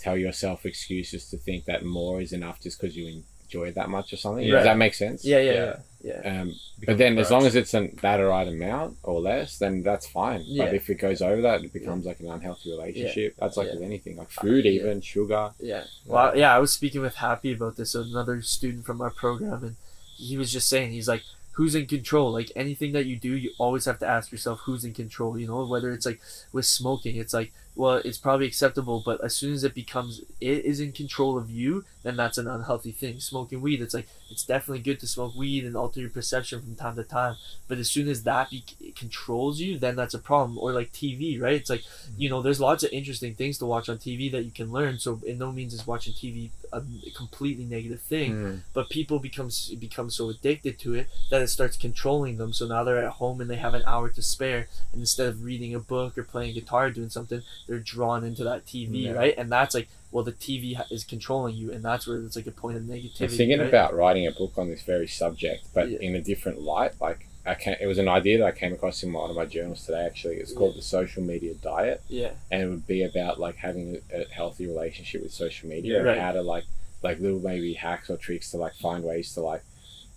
[0.00, 4.12] tell yourself excuses to think that more is enough just because you enjoy that much
[4.12, 4.44] or something.
[4.46, 4.54] Yeah.
[4.56, 5.24] Does that make sense?
[5.24, 5.76] Yeah, yeah, Yeah.
[6.00, 6.40] Yeah, yeah.
[6.42, 6.54] Um,
[6.86, 10.42] but then, as long as it's an, that right amount or less, then that's fine.
[10.46, 10.66] Yeah.
[10.66, 13.34] But if it goes over that, it becomes like an unhealthy relationship.
[13.38, 13.74] That's like Yeah.
[13.74, 14.72] with anything, like food, Yeah.
[14.72, 15.50] even sugar.
[15.60, 15.84] Yeah.
[16.06, 19.76] Well, yeah, I was speaking with Happy about this, another student from our program, and
[20.16, 21.22] he was just saying, he's like,
[21.52, 22.30] who's in control?
[22.30, 25.36] Like anything that you do, you always have to ask yourself who's in control.
[25.36, 26.20] You know, whether it's like
[26.52, 30.64] with smoking, it's like, well, it's probably acceptable, but as soon as it becomes it
[30.64, 33.20] is in control of you, then that's an unhealthy thing.
[33.20, 36.74] Smoking weed, it's like it's definitely good to smoke weed and alter your perception from
[36.74, 37.36] time to time,
[37.68, 38.64] but as soon as that be-
[38.96, 40.58] controls you, then that's a problem.
[40.58, 41.54] Or like TV, right?
[41.54, 41.84] It's like
[42.16, 44.98] you know, there's lots of interesting things to watch on TV that you can learn.
[44.98, 46.82] So in no means is watching TV a
[47.16, 48.60] completely negative thing Mm.
[48.74, 49.48] but people become
[49.78, 52.52] become so addicted to it that it starts controlling them.
[52.52, 55.44] So now they're at home and they have an hour to spare, and instead of
[55.44, 59.12] reading a book or playing guitar, or doing something, they're drawn into that TV, Yeah.
[59.12, 59.34] right?
[59.36, 62.46] And that's like, well, the TV ha- is controlling you, and that's where it's like
[62.46, 63.20] a point of negativity.
[63.20, 63.68] I was thinking right?
[63.68, 65.98] about writing a book on this very subject, but Yeah.
[66.00, 66.92] in a different light.
[67.00, 67.80] Like, I can't.
[67.80, 70.04] it was an idea that I came across in one of my journals today.
[70.04, 72.02] Actually, it's called the social media diet.
[72.08, 75.92] yeah, and it would be about like having a, a healthy relationship with social media
[75.92, 75.98] Yeah.
[75.98, 76.18] and Right.
[76.18, 76.64] how to like
[77.02, 79.62] like little maybe hacks or tricks to like find ways to like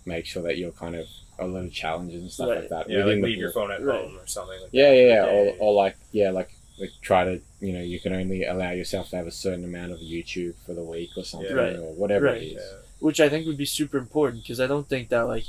[0.04, 1.06] make sure that you're kind of
[1.38, 2.60] a little challenges and stuff Right.
[2.60, 4.00] like that Yeah, like within the leave your phone at Right.
[4.04, 5.32] home or something like yeah yeah yeah that.
[5.32, 9.10] or, or like yeah like like try to you know you can only allow yourself
[9.10, 11.76] to have a certain amount of YouTube for the week or something Right.
[11.76, 12.42] or whatever Right.
[12.42, 12.78] it is Yeah.
[13.00, 15.44] which I think would be super important because I don't think that like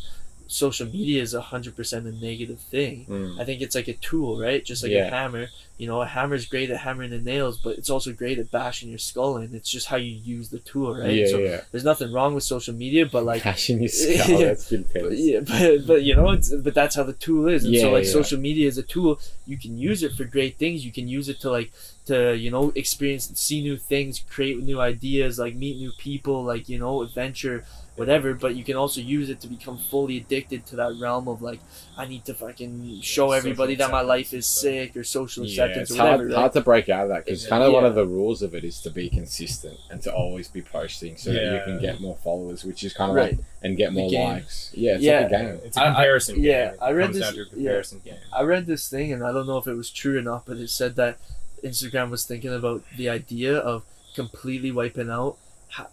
[0.48, 3.06] social media is hundred percent a negative thing.
[3.10, 3.40] Mm.
[3.40, 4.64] I think it's like a tool, right?
[4.64, 5.48] Just like a hammer.
[5.78, 8.90] You know, a hammer's great at hammering the nails, but it's also great at bashing
[8.90, 9.56] your skull in.
[9.56, 11.14] It's just how you use the tool, right?
[11.14, 14.48] yeah so yeah there's nothing wrong with social media, but like Passion your skull Yeah.
[14.48, 15.15] that's good but, Pez.
[15.18, 15.40] yeah,
[15.80, 17.65] but, but you know, it's but that's how the tool is.
[17.65, 18.11] And so like yeah.
[18.11, 19.20] social media is a tool.
[19.48, 20.86] You can use it for great things.
[20.86, 21.72] You can use it to like
[22.06, 26.70] to you know experience, see new things, create new ideas, like meet new people, like
[26.70, 27.65] you know adventure,
[27.95, 28.34] whatever.
[28.34, 31.60] But you can also use it to become fully addicted to that realm of like
[31.98, 35.56] I need to fucking show Social everybody that my life is sick or social acceptance
[35.56, 36.18] Yeah, acceptance it's or whatever.
[36.24, 36.40] hard, right?
[36.40, 38.64] hard to break out of that because kind of one of the rules of it
[38.64, 42.18] is to be consistent and to always be posting so that you can get more
[42.24, 43.34] followers, which is kind of Right.
[43.38, 44.28] like and get more game.
[44.30, 44.72] likes.
[44.74, 45.20] Yeah, it's Yeah.
[45.22, 45.60] like a game.
[45.64, 46.44] It's a I- I- comparison game.
[46.45, 47.44] yeah, I read this- down yeah.
[47.52, 48.15] comparison game.
[48.34, 50.57] I read this thing and I don't know if it was true or not, but
[50.57, 51.18] it said that
[51.64, 53.84] Instagram was thinking about the idea of
[54.15, 55.38] completely wiping out.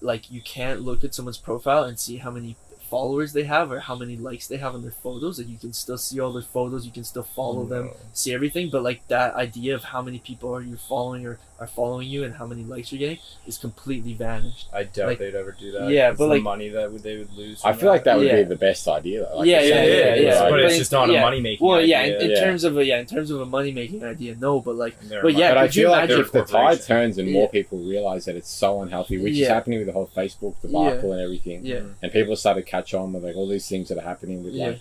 [0.01, 2.57] Like you can't look at someone's profile and see how many
[2.90, 5.39] followers they have or how many likes they have on their photos.
[5.39, 8.69] Like you can still see all their photos, you can still follow them, see everything.
[8.70, 12.24] But like that idea of how many people are you following or are following you
[12.24, 14.66] and how many likes you're getting is completely vanished.
[14.73, 15.91] I doubt Like- they'd ever do that.
[15.91, 17.61] Yeah, but, the like- money that would, they would lose.
[17.62, 18.37] I from feel like that would Yeah.
[18.37, 19.28] be the best idea.
[19.35, 20.39] Like, Yeah, it yeah, sounds yeah, like a good yeah.
[20.49, 20.66] But idea.
[20.69, 21.19] it's just not yeah.
[21.19, 21.66] a money making.
[21.66, 21.69] Idea.
[21.69, 22.41] Well, yeah, in, in Yeah.
[22.45, 25.23] terms of a yeah, in terms of a money making idea, no, but like but
[25.23, 27.77] mon- yeah, but I could you feel like if the tide turns and more people
[27.78, 31.65] realize that it's so unhealthy, which is happening with the whole Facebook debacle and everything,
[31.66, 34.43] yeah, and people start to catch on with like all these things that are happening
[34.43, 34.66] with Yeah.
[34.69, 34.78] like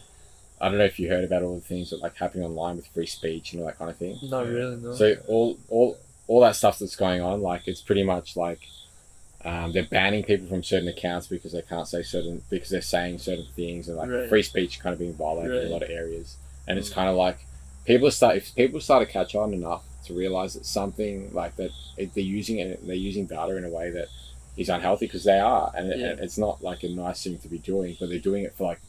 [0.62, 2.88] I don't know if you heard about all the things that like happening online with
[2.88, 4.18] free speech and all that kind of thing.
[4.24, 4.52] not Yeah.
[4.52, 4.94] really, no.
[4.94, 5.98] So all all
[6.30, 8.62] all that stuff that's going on, like it's pretty much like
[9.44, 13.20] um, they're banning people from certain accounts because they can't say certain because they're saying
[13.20, 14.30] certain things and like Right.
[14.30, 16.36] free speech kind of being violated in a lot of areas.
[16.68, 17.38] And it's kind of like
[17.86, 21.72] people start if people start to catch on enough to realize that something like that
[21.98, 24.08] it, they're using it they're using data in a way that
[24.58, 26.16] is unhealthy because they are and it, Yeah.
[26.24, 28.80] it's not like a nice thing to be doing but they're doing it for like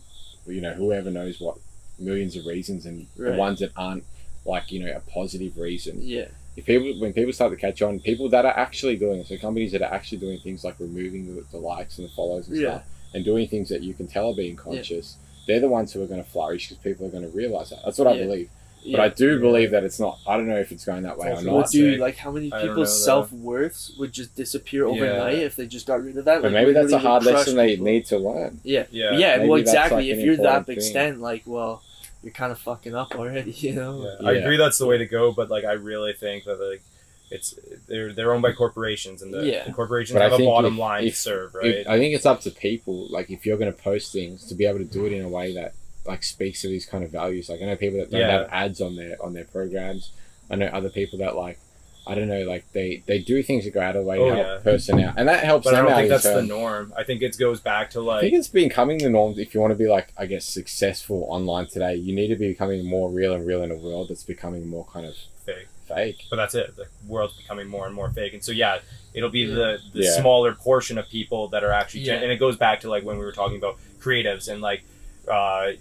[0.47, 1.57] you know whoever knows what
[1.99, 4.05] millions of reasons and the ones that aren't
[4.45, 8.01] like you know a positive reason yeah, if people when people start to catch on,
[8.01, 11.35] people that are actually doing it, so companies that are actually doing things like removing
[11.35, 12.69] the, the likes and the follows and Yeah.
[12.71, 12.83] stuff,
[13.15, 15.17] and doing things that you can tell are being conscious,
[15.47, 17.81] they're the ones who are going to flourish because people are going to realize that.
[17.85, 18.25] That's what I Yeah.
[18.25, 18.49] believe.
[18.93, 20.19] But I do believe that it's not.
[20.27, 21.45] I don't know if it's going that way or not.
[21.45, 21.71] Well, not.
[21.71, 25.55] dude, like how many I don't know, people's self worths would just disappear overnight if
[25.55, 26.37] they just got rid of that?
[26.41, 28.59] But Like, maybe that's a hard crush lesson they need to learn.
[28.65, 29.19] Yeah, Yeah.
[29.19, 29.37] yeah.
[29.37, 30.09] Maybe well, exactly.
[30.09, 30.77] like, if you're that important thing.
[30.79, 31.83] extent, like, well,
[32.23, 33.51] you're kind of fucking up already.
[33.57, 34.03] You know.
[34.21, 34.29] Yeah.
[34.29, 36.83] I agree that's the way to go, but like I really think that like
[37.31, 37.55] it's
[37.89, 39.65] they're they're owned by corporations and the, Yeah.
[39.65, 41.65] the corporations But I have a think bottom if- line if- to serve, right?
[41.67, 43.07] If- I think it's up to people.
[43.09, 45.29] Like if you're going to post things, to be able to do it in a
[45.29, 45.75] way that
[46.07, 47.49] like speaks to these kind of values.
[47.49, 48.31] Like I know people that don't Yeah.
[48.31, 50.11] have ads on their on their programs.
[50.51, 51.59] I know other people that like.
[52.07, 54.23] I don't know, like they they do things to go out of the way to
[54.23, 54.59] Oh, help yeah.
[54.63, 56.93] person out, and that helps but I don't out think in that's the norm.
[56.97, 58.19] I think it goes back to like.
[58.19, 59.35] I think it's becoming the norm.
[59.39, 62.49] If you want to be like, I guess, successful online today, you need to be
[62.49, 65.15] becoming more real and real in a world that's becoming more kind of
[65.45, 65.69] fake.
[65.87, 66.25] fake.
[66.31, 66.75] But that's it.
[66.77, 68.79] The world's becoming more and more fake, and so yeah,
[69.15, 70.21] it'll be the the Yeah.
[70.21, 73.19] smaller portion of people that are actually, gen- and it goes back to like when
[73.19, 74.83] we were talking about creatives and like
[75.29, 75.73] uh,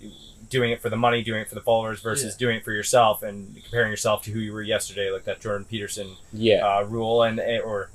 [0.50, 3.24] doing it for the money, doing it for the followers versus doing it for yourself,
[3.24, 7.24] and comparing yourself to who you were yesterday, like that Jordan Peterson Yeah, uh, rule
[7.24, 7.90] and eh, or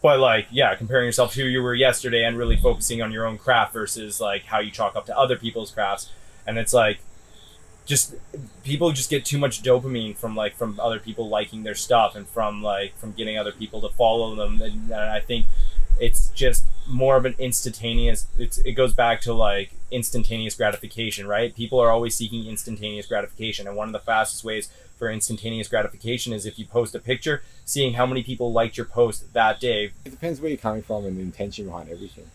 [0.00, 3.26] but like yeah comparing yourself to who you were yesterday and really focusing on your
[3.26, 6.10] own craft versus like how you chalk up to other people's crafts.
[6.46, 7.00] And it's like
[7.84, 8.14] just
[8.64, 12.28] people just get too much dopamine from like from other people liking their stuff and
[12.28, 14.60] from like from getting other people to follow them.
[14.60, 15.46] And, and i think
[15.98, 21.54] it's just more of an instantaneous it's it goes back to like instantaneous gratification right
[21.54, 26.32] people are always seeking instantaneous gratification and one of the fastest ways for instantaneous gratification
[26.32, 29.92] is if you post a picture seeing how many people liked your post that day
[30.04, 32.26] it depends where you're coming from and the intention behind everything.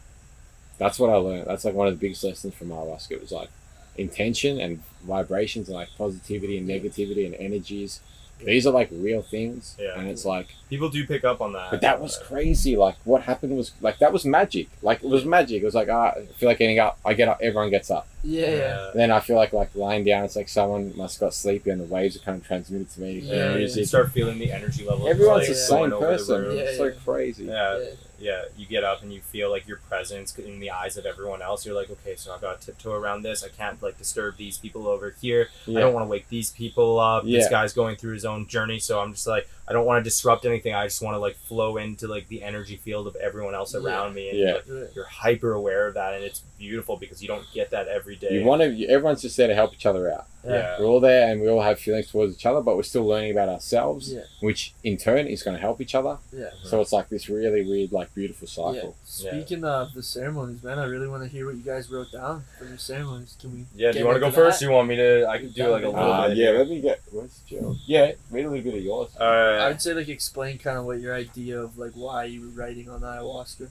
[0.78, 1.48] That's what I learned.
[1.48, 3.12] That's like one of the biggest lessons from ayahuasca.
[3.12, 3.50] It was like
[3.98, 8.00] intention and vibrations and like positivity and negativity and energies.
[8.45, 9.98] These are like real things, Yeah.
[9.98, 12.76] and it's like, people do pick up on that but that was crazy.
[12.76, 14.68] Like what happened was like that was magic.
[14.82, 15.61] Like it was magic.
[15.61, 16.99] It was like ah, I feel like getting up.
[17.06, 17.40] I get up.
[17.41, 18.07] Everyone gets up.
[18.24, 18.90] Yeah, yeah.
[18.91, 20.24] And then I feel like like lying down.
[20.24, 23.20] It's like someone must got sleepy, and the waves are kind of transmitted to me.
[23.20, 25.60] Yeah, yeah, you start feeling the energy level Everyone's like, the yeah.
[25.60, 26.44] same going over the person.
[26.44, 26.78] Yeah, it's yeah.
[26.78, 27.45] so crazy.
[27.45, 27.86] yeah
[28.24, 28.44] Yeah.
[28.44, 31.41] yeah, you get up and you feel like your presence in the eyes of everyone
[31.41, 31.66] else.
[31.66, 33.44] You're like, okay, so I've got to tiptoe around this.
[33.44, 35.50] I can't like disturb these people over here.
[35.68, 37.26] I don't want to wake these people up.
[37.26, 40.10] This guy's going through his own journey, so I'm just like, I don't want to
[40.10, 40.73] disrupt anything.
[40.73, 43.80] I just want to like flow into like the energy field of everyone else Yeah.
[43.81, 44.53] around me, and Yeah.
[44.53, 48.15] like, you're hyper aware of that, and it's beautiful because you don't get that every
[48.15, 48.34] day.
[48.34, 48.88] You want to.
[48.88, 50.26] Everyone's just there to help each other out.
[50.45, 50.77] yeah.
[50.77, 53.31] We're all there, and we all have feelings towards each other, but we're still learning
[53.31, 54.23] about ourselves, Yeah.
[54.41, 56.18] which in turn is going to help each other.
[56.34, 56.49] Yeah.
[56.65, 58.73] So it's like this really weird, like beautiful Yeah.
[58.81, 58.95] cycle.
[59.06, 62.44] Speaking of the ceremonies, man, I really want to hear what you guys wrote down
[62.60, 63.38] for your ceremonies.
[63.40, 63.65] Can we?
[63.81, 64.60] Yeah, do you want to go first?
[64.60, 64.65] that?
[64.65, 65.26] Or you want me to?
[65.30, 66.38] I could do like a little Uh, bit.
[66.38, 66.99] yeah, let me get.
[67.11, 67.77] Where's Jill?
[67.85, 69.11] Yeah, read a little bit of yours.
[69.18, 69.60] All right.
[69.68, 72.90] I'd say like explain kind of what your idea of like why you were writing
[72.90, 73.68] on ayahuasca.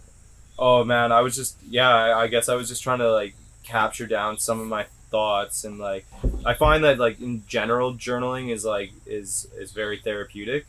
[0.59, 3.35] Oh man, I was just yeah, I I guess I was just trying to like
[3.63, 6.07] capture down some of my thoughts and like
[6.45, 10.67] I find that like in general journaling is like is is very therapeutic.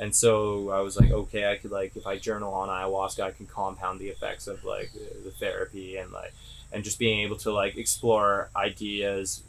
[0.00, 3.30] And so I was like, okay, I could like if I journal on ayahuasca, I
[3.32, 6.32] can compound the effects of like the therapy and like
[6.72, 9.42] and just being able to like explore ideas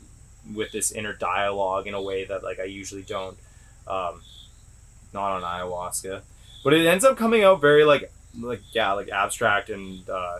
[0.55, 3.37] with this inner dialogue in a way that like I usually don't
[3.87, 4.21] um
[5.13, 6.21] not on ayahuasca.
[6.63, 10.39] But it ends up coming out very like like yeah, like abstract and uh,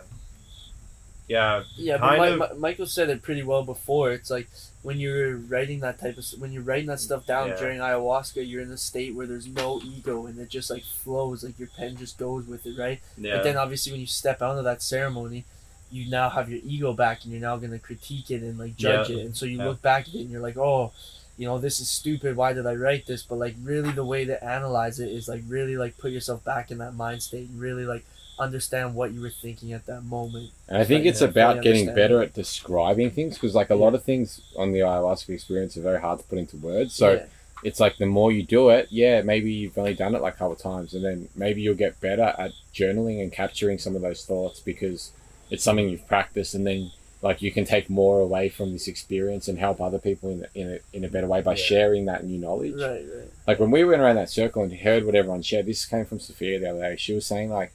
[1.28, 2.52] yeah, Yeah, but Kind Mi- of.
[2.54, 4.10] Mi- Michael said it pretty well before.
[4.10, 4.48] It's like
[4.82, 7.56] when you're writing that type of when you're writing that stuff down Yeah.
[7.56, 11.44] during ayahuasca, you're in a state where there's no ego and it just like flows,
[11.44, 13.00] like your pen just goes with it, right?
[13.16, 15.44] yeah, But then obviously when you step out of that ceremony,
[15.92, 19.08] you now have your ego back and you're now gonna critique it and like judge
[19.10, 19.18] Yeah.
[19.18, 19.26] it.
[19.26, 19.66] And so you Yeah.
[19.66, 20.92] look back at it and you're like, oh,
[21.40, 22.36] you know, this is stupid.
[22.36, 23.22] Why did I write this?
[23.22, 26.70] But like really the way to analyze it is like really like put yourself back
[26.70, 28.04] in that mind state and really like
[28.38, 30.50] understand what you were thinking at that moment.
[30.68, 33.70] And I think Right, it's yeah, about fully getting better at describing things because, like,
[33.70, 36.94] a lot of things on the ayahuasca experience are very hard to put into words.
[36.94, 37.24] So Yeah.
[37.62, 40.36] it's like the more you do it, yeah, maybe you've only done it like a
[40.36, 44.02] couple of times, and then maybe you'll get better at journaling and capturing some of
[44.02, 45.12] those thoughts because
[45.50, 46.90] it's something you've practiced, and then
[47.22, 50.72] like you can take more away from this experience and help other people in in
[50.72, 51.62] a, in a better way by Yeah.
[51.64, 52.74] sharing that new knowledge.
[52.74, 53.28] Right, right.
[53.46, 56.20] Like when we went around that circle and heard what everyone shared, this came from
[56.20, 56.96] Sophia the other day.
[56.96, 57.72] She was saying like,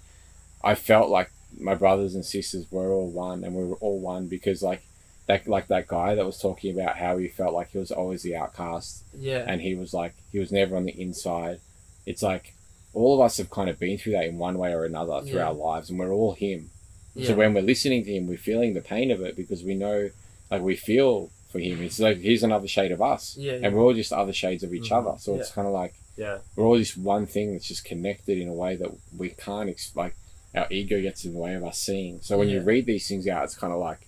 [0.63, 4.27] I felt like my brothers and sisters were all one, and we were all one
[4.27, 4.81] because like
[5.27, 8.23] that like that guy that was talking about how he felt like he was always
[8.23, 9.43] the outcast, Yeah.
[9.47, 11.59] and he was like he was never on the inside.
[12.05, 12.53] It's like
[12.93, 15.37] all of us have kind of been through that in one way or another through
[15.39, 15.47] Yeah.
[15.47, 16.71] our lives, and we're all him.
[17.15, 17.27] Yeah.
[17.27, 20.09] So when we're listening to him, we're feeling the pain of it because we know,
[20.51, 21.81] like we feel for him.
[21.81, 24.73] It's like he's another shade of us, yeah, and we're all just other shades of
[24.73, 24.97] each Mhm.
[24.97, 25.17] other.
[25.19, 28.47] So it's kind of like yeah, we're all just one thing that's just connected in
[28.47, 30.15] a way that we can't ex- like
[30.55, 33.27] our ego gets in the way of us seeing so when you read these things
[33.27, 34.07] out it's kind of like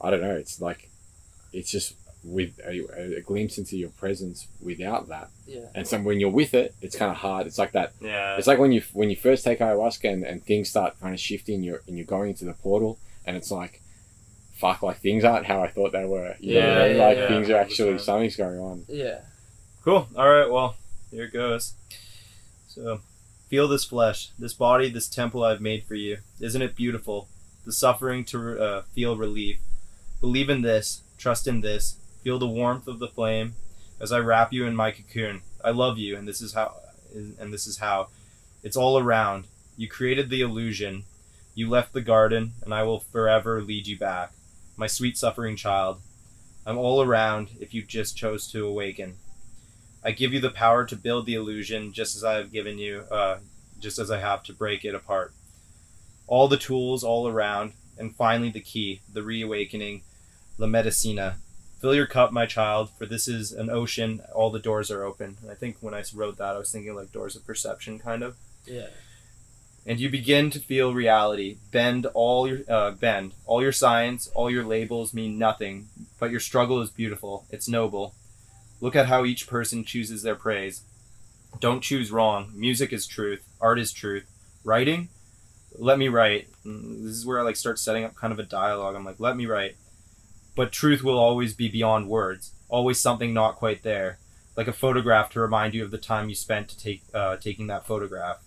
[0.00, 0.88] i don't know it's like
[1.52, 1.92] it's just
[2.24, 5.28] with a, a glimpse into your presence without that.
[5.46, 5.66] Yeah.
[5.74, 7.46] And so when you're with it, it's kind of hard.
[7.46, 7.92] It's like that.
[8.00, 8.36] Yeah.
[8.36, 11.20] It's like when you when you first take ayahuasca and, and things start kind of
[11.20, 11.62] shifting.
[11.62, 13.82] You're and you're going into the portal, and it's like,
[14.52, 16.36] fuck, like things aren't how I thought they were.
[16.38, 16.96] You know what I mean?
[16.96, 18.84] Yeah, like yeah, things are actually something's going on.
[18.88, 19.20] Yeah.
[19.84, 20.08] Cool.
[20.16, 20.50] All right.
[20.50, 20.76] Well,
[21.10, 21.74] here it goes.
[22.68, 23.00] So,
[23.48, 26.18] feel this flesh, this body, this temple I've made for you.
[26.40, 27.28] Isn't it beautiful?
[27.66, 29.58] The suffering to uh, feel relief.
[30.20, 31.02] Believe in this.
[31.18, 31.96] Trust in this.
[32.22, 33.54] Feel the warmth of the flame
[34.00, 35.42] as I wrap you in my cocoon.
[35.64, 36.76] I love you, and this is how.
[37.14, 38.08] And this is how.
[38.62, 39.44] It's all around.
[39.76, 41.04] You created the illusion.
[41.54, 44.32] You left the garden, and I will forever lead you back,
[44.76, 46.00] my sweet suffering child.
[46.64, 49.16] I'm all around if you just chose to awaken.
[50.04, 53.04] I give you the power to build the illusion just as I have given you,
[53.10, 53.38] uh,
[53.80, 55.34] just as I have to break it apart.
[56.26, 60.02] All the tools all around, and finally the key, the reawakening,
[60.56, 61.36] La Medicina.
[61.82, 64.22] Fill your cup, my child, for this is an ocean.
[64.34, 65.36] All the doors are open.
[65.42, 68.22] And I think when I wrote that, I was thinking like doors of perception, kind
[68.22, 68.36] of.
[68.64, 68.86] Yeah.
[69.84, 71.56] And you begin to feel reality.
[71.72, 73.32] Bend all your uh, bend.
[73.46, 75.88] All your signs, all your labels mean nothing,
[76.20, 77.46] but your struggle is beautiful.
[77.50, 78.14] It's noble.
[78.80, 80.82] Look at how each person chooses their praise.
[81.58, 82.52] Don't choose wrong.
[82.54, 83.44] Music is truth.
[83.60, 84.24] Art is truth.
[84.64, 85.08] Writing,
[85.76, 86.46] let me write.
[86.64, 88.94] Mm, This is where I like start setting up kind of a dialogue.
[88.94, 89.74] I'm like, let me write.
[90.54, 92.52] But truth will always be beyond words.
[92.68, 94.18] Always something not quite there,
[94.56, 97.66] like a photograph to remind you of the time you spent to take uh, taking
[97.68, 98.38] that photograph.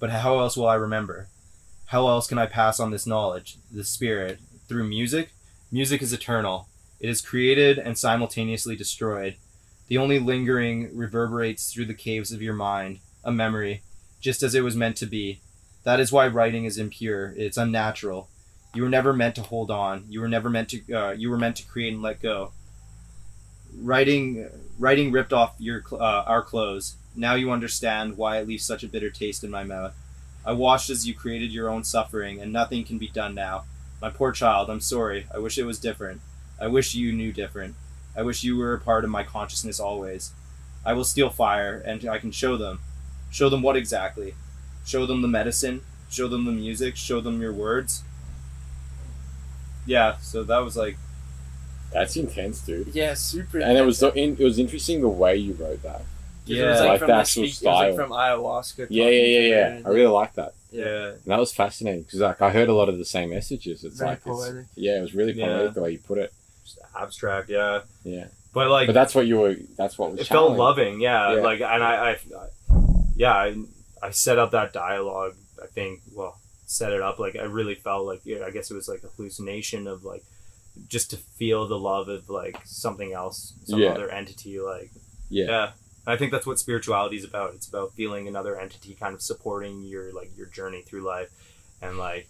[0.00, 1.28] But how else will I remember?
[1.86, 4.38] How else can I pass on this knowledge, this spirit,
[4.68, 5.30] through music?
[5.70, 6.68] Music is eternal.
[7.00, 9.36] It is created and simultaneously destroyed.
[9.88, 13.82] The only lingering reverberates through the caves of your mind, a memory,
[14.20, 15.40] just as it was meant to be.
[15.84, 17.34] That is why writing is impure.
[17.36, 18.30] It's unnatural.
[18.74, 20.04] You were never meant to hold on.
[20.08, 20.92] You were never meant to.
[20.92, 22.52] Uh, you were meant to create and let go.
[23.76, 24.48] Writing,
[24.78, 26.96] writing ripped off your uh, our clothes.
[27.16, 29.94] Now you understand why it leaves such a bitter taste in my mouth.
[30.44, 33.64] I watched as you created your own suffering, and nothing can be done now.
[34.02, 35.26] My poor child, I'm sorry.
[35.32, 36.20] I wish it was different.
[36.60, 37.76] I wish you knew different.
[38.16, 40.32] I wish you were a part of my consciousness always.
[40.84, 42.80] I will steal fire, and I can show them.
[43.30, 44.34] Show them what exactly?
[44.84, 45.82] Show them the medicine.
[46.10, 46.96] Show them the music.
[46.96, 48.02] Show them your words.
[49.86, 50.96] Yeah, so that was like,
[51.92, 52.88] That's intense, dude.
[52.94, 53.58] Yeah, super.
[53.60, 56.02] And it was so in, it was interesting the way you wrote that.
[56.46, 58.86] It yeah, was like, Like from the the actual speak- it was like from ayahuasca.
[58.90, 59.48] Yeah, yeah, yeah,
[59.78, 59.80] yeah.
[59.86, 60.52] I really like that.
[60.70, 61.08] yeah.
[61.10, 63.84] And that was fascinating because like I heard a lot of the same messages.
[63.84, 64.66] It's Very like it's- poetic.
[64.74, 65.46] yeah, it was really Yeah.
[65.46, 66.32] poetic the way you put it.
[66.64, 67.80] Just abstract, yeah.
[68.04, 69.56] Yeah, But like, but that's what you were.
[69.76, 70.20] That's what was.
[70.20, 70.58] it felt channeling.
[70.58, 71.40] loving yeah, Yeah.
[71.42, 72.18] like and I, I
[73.16, 73.54] yeah I,
[74.02, 76.36] I set up that dialogue i think well
[76.66, 79.08] set it up like i really felt like yeah, i guess it was like a
[79.16, 80.22] hallucination of like
[80.88, 83.90] just to feel the love of like something else some Yeah.
[83.90, 84.90] other entity like
[85.30, 85.44] Yeah.
[85.46, 85.70] yeah
[86.06, 89.82] i think that's what spirituality is about it's about feeling another entity kind of supporting
[89.82, 91.30] your like your journey through life
[91.82, 92.28] and like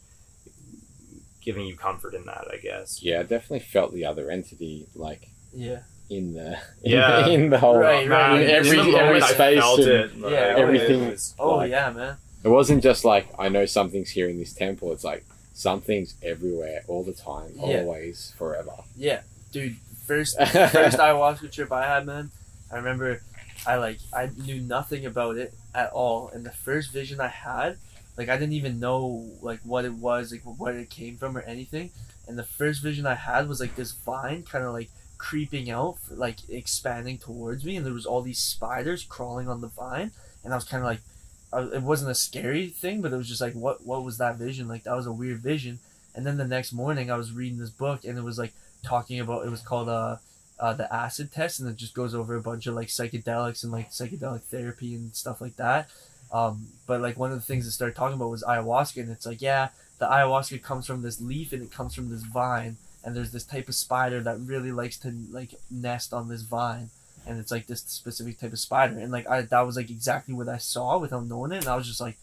[1.42, 5.28] giving you comfort in that i guess Yeah, I definitely felt the other entity like
[5.52, 5.80] Yeah.
[6.10, 7.26] in the Yeah.
[7.26, 8.40] in the whole Right, right.
[8.42, 11.04] in every In the every space felt and- it, like, Yeah, everything.
[11.04, 12.16] it was- Oh Like- yeah, man.
[12.44, 14.92] It wasn't just like I know something's here in this temple.
[14.92, 17.80] It's like something's everywhere all the time, Yeah.
[17.80, 18.72] always, forever.
[18.96, 19.20] Yeah,
[19.52, 19.76] dude.
[20.06, 22.30] First first ayahuasca trip I had, man.
[22.70, 23.22] I remember,
[23.66, 27.78] I like I knew nothing about it at all, and the first vision I had,
[28.18, 31.40] like I didn't even know like what it was, like where it came from or
[31.42, 31.90] anything.
[32.28, 35.96] And the first vision I had was like this vine, kind of like creeping out,
[36.10, 40.10] like expanding towards me, and there was all these spiders crawling on the vine,
[40.44, 41.00] and I was kind of like.
[41.54, 43.84] I- It wasn't a scary thing, but it was just like, what?
[43.86, 44.68] What was that vision?
[44.68, 45.80] Like that was a weird vision.
[46.14, 48.52] And then the next morning, I was reading this book, and it was like
[48.84, 50.16] talking about it was called uh,
[50.58, 53.72] uh the acid test and it just goes over a bunch of like psychedelics and
[53.72, 55.88] like psychedelic therapy and stuff like that
[56.32, 59.26] um but like one of the things it started talking about was ayahuasca and it's
[59.26, 59.68] like yeah
[59.98, 63.44] the ayahuasca comes from this leaf and it comes from this vine and there's this
[63.44, 66.90] type of spider that really likes to like nest on this vine
[67.26, 70.34] and it's like this specific type of spider and like I that was like exactly
[70.34, 72.16] what I saw without knowing it and I was just like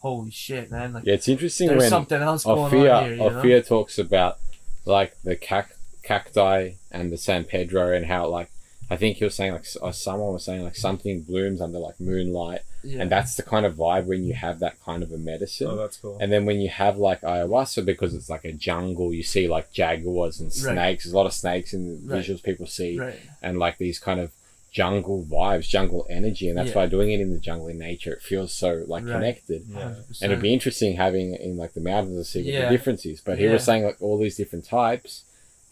[0.00, 3.12] holy shit man like Yeah, it's interesting there's when something else going Ophia, on here
[3.14, 3.60] you know?
[3.62, 4.38] Talks about
[4.84, 8.50] like the cac- cacti and the San Pedro and how like
[8.90, 11.98] I think he was saying like or someone was saying like something blooms under like
[11.98, 13.00] moonlight yeah.
[13.00, 15.68] and that's the kind of vibe when you have that kind of a medicine.
[15.68, 19.14] oh that's cool And then when you have like ayahuasca, because it's like a jungle,
[19.14, 20.74] you see like jaguars and Right.
[20.74, 21.04] snakes.
[21.04, 22.22] There's a lot of snakes in the Right.
[22.22, 24.30] visuals people see, right and like these kind of
[24.74, 26.74] jungle vibes, jungle energy, and that's Yeah.
[26.78, 29.12] why doing it in the jungle in nature, it feels so like Right.
[29.12, 29.64] connected.
[29.68, 32.64] yeah And it'd be interesting having in like the mountains to see what Yeah.
[32.68, 33.20] the difference is.
[33.20, 33.52] But he Yeah.
[33.52, 35.22] was saying like all these different types.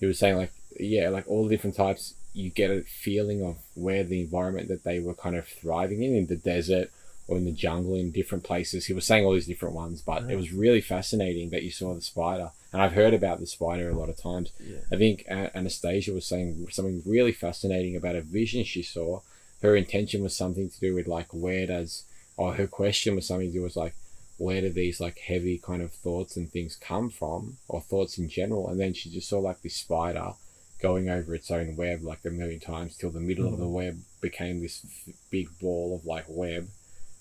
[0.00, 3.56] He was saying like yeah, like all the different types, you get a feeling of
[3.74, 6.88] where the environment that they were kind of thriving in, in the desert
[7.28, 8.86] or in the jungle, in different places.
[8.86, 11.92] He was saying all these different ones, but it was really fascinating that you saw
[11.94, 12.52] the spider.
[12.72, 14.50] And I've heard about the spider a lot of times.
[14.58, 14.78] Yeah.
[14.90, 19.20] I think Anastasia was saying something really fascinating about a vision she saw.
[19.60, 22.04] Her intention was something to do with like where does,
[22.36, 23.94] or her question was something to do with like
[24.38, 28.28] where do these like heavy kind of thoughts and things come from, or thoughts in
[28.28, 28.68] general.
[28.68, 30.32] And then she just saw like this spider
[30.80, 33.60] going over its own web like a million times till the middle of hmm.
[33.60, 36.68] the web became this f- big ball of like web,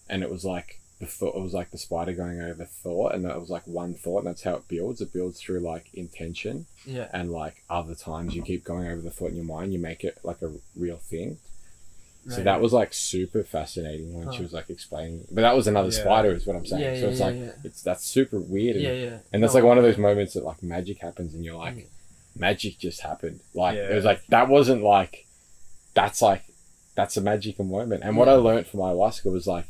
[0.10, 3.26] and it was like the thought it was like the spider going over thought, and
[3.26, 5.02] that was like one thought, and that's how it builds.
[5.02, 7.08] It builds through like intention Yeah.
[7.12, 10.04] and like other times you keep going over the thought in your mind you make
[10.04, 11.38] it like a real thing
[12.30, 15.90] so that was like super fascinating when she was like explaining but that was another
[15.92, 16.02] Yeah.
[16.04, 18.76] spider is what i'm saying Yeah, so yeah, it's yeah, like it's that's super weird
[18.76, 19.18] and, Yeah, yeah.
[19.34, 21.78] and that's No, like one of those moments that like magic happens and you're like
[21.78, 21.84] Yeah.
[22.36, 25.26] magic just happened like it was like that wasn't like
[25.96, 26.44] that's like
[26.94, 29.66] that's a magical moment and what i learned from ayahuasca was like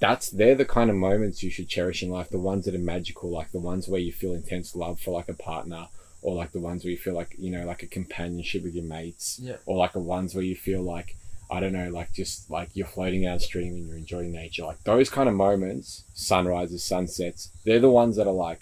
[0.00, 2.78] that's they're the kind of moments you should cherish in life the ones that are
[2.78, 5.86] magical like the ones where you feel intense love for like a partner
[6.22, 8.84] or like the ones where you feel like you know like a companionship with your
[8.84, 9.56] mates Yeah.
[9.66, 11.16] or like the ones where you feel like
[11.52, 14.64] I don't know, like just like you're floating downstream and you're enjoying nature.
[14.64, 18.60] Like those kind of moments, sunrises, sunsets, they're the ones that are like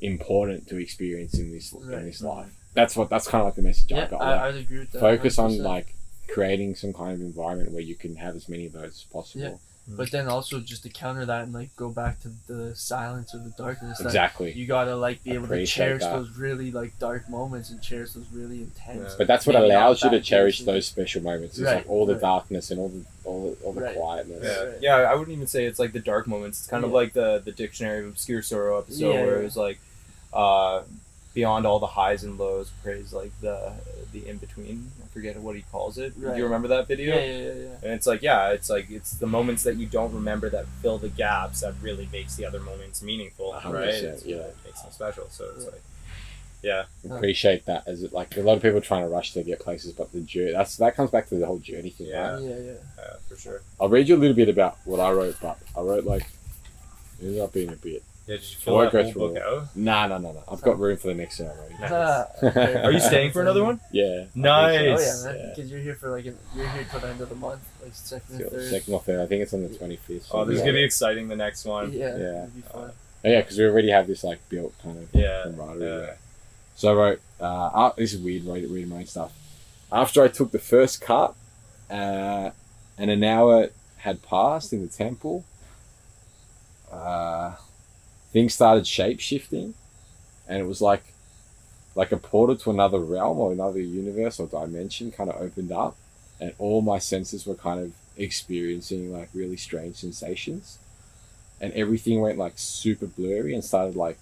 [0.00, 1.98] important to experience in this Right.
[1.98, 2.50] in this life.
[2.74, 4.20] That's what that's kind of like the message I got.
[4.22, 5.00] I, like, I'd agree with that.
[5.00, 5.62] focus on 100%.
[5.62, 5.94] like
[6.28, 9.44] creating some kind of environment where you can have as many of those as possible.
[9.44, 9.56] Yeah.
[9.88, 13.38] But then also just to counter that and like go back to the silence or
[13.38, 14.00] the darkness.
[14.00, 14.52] Exactly.
[14.52, 16.12] You gotta like be able to cherish that.
[16.14, 19.10] those really like dark moments and cherish those really intense.
[19.10, 19.14] Yeah.
[19.18, 20.70] But that's what allows you to cherish crazy.
[20.70, 21.58] those special moments.
[21.58, 22.22] It's Right, like all the right.
[22.22, 23.96] darkness and all the all all the Right.
[23.96, 24.44] quietness.
[24.44, 24.78] Yeah, Right.
[24.80, 24.94] yeah.
[25.10, 26.60] I wouldn't even say it's like the dark moments.
[26.60, 29.40] It's kind of like the the dictionary of obscure sorrow episode Yeah, where yeah.
[29.40, 29.80] it was like,
[30.32, 30.82] uh,
[31.34, 33.72] beyond all the highs and lows, praise like the
[34.12, 34.92] the in between.
[35.12, 36.18] I forget what he calls it.
[36.18, 37.14] Do you remember that video?
[37.14, 37.68] Yeah, yeah, yeah, yeah.
[37.82, 40.96] And it's like, yeah, it's like it's the moments that you don't remember that fill
[40.96, 43.84] the gaps that really makes the other moments meaningful, A right?
[43.90, 44.36] percent, It's yeah.
[44.38, 45.26] what makes them special.
[45.28, 45.70] So it's Yeah.
[45.70, 45.82] like,
[46.62, 49.58] yeah, appreciate that as it like a lot of people trying to rush to get
[49.58, 52.34] places but the journey that's that comes back to the whole journey thing Yeah.
[52.34, 52.40] right?
[52.42, 52.72] Yeah, yeah.
[53.02, 53.62] uh, for sure.
[53.80, 56.22] i'll read you a little bit about what i wrote but i wrote like
[57.20, 59.12] it ended up being a bit Yeah, did you I fill won't that go whole
[59.12, 59.58] through book all.
[59.60, 59.76] out?
[59.76, 61.90] nah nah nah nah i've got room for the next ceremony Nice.
[62.84, 63.80] Are you staying for another one?
[63.90, 64.40] yeah I think so.
[64.40, 65.24] Nice.
[65.24, 65.40] Oh yeah, man.
[65.40, 65.52] Yeah.
[65.54, 67.94] Because you're here for like an, you're here till the end of the month, like
[67.94, 68.70] second or third.
[68.70, 71.28] second or third i think it's on the 25th Oh, this is gonna be exciting.
[71.28, 71.92] The next one.
[71.92, 72.42] Yeah, Yeah.
[72.42, 72.92] it'd be fun.
[73.24, 75.42] Oh, yeah because we already have this like built kind of Yeah.
[75.44, 75.96] camaraderie yeah.
[76.06, 76.18] there.
[76.76, 79.32] so i wrote uh, uh, this is weird reading, reading my own stuff
[79.90, 81.34] after i took the first cut
[81.90, 82.50] uh,
[82.98, 83.68] and an hour
[83.98, 85.44] had passed in the temple
[86.90, 87.54] uh,
[88.32, 89.74] things started shape shifting,
[90.48, 91.04] and it was like
[91.94, 95.96] like a portal to another realm or another universe or dimension kind of opened up,
[96.40, 100.78] and all my senses were kind of experiencing like really strange sensations,
[101.60, 104.18] and everything went like super blurry and started like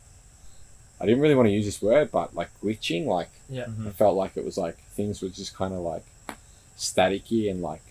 [1.01, 3.65] I didn't really want to use this word, but like glitching, like Yeah.
[3.67, 3.87] Mhm.
[3.89, 6.05] I felt like it was like things were just kind of like
[6.77, 7.83] staticky and like like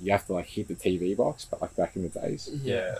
[0.00, 2.50] you have to like hit the TV box, but like back in the days.
[2.62, 2.96] Yeah.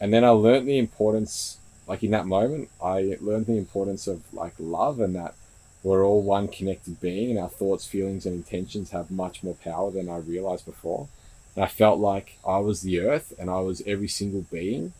[0.00, 4.22] And then I learned the importance, like in that moment, I learned the importance of
[4.32, 5.34] like love and that
[5.82, 9.90] we're all one connected being and our thoughts, feelings, and intentions have much more power
[9.90, 11.08] than I realized before.
[11.54, 14.94] And I felt like I was the earth and I was every single being,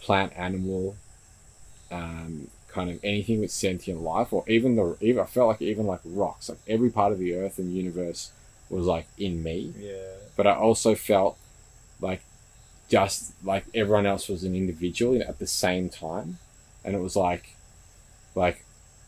[0.00, 0.96] plant, animal,
[1.90, 5.86] um, kind of anything with sentient life, or even the even I felt like even
[5.86, 8.30] like rocks, like every part of the earth and universe
[8.70, 9.72] was like in me.
[9.78, 9.94] Yeah.
[10.36, 11.36] but I also felt
[12.00, 12.22] like
[12.88, 16.38] just like everyone else was an individual at the same time,
[16.84, 17.54] and it was like,
[18.34, 18.64] like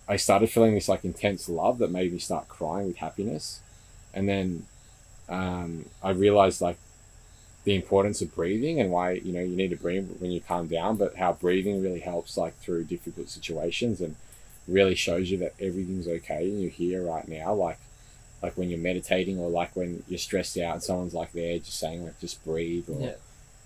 [0.09, 3.61] I started feeling this like intense love that made me start crying with happiness,
[4.13, 4.67] and then
[5.29, 6.77] um, I realized like
[7.65, 10.67] the importance of breathing and why you know you need to breathe when you calm
[10.67, 14.17] down, but how breathing really helps like through difficult situations and
[14.69, 17.79] really shows you that everything's okay and you're here right now, like
[18.43, 21.79] like when you're meditating or like when you're stressed out and someone's like there just
[21.79, 23.15] saying like just breathe or Yeah.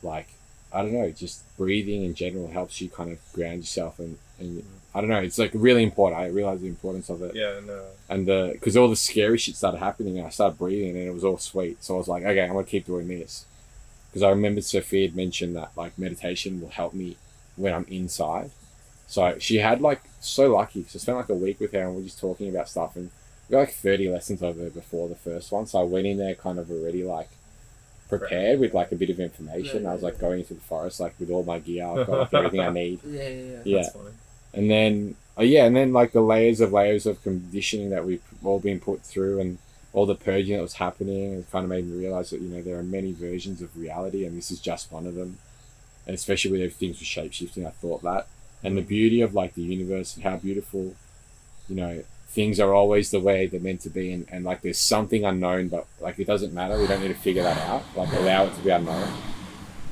[0.03, 0.29] like
[0.73, 4.65] I don't know, just breathing in general helps you kind of ground yourself and, and
[4.93, 6.21] I don't know, it's like really important.
[6.21, 7.35] I realized the importance of it.
[7.37, 7.61] Yeah.
[7.65, 7.85] No.
[8.09, 11.15] And the because all the scary shit started happening and I started breathing and it
[11.15, 11.83] was all sweet.
[11.85, 13.45] So I was like, okay, I'm gonna keep doing this.
[14.11, 17.17] Because I remember Sophie had mentioned that like meditation will help me
[17.57, 18.51] when I'm inside.
[19.07, 21.95] So she had like so lucky because I spent like a week with her and
[21.95, 23.11] we are just talking about stuff and we
[23.51, 25.66] got like 30 lessons over before the first one.
[25.66, 27.29] So I went in there kind of already like
[28.09, 29.85] prepared with like a bit of information.
[29.85, 31.87] Right, I was right, like going into the forest like with all my gear.
[31.87, 33.01] I've got like everything I need.
[33.05, 33.61] Yeah, yeah, yeah.
[33.65, 33.89] Yeah.
[34.53, 38.23] And then Oh yeah, and then like the layers of layers of conditioning that we've
[38.45, 39.59] all been put through, and
[39.93, 42.62] all the purging that was happening, it kind of made me realize that you know
[42.62, 45.39] there are many versions of reality, and this is just one of them.
[46.07, 48.29] And especially with everything's with shape shifting, I thought that,
[48.62, 48.89] and the mm.
[48.89, 50.95] beauty of like the universe and how beautiful,
[51.69, 52.05] you know,
[52.35, 55.69] things are always the way they're meant to be, and, and like there's something unknown,
[55.69, 56.78] but like it doesn't matter.
[56.78, 57.82] We don't need to figure that out.
[57.97, 59.09] Like allow it to be unknown.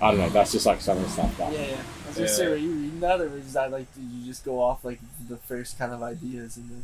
[0.01, 0.28] I don't know.
[0.31, 1.52] That's just like some of the stuff that.
[1.52, 1.66] Yeah, yeah.
[2.05, 2.35] I was gonna Yeah.
[2.35, 4.98] say, were you reading that, or is that like do you just go off like
[5.28, 6.74] the first kind of ideas and the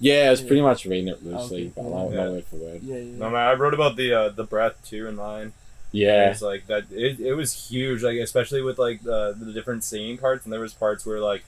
[0.00, 0.46] Yeah, I was Yeah.
[0.46, 1.90] pretty much reading it loosely, Okay, but yeah.
[1.90, 2.16] not, Yeah.
[2.24, 2.80] not word for word.
[2.84, 5.52] yeah, yeah, No man, I wrote about the uh, the breath too in mine.
[5.90, 6.84] Yeah, It's like that.
[6.92, 8.02] It, it was huge.
[8.02, 11.42] Like especially with like the the different singing parts, and there was parts where like.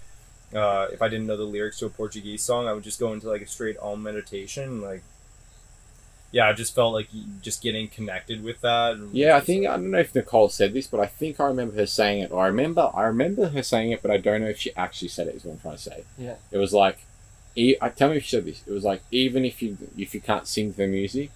[0.55, 3.13] Uh, if I didn't know the lyrics to a Portuguese song, I would just go
[3.13, 4.81] into like a straight Om meditation.
[4.81, 5.03] Like,
[6.33, 7.09] yeah, I just felt like
[7.43, 8.97] just getting connected with that.
[9.13, 9.37] yeah.
[9.37, 11.75] I think like- I don't know if Nicole said this, but I think I remember
[11.77, 14.49] her saying it, or I remember I remember her saying it, but I don't know
[14.49, 15.35] if she actually said it.
[15.37, 16.05] Is what I'm trying to say.
[16.19, 16.35] Yeah.
[16.51, 16.99] It was like,
[17.57, 18.63] e- I tell me if she said this.
[18.67, 21.31] It was like even if you if you can't sing the music,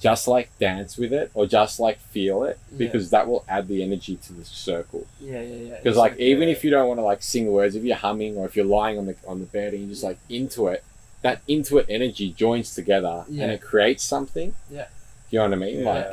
[0.00, 2.78] just like dance with it or just like feel it Yeah.
[2.78, 5.06] because that will add the energy to the circle.
[5.20, 5.76] yeah, yeah, yeah.
[5.82, 6.54] Because like even yeah.
[6.54, 8.98] if you don't want to like sing words, if you're humming or if you're lying
[8.98, 10.84] on the on the bed and you're just like into it,
[11.22, 13.44] that into it energy joins together Yeah.
[13.44, 14.54] and it creates something.
[14.70, 14.86] Yeah.
[15.30, 15.80] You know what I mean?
[15.80, 16.06] yeah, Like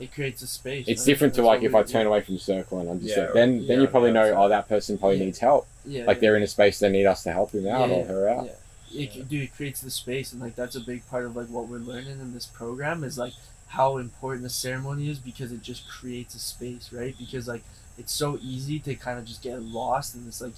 [0.00, 0.86] it creates a space.
[0.88, 1.06] it's right?
[1.06, 1.92] different to like if we I do.
[1.92, 4.24] turn away from the circle and I'm just Yeah, like, then then you probably know
[4.24, 5.24] yeah, oh that person probably Yeah.
[5.26, 5.66] needs help.
[5.84, 6.20] Yeah, Like yeah.
[6.22, 8.28] they're in a space they need us to help them out Yeah, or yeah, her
[8.30, 8.48] out.
[8.90, 9.02] Yeah.
[9.02, 11.68] It, dude, it creates the space, and like that's a big part of like what
[11.68, 13.34] we're learning in this program is like
[13.68, 17.14] how important the ceremony is because it just creates a space, right?
[17.18, 17.62] Because like
[17.98, 20.54] it's so easy to kind of just get lost in this like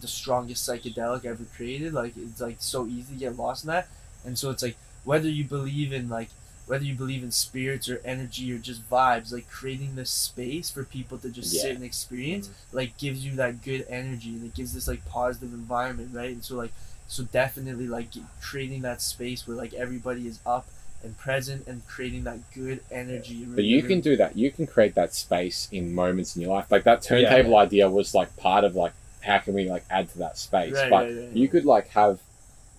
[0.00, 1.94] the strongest psychedelic ever created.
[1.94, 3.88] Like it's like so easy to get lost in that,
[4.24, 6.28] and so it's like whether you believe in like
[6.66, 10.84] whether you believe in spirits or energy or just vibes, like creating this space for
[10.84, 11.62] people to just Yeah.
[11.62, 12.76] sit and experience mm-hmm.
[12.76, 16.44] like gives you that good energy and it gives this like positive environment right and
[16.44, 16.70] so like
[17.10, 18.06] so definitely like
[18.40, 20.66] creating that space where like everybody is up
[21.02, 24.36] and present and creating that good energy But you can do that.
[24.36, 26.70] You can create that space in moments in your life.
[26.70, 27.28] Like that Yeah.
[27.30, 28.92] turntable idea was like part of like
[29.22, 30.72] how can we like add to that space.
[30.74, 31.36] Right, but right, right.
[31.36, 32.20] you could like have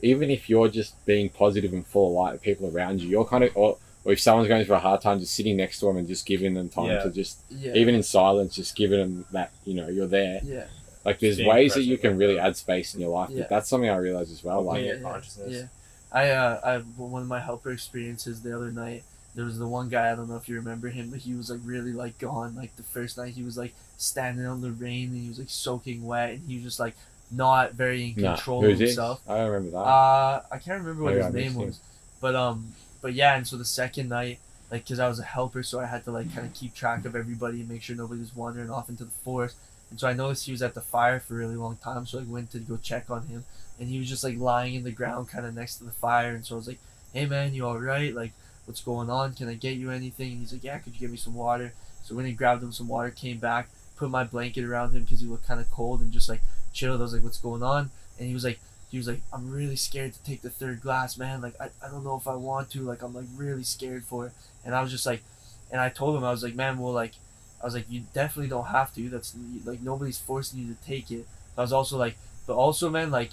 [0.01, 3.25] even if you're just being positive and full of light, the people around you, you're
[3.25, 5.85] kind of or, or if someone's going through a hard time, just sitting next to
[5.87, 7.03] them and just giving them time Yeah.
[7.03, 10.39] to just yeah even in silence, just giving them that you know you're there.
[10.43, 10.65] yeah
[11.03, 13.29] Like there's Being ways that you can really add space in your life.
[13.31, 13.41] Yeah.
[13.41, 14.59] But that's something I realized as well.
[14.59, 15.51] Opening Like your consciousness.
[15.51, 15.65] yeah
[16.13, 19.01] i uh i one of my helper experiences the other night
[19.33, 21.49] there was the one guy i don't know if you remember him but he was
[21.49, 25.07] like really like gone like the first night he was like standing on the rain
[25.11, 26.95] and he was like soaking wet and he was just like
[27.31, 28.89] not very in nah, control who's of this?
[28.89, 29.77] himself I remember that.
[29.77, 31.79] Uh, I can't remember what Maybe his I name was,
[32.19, 35.63] but um, but yeah, and so the second night, like, cause I was a helper,
[35.63, 38.19] so I had to like kind of keep track of everybody and make sure nobody
[38.19, 39.55] was wandering off into the forest.
[39.91, 42.17] And so I noticed he was at the fire for a really long time, so
[42.17, 43.45] I went to go check on him,
[43.79, 46.31] and he was just like lying in the ground, kind of next to the fire.
[46.31, 46.79] And so I was like,
[47.13, 48.15] "Hey man, you all right?
[48.15, 48.31] Like,
[48.65, 49.33] what's going on?
[49.33, 51.73] Can I get you anything?" And he's like, "Yeah, could you get me some water?"
[52.03, 55.19] So when he grabbed him some water, came back, put my blanket around him because
[55.19, 56.41] he looked kind of cold, and just like
[56.73, 57.01] chilled.
[57.01, 58.59] I was like, "What's going on?" And he was like
[58.91, 61.39] he was like, I'm really scared to take the third glass, man.
[61.39, 62.81] Like, I, I don't know if I want to.
[62.81, 64.33] Like, I'm like really scared for it.
[64.65, 65.23] And I was just like,
[65.71, 67.13] and I told him, I was like, man, well, like,
[67.61, 69.09] I was like, you definitely don't have to.
[69.09, 69.35] That's
[69.65, 71.25] like, nobody's forcing you to take it.
[71.55, 72.15] But I was also like,
[72.47, 73.31] but also, man, like,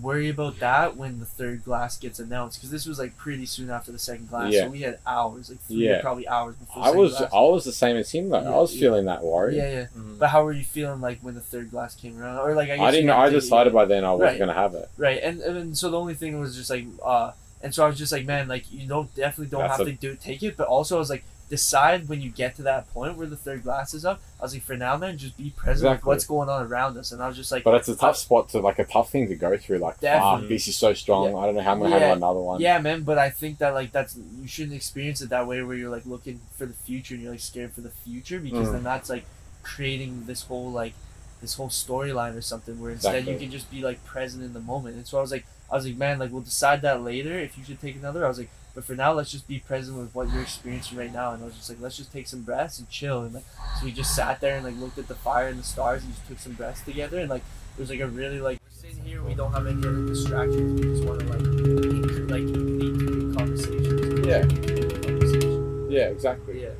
[0.00, 2.58] worry about that when the third glass gets announced.
[2.58, 4.52] Because this was like pretty soon after the second glass.
[4.52, 4.62] Yeah.
[4.64, 6.00] So we had hours, like, three, Yeah.
[6.00, 7.32] probably hours before I was glass.
[7.32, 8.40] I was the same as him though.
[8.42, 8.80] Yeah, I was yeah.
[8.80, 9.56] feeling that worry.
[9.56, 9.86] Yeah, yeah.
[9.96, 10.18] Mhm.
[10.18, 12.38] But how were you feeling like when the third glass came around?
[12.38, 13.06] Or like, I, guess I didn't.
[13.06, 13.16] know.
[13.16, 14.38] I decided by then I wasn't Right.
[14.38, 14.88] gonna have it.
[14.96, 17.32] Right, and, and so the only thing was just like, uh,
[17.62, 19.90] and so I was just like, man, like you don't definitely don't That's have a-
[19.90, 22.88] to do take it, but also I was like, decide when you get to that
[22.94, 24.20] point where the third glass is up.
[24.38, 27.12] I was like, for now, man, just be present with what's going on around us,
[27.12, 29.28] and I was just like, But it's a tough spot to like a tough thing
[29.28, 29.78] to go through.
[29.78, 31.36] Like, fuck, this is so strong.
[31.36, 31.98] I don't know how I'm gonna Yeah.
[31.98, 32.60] handle another one.
[32.60, 35.76] yeah, man, but I think that like that's you shouldn't experience it that way where
[35.76, 38.72] you're like looking for the future and you're like scared for the future because Mm.
[38.72, 39.24] then that's like
[39.62, 40.94] creating this whole like
[41.42, 44.60] this whole storyline or something where instead you can just be like present in the
[44.60, 44.96] moment.
[44.96, 47.56] And so I was like, I was like, man, like we'll decide that later if
[47.58, 48.24] you should take another.
[48.24, 51.12] I was like, but for now, let's just be present with what you're experiencing right
[51.12, 51.32] now.
[51.32, 53.22] And I was just like, let's just take some breaths and chill.
[53.22, 53.44] And like,
[53.78, 56.14] so we just sat there and like looked at the fire and the stars and
[56.14, 57.18] just took some breaths together.
[57.18, 57.42] And like,
[57.76, 60.80] it was like a really like we're sitting here, we don't have any other distractions.
[60.80, 64.26] We just want to like inc- like lead conversations.
[64.26, 64.42] Yeah.
[64.42, 65.90] Conversation.
[65.90, 66.62] Yeah, exactly.
[66.62, 66.70] Yeah.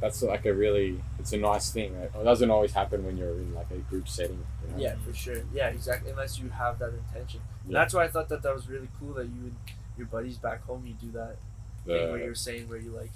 [0.00, 1.94] That's like a really, it's a nice thing.
[1.94, 4.44] It doesn't always happen when you're in like a group setting.
[4.64, 4.82] You know?
[4.82, 5.42] Yeah, for sure.
[5.52, 6.10] Yeah, exactly.
[6.10, 7.40] Unless you have that intention.
[7.64, 7.80] And Yeah.
[7.80, 9.56] that's why I thought that that was really cool that you and
[10.00, 11.36] your buddies back home you do that
[11.86, 13.10] thing where you're saying where you like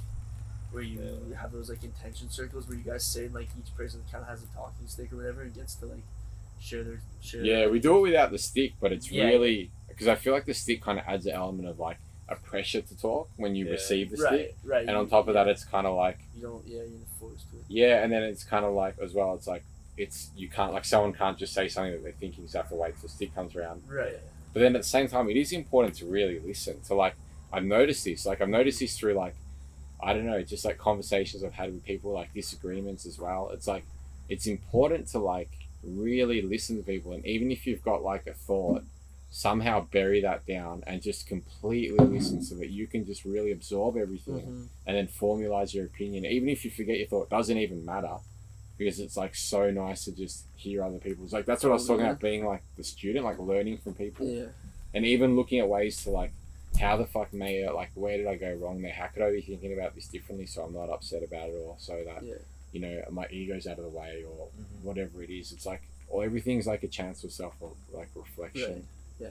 [0.72, 0.98] where you
[1.40, 4.42] have those like intention circles where you guys say like each person kind of has
[4.42, 6.02] a talking stick or whatever and gets to like
[6.60, 7.42] share their share.
[7.44, 9.24] Yeah, we do it without the stick, but it's Yeah.
[9.24, 11.98] really because I feel like the stick kind of adds an element of like
[12.28, 13.72] a pressure to talk when you Yeah.
[13.72, 14.86] receive the right, stick, right.
[14.88, 16.66] and on top of that, it's kind of like you don't.
[16.66, 17.56] Yeah, you're forced to.
[17.58, 17.64] it.
[17.68, 19.62] yeah, and then it's kind of like as well, it's like
[19.96, 22.70] it's you can't like someone can't just say something that they're thinking, so you have
[22.70, 23.82] to wait till the stick comes around.
[23.88, 24.16] Right.
[24.54, 26.80] But then at the same time, it is important to really listen.
[26.86, 27.14] To like,
[27.52, 28.24] I've noticed this.
[28.24, 29.34] Like, I've noticed this through like,
[30.02, 33.50] I don't know, just like conversations I've had with people, like disagreements as well.
[33.52, 33.84] It's like,
[34.28, 35.50] it's important to like
[35.82, 38.82] really listen to people, and even if you've got like a thought,
[39.30, 43.96] somehow bury that down and just completely listen so that you can just really absorb
[43.96, 44.66] everything Mhm.
[44.86, 46.24] and then formalize your opinion.
[46.24, 48.16] Even if you forget your thought, it doesn't even matter
[48.78, 51.32] because it's like so nice to just hear other people's.
[51.32, 54.26] Like that's what I was talking about being like the student, like learning from people
[54.26, 54.46] Yeah.
[54.94, 56.32] and even looking at ways to like
[56.80, 58.92] how the fuck may I- like where did I go wrong there?
[58.92, 61.76] How could I be thinking about this differently so I'm not upset about it or
[61.78, 62.34] so that Yeah.
[62.72, 64.82] you know my ego's out of the way or Mhm.
[64.82, 65.52] whatever it is.
[65.52, 67.54] It's like or everything's like a chance for self
[67.92, 68.86] like reflection.
[69.20, 69.28] Yeah.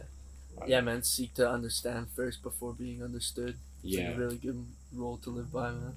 [0.62, 1.04] I- Yeah, man.
[1.04, 3.58] Seek to understand first before being understood.
[3.84, 4.12] It's like Yeah.
[4.12, 5.96] a really good rule to live by, man.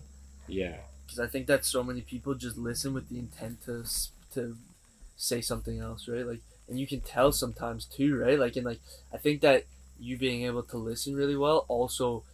[0.48, 0.78] Yeah.
[1.06, 3.84] Because I think that so many people just listen with the intent to
[4.34, 4.56] to
[5.16, 6.26] say something else, right?
[6.26, 8.38] Like, and you can tell sometimes too, right?
[8.38, 8.80] Like, and like
[9.12, 9.64] I think that
[9.98, 12.24] you being able to listen really well also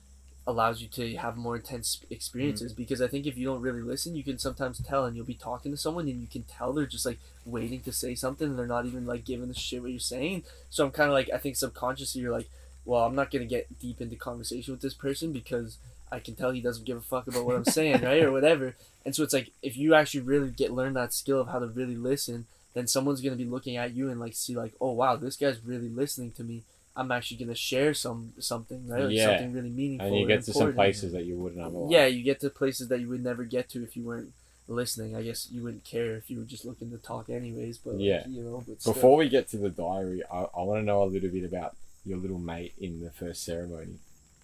[0.47, 2.77] allows you to have more intense experiences mm.
[2.77, 5.35] because I think if you don't really listen, you can sometimes tell and you'll be
[5.35, 8.59] talking to someone and you can tell they're just like waiting to say something and
[8.59, 10.43] they're not even like giving the shit what you're saying.
[10.69, 12.49] So I'm kind of like, I think subconsciously you're like,
[12.85, 15.79] well, I'm not going to get deep into conversation with this person because
[16.13, 18.23] I can tell he doesn't give a fuck about what I'm saying, right?
[18.23, 18.77] Or whatever.
[19.05, 21.67] And so it's like, if you actually really get learn that skill of how to
[21.67, 24.93] really listen, then someone's going to be looking at you and like see like, oh
[24.93, 26.63] wow, this guy's really listening to me.
[26.95, 29.05] I'm actually gonna share some something, right?
[29.05, 29.29] Like Yeah.
[29.29, 30.07] something really meaningful.
[30.09, 31.91] And you get to some places that you wouldn't otherwise.
[31.91, 34.33] Yeah, you get to places that you would never get to if you weren't
[34.69, 35.17] listening.
[35.17, 37.79] I guess you wouldn't care if you were just looking to talk anyways.
[37.79, 38.27] But like, Yeah.
[38.29, 38.63] you know.
[38.69, 38.93] But still.
[38.93, 41.75] Before we get to the diary, I, I want to know a little bit about
[42.05, 43.95] your little mate in the first ceremony.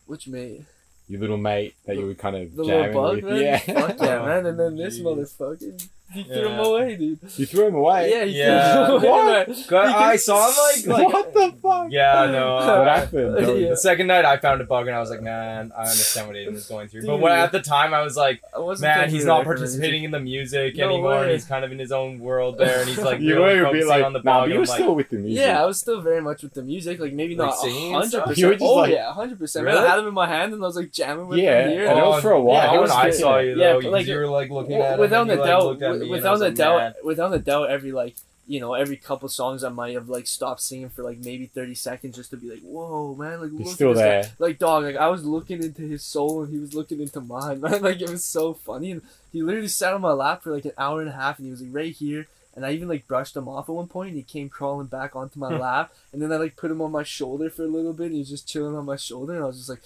[0.07, 0.62] which mate,
[1.09, 3.24] Your little mate that you were kind of the jamming with.
[3.24, 3.40] man.
[3.40, 3.59] Yeah.
[3.59, 4.47] Fuck yeah, oh, man!
[4.47, 7.18] And then this motherfucker, he threw him away, dude.
[7.36, 8.10] you threw him away.
[8.10, 8.86] Yeah, he Yeah.
[8.86, 9.44] threw him away.
[9.47, 9.70] What?
[9.70, 9.94] man.
[9.94, 11.86] I saw him like, like what the fuck?
[11.90, 12.55] yeah, no.
[12.59, 13.60] What uh, happened?
[13.60, 13.68] Yeah.
[13.70, 16.36] The second night I found a bug and I was like, man, I understand what
[16.36, 17.06] Aiden is going through.
[17.06, 19.52] But when at the time I was like, I wasn't man, he's not away from
[19.52, 19.59] him.
[19.59, 21.16] participating in the music No anymore.
[21.18, 21.32] And way.
[21.35, 23.72] he's kind of in his own world there, and he's like you really were a
[23.72, 24.43] bit focusing like, on the nah, bug.
[24.44, 25.40] but you were I'm like, still with the music.
[25.44, 27.01] Yeah, I was still very much with the music.
[27.01, 28.22] Like maybe not singing hundred stuff?
[28.28, 28.39] percent.
[28.39, 29.66] You were just Oh like- yeah, hundred percent.
[29.66, 29.78] Really?
[29.78, 31.86] I had him in my hand and I was like jamming with him here.
[31.86, 32.62] and it was for a while.
[32.62, 35.01] Yeah, I when I saw you though, but, like, you were like looking at him.
[35.01, 36.95] without a doubt, at me without a doubt, man.
[37.05, 38.16] without a doubt, every like
[38.49, 41.75] you know, every couple songs I might have like stopped singing for like maybe thirty
[41.75, 44.35] seconds just to be like, whoa, man, like He's still at this guy.
[44.39, 47.61] Like dog, like I was looking into his soul and he was looking into mine,
[47.62, 47.83] man.
[47.83, 48.93] Like it was so funny.
[48.93, 49.03] And
[49.33, 51.51] he literally sat on my lap for like an hour and a half and he
[51.51, 52.27] was like right here.
[52.57, 55.15] And I even like brushed him off at one point and he came crawling back
[55.15, 55.61] onto my hmm.
[55.61, 55.93] lap.
[56.12, 58.20] And then I like put him on my shoulder for a little bit and he
[58.20, 59.83] was just chilling on my shoulder and I was just like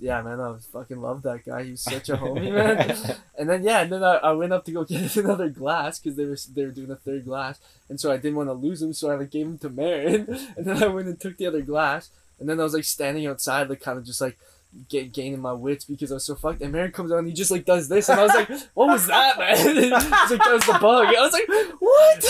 [0.00, 1.64] yeah, man, I fucking love that guy.
[1.64, 3.16] He was such a homie, man.
[3.38, 6.16] And then yeah, and then I, I went up to go get another glass because
[6.16, 7.58] they were they were doing a third glass,
[7.88, 10.26] and so I didn't want to lose him, so I like gave him to Marin,
[10.56, 13.26] and then I went and took the other glass, and then I was like standing
[13.26, 14.38] outside, like kind of just like
[14.88, 16.60] get gaining my wits because I was so fucked.
[16.62, 18.88] And Marin comes out and he just like does this, and I was like, "What
[18.88, 20.00] was that, man?" He's like,
[20.44, 21.48] "That was the bug." I was like,
[21.80, 22.24] "What?"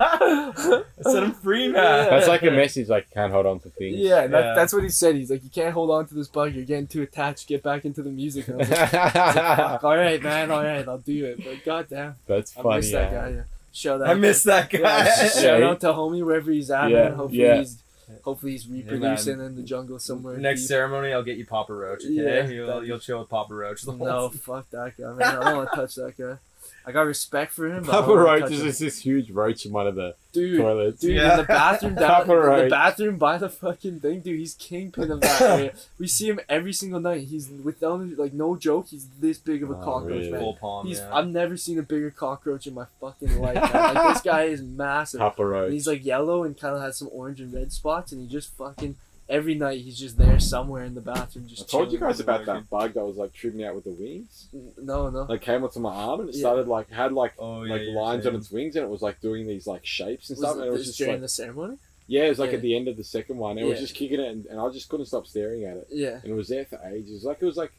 [0.00, 1.74] I set him free, man.
[2.04, 2.10] Yeah.
[2.10, 3.96] That's like a message like can't hold on to things.
[3.98, 4.54] Yeah, and that, Yeah.
[4.54, 5.14] that's what he said.
[5.16, 6.54] He's like, "You can't hold on to this bug.
[6.54, 7.48] You're getting too attached.
[7.48, 10.50] Get back into the music." And I was like, Fuck, all right, man.
[10.50, 11.44] All right, I'll do it.
[11.44, 12.68] But goddamn, That's funny.
[12.68, 12.76] I funny.
[12.80, 13.28] miss that guy.
[13.30, 13.42] Yeah.
[13.72, 14.08] Shout out.
[14.08, 15.28] I miss that Yeah, guy.
[15.28, 17.12] shout Yeah, out to homie wherever he's at, Yeah, man.
[17.12, 17.58] Hopefully yeah.
[17.58, 17.76] he's
[18.22, 20.36] hopefully he's reproducing in the jungle somewhere.
[20.38, 20.68] Next deep.
[20.68, 22.04] ceremony, I'll get you Papa Roach.
[22.04, 23.82] Okay, Yeah, you'll, you'll chill with Papa Roach.
[23.82, 25.22] the whole No, fuck that guy, man.
[25.22, 26.36] I don't want to touch that guy.
[26.88, 27.82] I got respect for him.
[27.82, 30.60] But I Papa don't Roach is just this huge roach in one of the dude.
[30.60, 31.00] toilets.
[31.00, 31.32] Dude, Yeah.
[31.32, 34.38] in the bathroom down Papa the bathroom by the fucking thing, dude.
[34.38, 35.72] He's kingpin of that area.
[35.98, 37.22] We see him every single night.
[37.24, 38.86] He's without like no joke.
[38.90, 40.30] He's this big of a Oh, cockroach, really?
[40.30, 40.54] man.
[40.60, 40.86] Palm.
[40.86, 41.12] He's yeah.
[41.12, 43.54] I've never seen a bigger cockroach in my fucking life.
[43.56, 43.94] Man.
[43.94, 45.18] Like this guy is massive.
[45.18, 48.20] Papa And he's like yellow and kind of has some orange and red spots, and
[48.22, 48.94] he just fucking
[49.28, 51.46] every night he's just there somewhere in the bathroom.
[51.48, 53.90] Just I told you guys about that bug that was like shooting out with the
[53.90, 54.48] wings.
[54.80, 55.22] No, no.
[55.28, 56.40] Like came onto my arm and it Yeah.
[56.40, 59.02] started like had like oh, yeah, like you're lines on its wings and it was
[59.02, 61.14] like doing these like shapes and Was stuff it and it was this just during
[61.14, 61.76] like the ceremony?
[62.08, 62.56] yeah it was like Yeah.
[62.56, 63.80] at the end of the second one it was Yeah.
[63.80, 66.20] just kicking it and, and I just couldn't stop staring at it Yeah.
[66.22, 67.72] and it was there for ages like it was like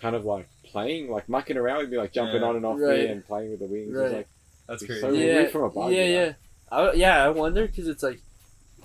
[0.00, 2.48] kind of like playing like mucking around with me like jumping Yeah.
[2.48, 3.00] on and off Right.
[3.00, 4.12] me and playing with the wings it was Right.
[4.16, 4.28] like
[4.68, 5.00] That's crazy.
[5.02, 6.24] so yeah, weird from a bug, yeah, you know?
[6.24, 6.32] yeah.
[6.70, 8.20] I, yeah, I wonder because it's like,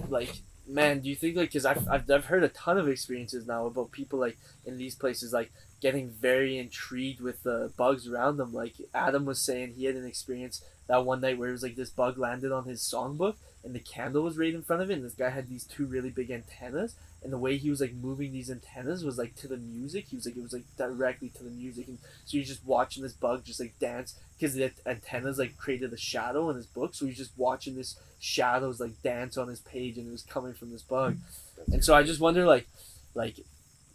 [0.09, 0.34] like,
[0.68, 3.65] man, do you think like because I've, I've I've heard a ton of experiences now
[3.65, 5.52] about people like in these places like
[5.82, 8.54] getting very intrigued with the bugs around them.
[8.54, 11.76] Like Adam was saying, he had an experience that one night where it was like
[11.76, 13.36] this bug landed on his songbook
[13.68, 15.86] and the candle was right in front of it, and this guy had these two
[15.86, 19.48] really big antennas, and the way he was like moving these antennas was like to
[19.48, 20.06] the music.
[20.10, 23.04] He was like it was like directly to the music, and so he's just watching
[23.04, 26.95] this bug just like dance because the antennas like created a shadow in his book.
[26.95, 30.54] So he's just watching this shadows like dance on his page, and it was coming
[30.54, 31.18] from this bug.
[31.66, 31.74] Hmm.
[31.74, 32.68] And so I just wonder like,
[33.16, 33.36] like,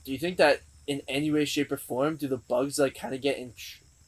[0.04, 3.14] do you think that in any way, shape, or form do the bugs like kind
[3.14, 3.52] of get in?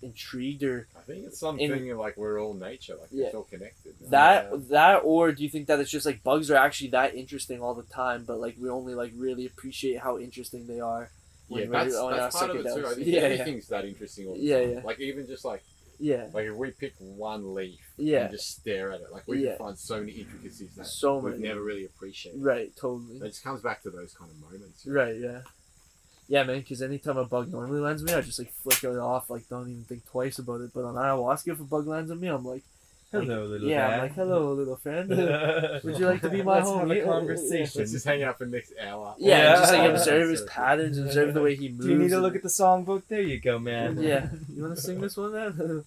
[0.05, 3.27] intrigued or I think it's something in, like we're all nature, like yeah.
[3.27, 3.95] it's all connected.
[4.11, 4.59] That yeah.
[4.71, 7.75] that or do you think that it's just like bugs are actually that interesting all
[7.75, 11.11] the time, but like we only like really appreciate how interesting they are.
[11.49, 12.87] Yeah, that's, that's part of it too.
[12.87, 13.81] I think yeah, anything's yeah.
[13.81, 14.73] that interesting all the yeah, time.
[14.73, 14.81] Yeah.
[14.85, 15.63] Like even just like
[15.99, 18.23] yeah, like if we pick one leaf yeah.
[18.23, 19.51] and just stare at it, like we yeah.
[19.51, 22.43] can find so many intricacies that so we've never really appreciated.
[22.43, 23.17] Right, totally.
[23.17, 24.87] It just comes back to those kind of moments.
[24.87, 25.41] Right, yeah.
[26.29, 29.29] Yeah, man, because anytime a bug normally lands me, I just like flick it off,
[29.29, 30.71] like don't even think twice about it.
[30.73, 32.63] But on ayahuasca, if a bug lands on me, I'm like,
[33.11, 35.09] hello, like, little yeah, I'm like, hello, little friend.
[35.11, 35.19] Would
[35.99, 36.97] you like to be my Let's homie?
[36.97, 37.81] Have a conversation.
[37.81, 39.15] Let's just hang out for the next hour.
[39.19, 39.55] Yeah, yeah.
[39.57, 41.85] just like observe his patterns, observe the way he moves.
[41.85, 43.03] Do you need to look at the songbook?
[43.09, 44.01] There you go, man.
[44.01, 45.85] Yeah, you want to sing this one, then?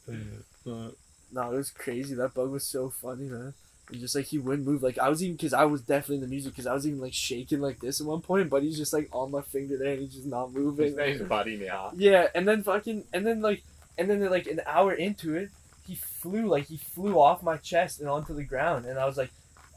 [0.65, 2.15] no, it was crazy.
[2.15, 3.53] That bug was so funny, man.
[3.89, 4.83] And just like he wouldn't move.
[4.83, 6.99] Like I was even because I was definitely in the music because I was even
[6.99, 9.93] like shaking like this at one point, but he's just like on my finger there
[9.93, 10.87] and he's just not moving.
[10.87, 11.91] His name's Buddy now.
[11.95, 13.63] Yeah, and then fucking and then like
[13.97, 15.49] and then like an hour into it,
[15.87, 19.17] he flew like he flew off my chest and onto the ground, and I was
[19.17, 19.31] like,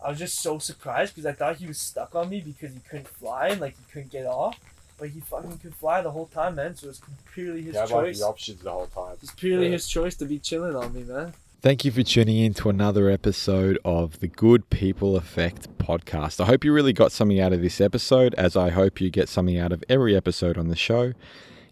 [0.05, 2.81] I was just so surprised because I thought he was stuck on me because he
[2.81, 4.59] couldn't fly and like he couldn't get off.
[4.99, 6.75] But he fucking could fly the whole time, man.
[6.75, 7.01] So it was
[7.33, 8.19] purely his yeah, choice.
[8.19, 9.17] the options the whole time.
[9.23, 9.73] It's purely yeah.
[9.73, 11.33] his choice to be chilling on me, man.
[11.63, 16.41] Thank you for tuning in to another episode of the Good People Effect podcast.
[16.41, 19.29] I hope you really got something out of this episode, as I hope you get
[19.29, 21.13] something out of every episode on the show.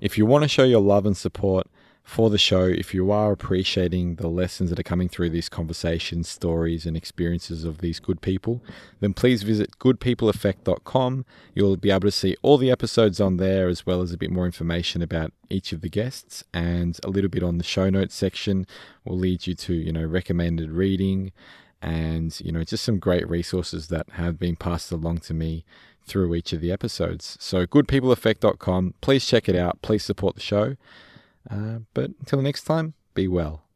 [0.02, 1.69] If you want to show your love and support,
[2.09, 2.62] for the show.
[2.64, 7.64] If you are appreciating the lessons that are coming through these conversations, stories, and experiences
[7.64, 8.62] of these good people,
[9.01, 11.26] then please visit goodpeopleeffect.com.
[11.55, 14.30] You'll be able to see all the episodes on there, as well as a bit
[14.30, 18.14] more information about each of the guests, and a little bit on the show notes
[18.14, 18.66] section
[19.05, 21.30] will lead you to, you know, recommended reading
[21.82, 25.62] and, you know, just some great resources that have been passed along to me
[26.06, 27.36] through each of the episodes.
[27.39, 28.94] So, goodpeopleeffect.com.
[29.02, 29.82] Please check it out.
[29.82, 30.76] Please support the show.
[31.50, 33.68] Uh, but until next time, be well.